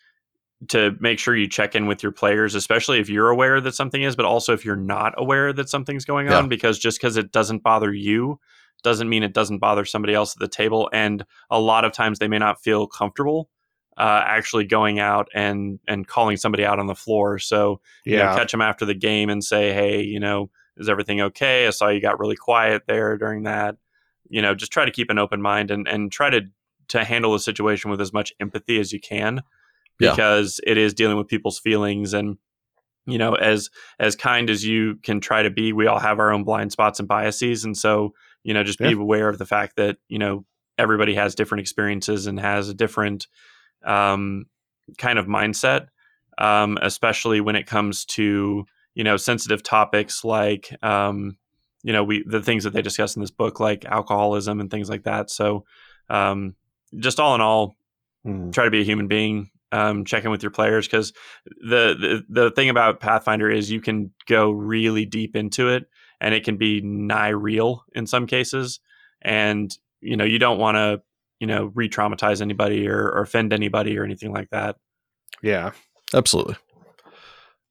[0.67, 4.03] to make sure you check in with your players, especially if you're aware that something
[4.03, 6.39] is, but also if you're not aware that something's going Yeah.
[6.39, 8.41] on, because just because it doesn't bother you
[8.83, 10.91] doesn't mean it doesn't bother somebody else at the table.
[10.93, 13.49] And a lot of times they may not feel comfortable
[13.97, 17.39] uh, actually going out and and calling somebody out on the floor.
[17.39, 20.89] So you know, yeah, catch them after the game and say, hey, you know, is
[20.89, 21.67] everything okay?
[21.67, 23.77] I saw you got really quiet there during that.
[24.29, 26.43] You know, just try to keep an open mind and and try to
[26.89, 29.43] to handle the situation with as much empathy as you can,
[29.99, 30.11] Yeah.
[30.11, 32.37] because it is dealing with people's feelings and
[33.07, 36.33] you know as as kind as you can try to be we all have our
[36.33, 38.13] own blind spots and biases and so
[38.45, 38.97] you know just be Yeah.
[38.97, 40.45] aware of the fact that you know
[40.77, 43.27] everybody has different experiences and has a different
[43.85, 44.47] um,
[44.99, 45.89] kind of mindset
[46.39, 48.65] um, especially when it comes to
[48.95, 51.37] you know sensitive topics like um,
[51.83, 54.89] you know we the things that they discuss in this book like alcoholism and things
[54.91, 55.65] like that so
[56.11, 56.55] um,
[56.99, 57.75] just all in all
[58.27, 58.53] Mhm.
[58.53, 61.13] try to be a human being um, check in with your players because
[61.47, 65.87] the, the the thing about pathfinder is you can go really deep into it
[66.21, 68.81] and it can be nigh real in some cases
[69.23, 71.03] and you know you don't want to
[71.39, 74.77] you know re-traumatize anybody or, or offend anybody or anything like that
[75.43, 75.73] yeah,
[76.15, 76.57] Absolutely.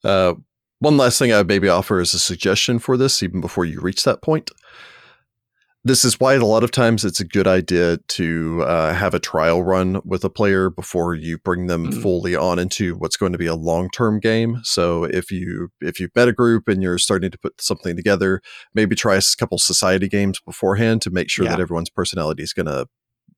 [0.04, 0.36] Uh,
[0.80, 3.80] one last thing I would maybe offer as a suggestion for this, even before you
[3.82, 4.52] reach that point.
[5.88, 9.20] This is why a lot of times it's a good idea to uh, have a
[9.20, 12.02] trial run with a player before you bring them Mhm.
[12.02, 14.60] fully on into what's going to be a long-term game.
[14.64, 18.42] So if you if you've met a group and you're starting to put something together,
[18.76, 21.52] maybe try a couple society games beforehand to make sure Yeah.
[21.52, 22.88] that everyone's personality is going to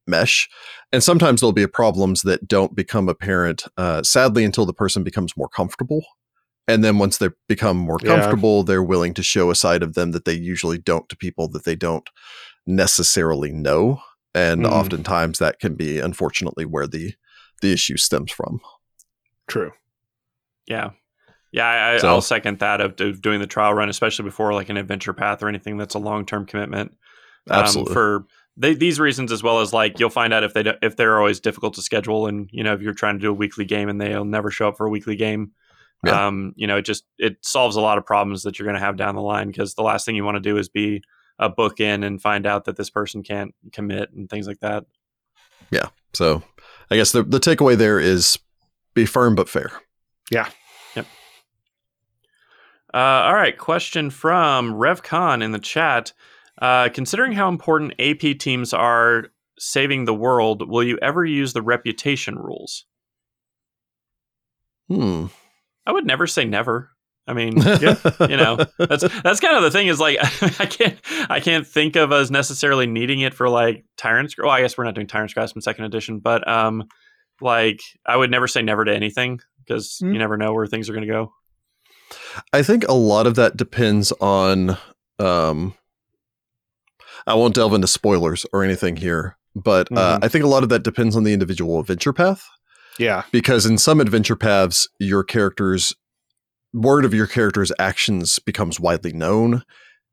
[0.07, 0.49] mesh.
[0.91, 5.33] And sometimes there'll be problems that don't become apparent, uh, sadly, until the person becomes
[5.37, 6.01] more comfortable.
[6.69, 8.15] And then once they become more Yeah.
[8.15, 11.47] comfortable, they're willing to show a side of them that they usually don't to people
[11.49, 12.07] that they don't
[12.67, 14.01] necessarily know.
[14.35, 14.71] And Mhm.
[14.71, 17.13] oftentimes that can be, unfortunately, where the
[17.61, 18.61] the issue stems from.
[19.47, 19.71] true.
[20.67, 20.91] yeah
[21.51, 24.53] yeah I, I, So- i'll second that of, of doing the trial run especially before
[24.53, 26.91] like an adventure path or anything that's a long-term commitment
[27.49, 27.93] um, Absolutely.
[27.93, 28.25] for
[28.55, 31.17] they, these reasons as well as like you'll find out if they don't, if they're
[31.17, 33.89] always difficult to schedule and you know if you're trying to do a weekly game
[33.89, 35.51] and they'll never show up for a weekly game
[36.05, 36.27] Yeah.
[36.27, 38.85] um you know it just it solves a lot of problems that you're going to
[38.85, 41.01] have down the line because the last thing you want to do is be
[41.39, 44.85] a book in and find out that this person can't commit and things like that
[45.71, 45.87] Yeah.
[46.13, 46.41] so
[46.89, 48.39] I guess the, the takeaway there is
[48.93, 49.71] be firm but fair.
[50.31, 50.49] Yeah.
[50.95, 51.05] Yep.
[52.93, 56.13] Uh, all right, question from RevCon in the chat.
[56.61, 59.27] Uh, considering how important AP teams are
[59.59, 62.85] saving the world, will you ever use the reputation rules?
[64.87, 65.27] Hmm.
[65.89, 66.91] I would never say never.
[67.27, 70.17] I mean, you know, that's that's kind of the thing is like
[70.59, 70.97] I can't
[71.29, 74.35] I can't think of us necessarily needing it for like Tyrant's.
[74.37, 76.83] Well, I guess we're not doing Tyrant's Grasp in second edition, but um,
[77.41, 80.13] like I would never say never to anything because Hmm.
[80.13, 81.33] you never know where things are going to go.
[82.53, 84.77] I think a lot of that depends on.
[85.19, 85.73] Um,
[87.27, 90.23] I won't delve into spoilers or anything here, but uh, Mhm.
[90.23, 92.43] I think a lot of that depends on the individual adventure path.
[92.99, 95.95] Yeah, Because in some adventure paths, your characters
[96.73, 99.63] word of your character's actions becomes widely known.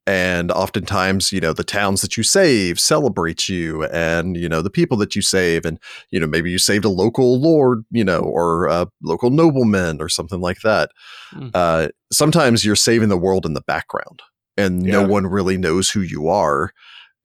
[0.08, 4.70] And oftentimes you know the towns that you save celebrate you and you know the
[4.70, 5.64] people that you save.
[5.66, 5.80] And
[6.10, 10.08] you know maybe you saved a local lord you know or a local nobleman or
[10.08, 10.90] something like that.
[11.34, 11.50] Mm.
[11.54, 14.22] uh, sometimes you're saving the world in the background
[14.56, 16.70] and no one really knows who you are.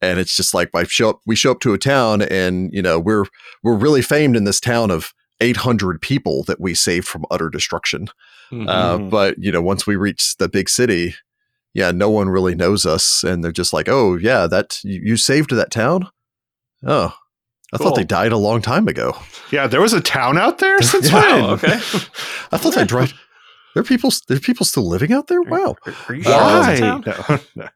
[0.02, 2.82] And it's just like I show up we show up to a town and you
[2.82, 3.26] know we're
[3.62, 8.08] we're really famed in this town of 800 people that we saved from utter destruction
[8.52, 8.70] Mhm.
[8.70, 9.10] uh, Mhm.
[9.10, 11.16] but you know, once we reach the big city,
[11.74, 15.18] yeah, no one really knows us, and they're just like, "Oh, yeah, that you, you
[15.18, 16.08] saved that town."
[16.86, 17.14] Oh,
[17.74, 19.16] I thought they died a long time ago.
[19.52, 21.22] Yeah, there was a town out there since Yeah.
[21.34, 21.42] when?
[21.44, 21.74] Wow, okay.
[22.52, 23.14] I thought they died.
[23.74, 24.12] There are people.
[24.28, 25.42] There are people still living out there.
[25.42, 25.78] Wow.
[25.86, 26.66] Are, are you sure Why?
[26.76, 27.04] that's a town?
[27.06, 27.68] No, no.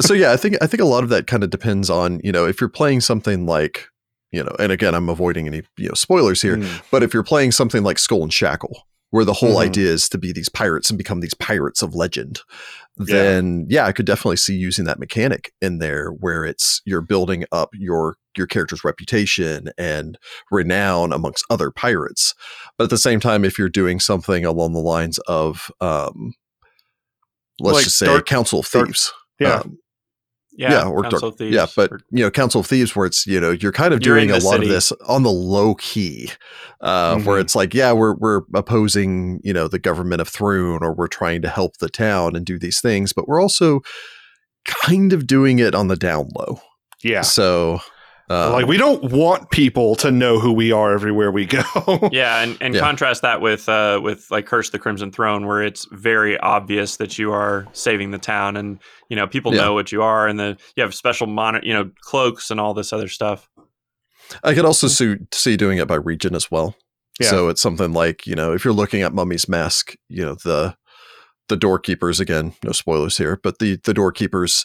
[0.00, 2.30] so yeah, I think I think a lot of that kind of depends on you
[2.30, 3.88] know if you're playing something like
[4.32, 6.82] you know, and again, I'm avoiding any you know spoilers here, Mm.
[6.90, 9.64] But if you're playing something like Skull and Shackle, where the whole Mhm.
[9.66, 12.40] idea is to be these pirates and become these pirates of legend,
[12.96, 17.44] then yeah, I could definitely see using that mechanic in there where it's you're building
[17.52, 20.16] up your your character's reputation and
[20.50, 22.34] renown amongst other pirates.
[22.78, 26.32] But at the same time, if you're doing something along the lines of um
[27.60, 29.12] let's Like just say Dark- Council of Dark- Thieves.
[29.38, 29.56] Yeah.
[29.56, 29.78] um,
[30.54, 33.06] Yeah, yeah, or Council dark, Thieves, yeah, but or- you know, Council of Thieves, where
[33.06, 34.66] it's you know you're kind of You're doing a lot city.
[34.66, 36.30] of this on the low key,
[36.82, 37.40] uh, where Mhm.
[37.40, 41.40] it's like, yeah, we're we're opposing you know the government of Thrune, or we're trying
[41.42, 43.80] to help the town and do these things, but we're also
[44.66, 46.60] kind of doing it on the down low.
[47.02, 47.22] Yeah.
[47.22, 47.80] So,
[48.30, 51.62] uh, like we don't want people to know who we are everywhere we go.
[52.12, 52.80] yeah, and, and Yeah.
[52.80, 56.96] contrast that with uh, with like Curse of the Crimson Throne, where it's very obvious
[56.96, 58.78] that you are saving the town, and
[59.08, 59.62] you know people Yeah.
[59.62, 62.74] know what you are, and the you have special mon- you know cloaks and all
[62.74, 63.48] this other stuff.
[64.42, 66.74] I could also see, see doing it by region as well.
[67.20, 67.28] Yeah.
[67.28, 70.76] So it's something like you know if you're looking at Mummy's Mask, you know the
[71.48, 74.64] the doorkeepers again, no spoilers here, but the the doorkeepers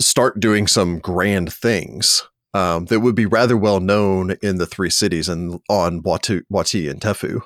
[0.00, 2.22] start doing some grand things
[2.52, 6.90] um, that would be rather well known in the three cities and on Watu, Wati
[6.90, 7.40] and Tephu.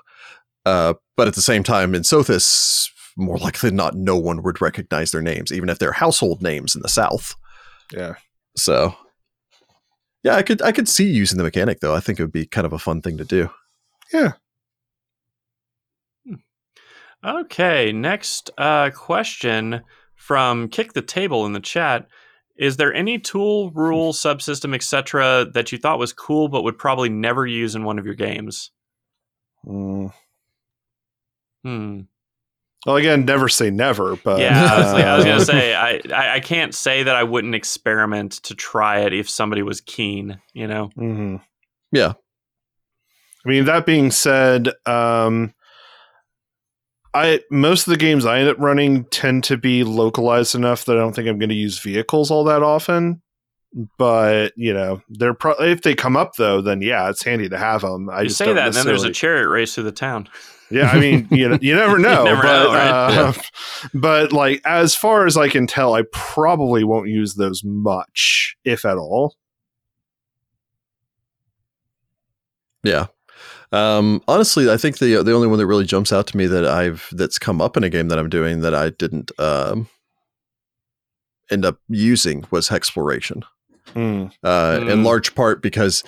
[0.67, 4.61] Uh, but at the same time, in Sothis, more likely than not, no one would
[4.61, 7.35] recognize their names, even if they're household names in the south.
[7.93, 8.15] yeah.
[8.57, 8.97] So,
[10.25, 11.95] yeah, I could I could see using the mechanic though.
[11.95, 13.51] I think it would be kind of a fun thing to do.
[14.13, 14.33] Yeah.
[17.25, 19.83] Okay, next uh, question
[20.15, 22.09] from Kick the Table in the chat.
[22.59, 27.09] Is there any tool, rule, subsystem, etc., that you thought was cool but would probably
[27.09, 28.73] never use in one of your games?
[29.65, 30.13] Mm.
[31.63, 32.01] Hmm.
[32.87, 35.75] Well, again, never say never, but Yeah, I was, like, I was gonna uh, say
[35.75, 39.81] I, I I can't say that I wouldn't experiment to try it if somebody was
[39.81, 40.41] keen.
[40.53, 40.91] You know.
[40.97, 41.37] Mm-hmm.
[41.93, 42.13] Yeah.
[43.45, 45.55] I mean, that being said, um,
[47.19, 50.97] I most of the games I end up running tend to be localized enough that
[50.97, 53.23] I don't think I'm going to use vehicles all that often.
[53.99, 57.59] But you know, they're pro- if they come up though, then yeah, it's handy to
[57.59, 58.09] have them.
[58.09, 60.29] I you just say that, and then there's a chariot race through the town.
[60.71, 62.25] Yeah, I mean, you know, you never know.
[62.25, 62.91] never but, know, right?
[62.91, 63.33] uh,
[63.95, 68.85] but like as far as I can tell, I probably won't use those much, if
[68.85, 69.35] at all.
[72.83, 73.07] Yeah.
[73.73, 76.65] Um, honestly, I think the the only one that really jumps out to me that
[76.67, 79.89] I've that's come up in a game that I'm doing that I didn't um,
[81.51, 83.43] end up using was Hexploration.
[83.95, 84.33] Mm.
[84.43, 85.05] Uh, In Mm.
[85.05, 86.05] large part because,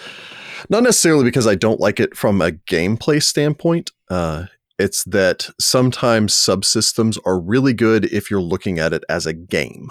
[0.69, 3.91] not necessarily because I don't like it from a gameplay standpoint.
[4.11, 4.47] Uh,
[4.78, 9.89] it's that sometimes subsystems are really good if you're looking at it as a game.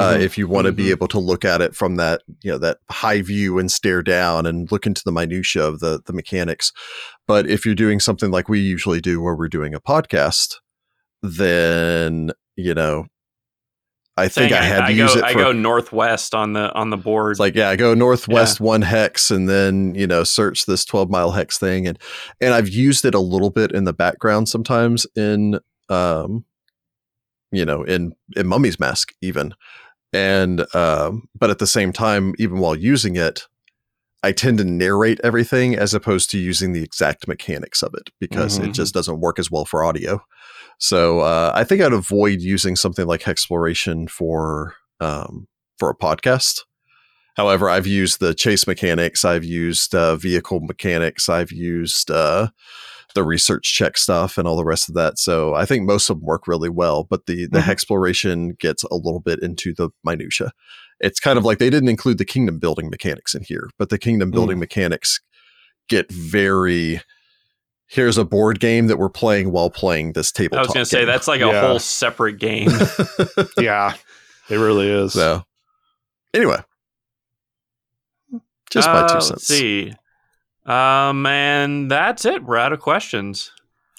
[0.00, 0.20] Uh, Mhm.
[0.20, 0.76] if you want to Mhm.
[0.76, 4.02] be able to look at it from that you know that high view and stare
[4.02, 6.72] down and look into the minutia of the the mechanics
[7.26, 10.56] but if you're doing something like we usually do where we're doing a podcast
[11.22, 13.06] then you know
[14.16, 16.90] i think i had to I use go, it I go northwest on the on
[16.90, 17.32] the board.
[17.32, 21.10] it's like yeah i go northwest one hex and then you know search this 12
[21.10, 21.98] mile hex thing and
[22.40, 25.58] and i've used it a little bit in the background sometimes in
[25.88, 26.44] um
[27.50, 29.54] you know in in mummy's mask even
[30.14, 33.46] and um but at the same time even while using it
[34.22, 38.58] i tend to narrate everything as opposed to using the exact mechanics of it because
[38.58, 38.74] it Mhm.
[38.74, 40.20] just doesn't work as well for audio
[40.78, 45.46] so uh, i think i'd avoid using something like exploration for um
[45.78, 46.60] for a podcast
[47.36, 52.50] However, I've used the chase mechanics, I've used uh, vehicle mechanics, I've used uh,
[53.14, 55.18] the research check stuff, and all the rest of that.
[55.18, 57.04] So I think most of them work really well.
[57.04, 57.68] But the the Mhm.
[57.68, 60.52] exploration gets a little bit into the minutia.
[61.00, 63.98] It's kind of like they didn't include the kingdom building mechanics in here, but the
[63.98, 65.20] kingdom building mechanics
[65.88, 67.00] get very
[67.86, 70.56] here's a board game that we're playing while playing this table.
[70.56, 71.60] I was going to say that's like a Yeah.
[71.68, 72.70] whole separate game.
[73.58, 73.94] yeah,
[74.48, 75.12] it really is.
[75.12, 75.44] so.
[76.32, 76.60] Anyway,
[78.70, 79.46] just my Uh, two let's cents.
[79.46, 79.92] see.
[80.66, 82.42] Um, and that's it.
[82.44, 83.50] We're out of questions.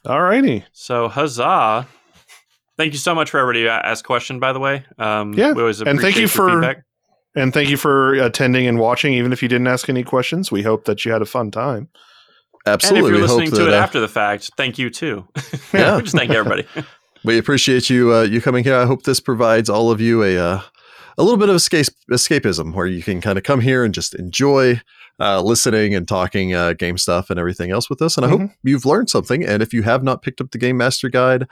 [0.05, 0.65] All righty.
[0.73, 1.87] So huzzah!
[2.77, 4.39] Thank you so much for everybody who asked question.
[4.39, 6.83] By the way, um, Yeah, we always and thank you appreciate your for- feedback.
[7.37, 10.53] And thank you for attending and watching, even if you didn't ask any questions.
[10.53, 11.89] We hope that you had a fun time.
[12.65, 15.27] Absolutely, and if you're listening to that it uh, after the fact, thank you too.
[15.73, 15.99] Yeah.
[15.99, 16.65] just thank everybody.
[17.25, 18.75] we appreciate you uh, you coming here.
[18.77, 20.61] I hope this provides all of you a uh,
[21.17, 24.15] a little bit of escape escapism where you can kind of come here and just
[24.15, 24.81] enjoy
[25.19, 28.17] uh, listening and talking uh, game stuff and everything else with us.
[28.17, 29.43] And I hope you've learned something.
[29.45, 31.47] And if you have not picked up the Game Master Guide,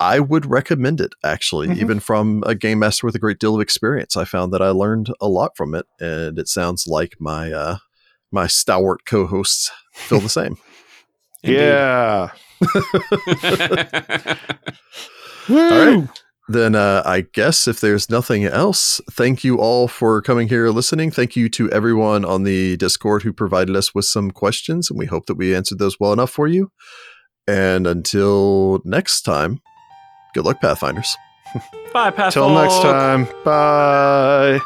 [0.00, 1.76] I would recommend it actually, Mhm.
[1.78, 4.16] even from a game master with a great deal of experience.
[4.16, 7.76] I found that I learned a lot from it, and it sounds like my uh,
[8.32, 10.56] my stalwart co-hosts feel the same.
[11.46, 12.30] Yeah.
[15.50, 16.23] All right.
[16.46, 21.10] Then uh, I guess if there's nothing else, thank you all for coming here listening.
[21.10, 25.06] Thank you to everyone on the Discord who provided us with some questions, and we
[25.06, 26.70] hope that we answered those well enough for you.
[27.46, 29.60] And until next time,
[30.34, 31.16] good luck, Pathfinders.
[31.92, 33.26] Bye, Path Till next time.
[33.44, 34.60] Bye.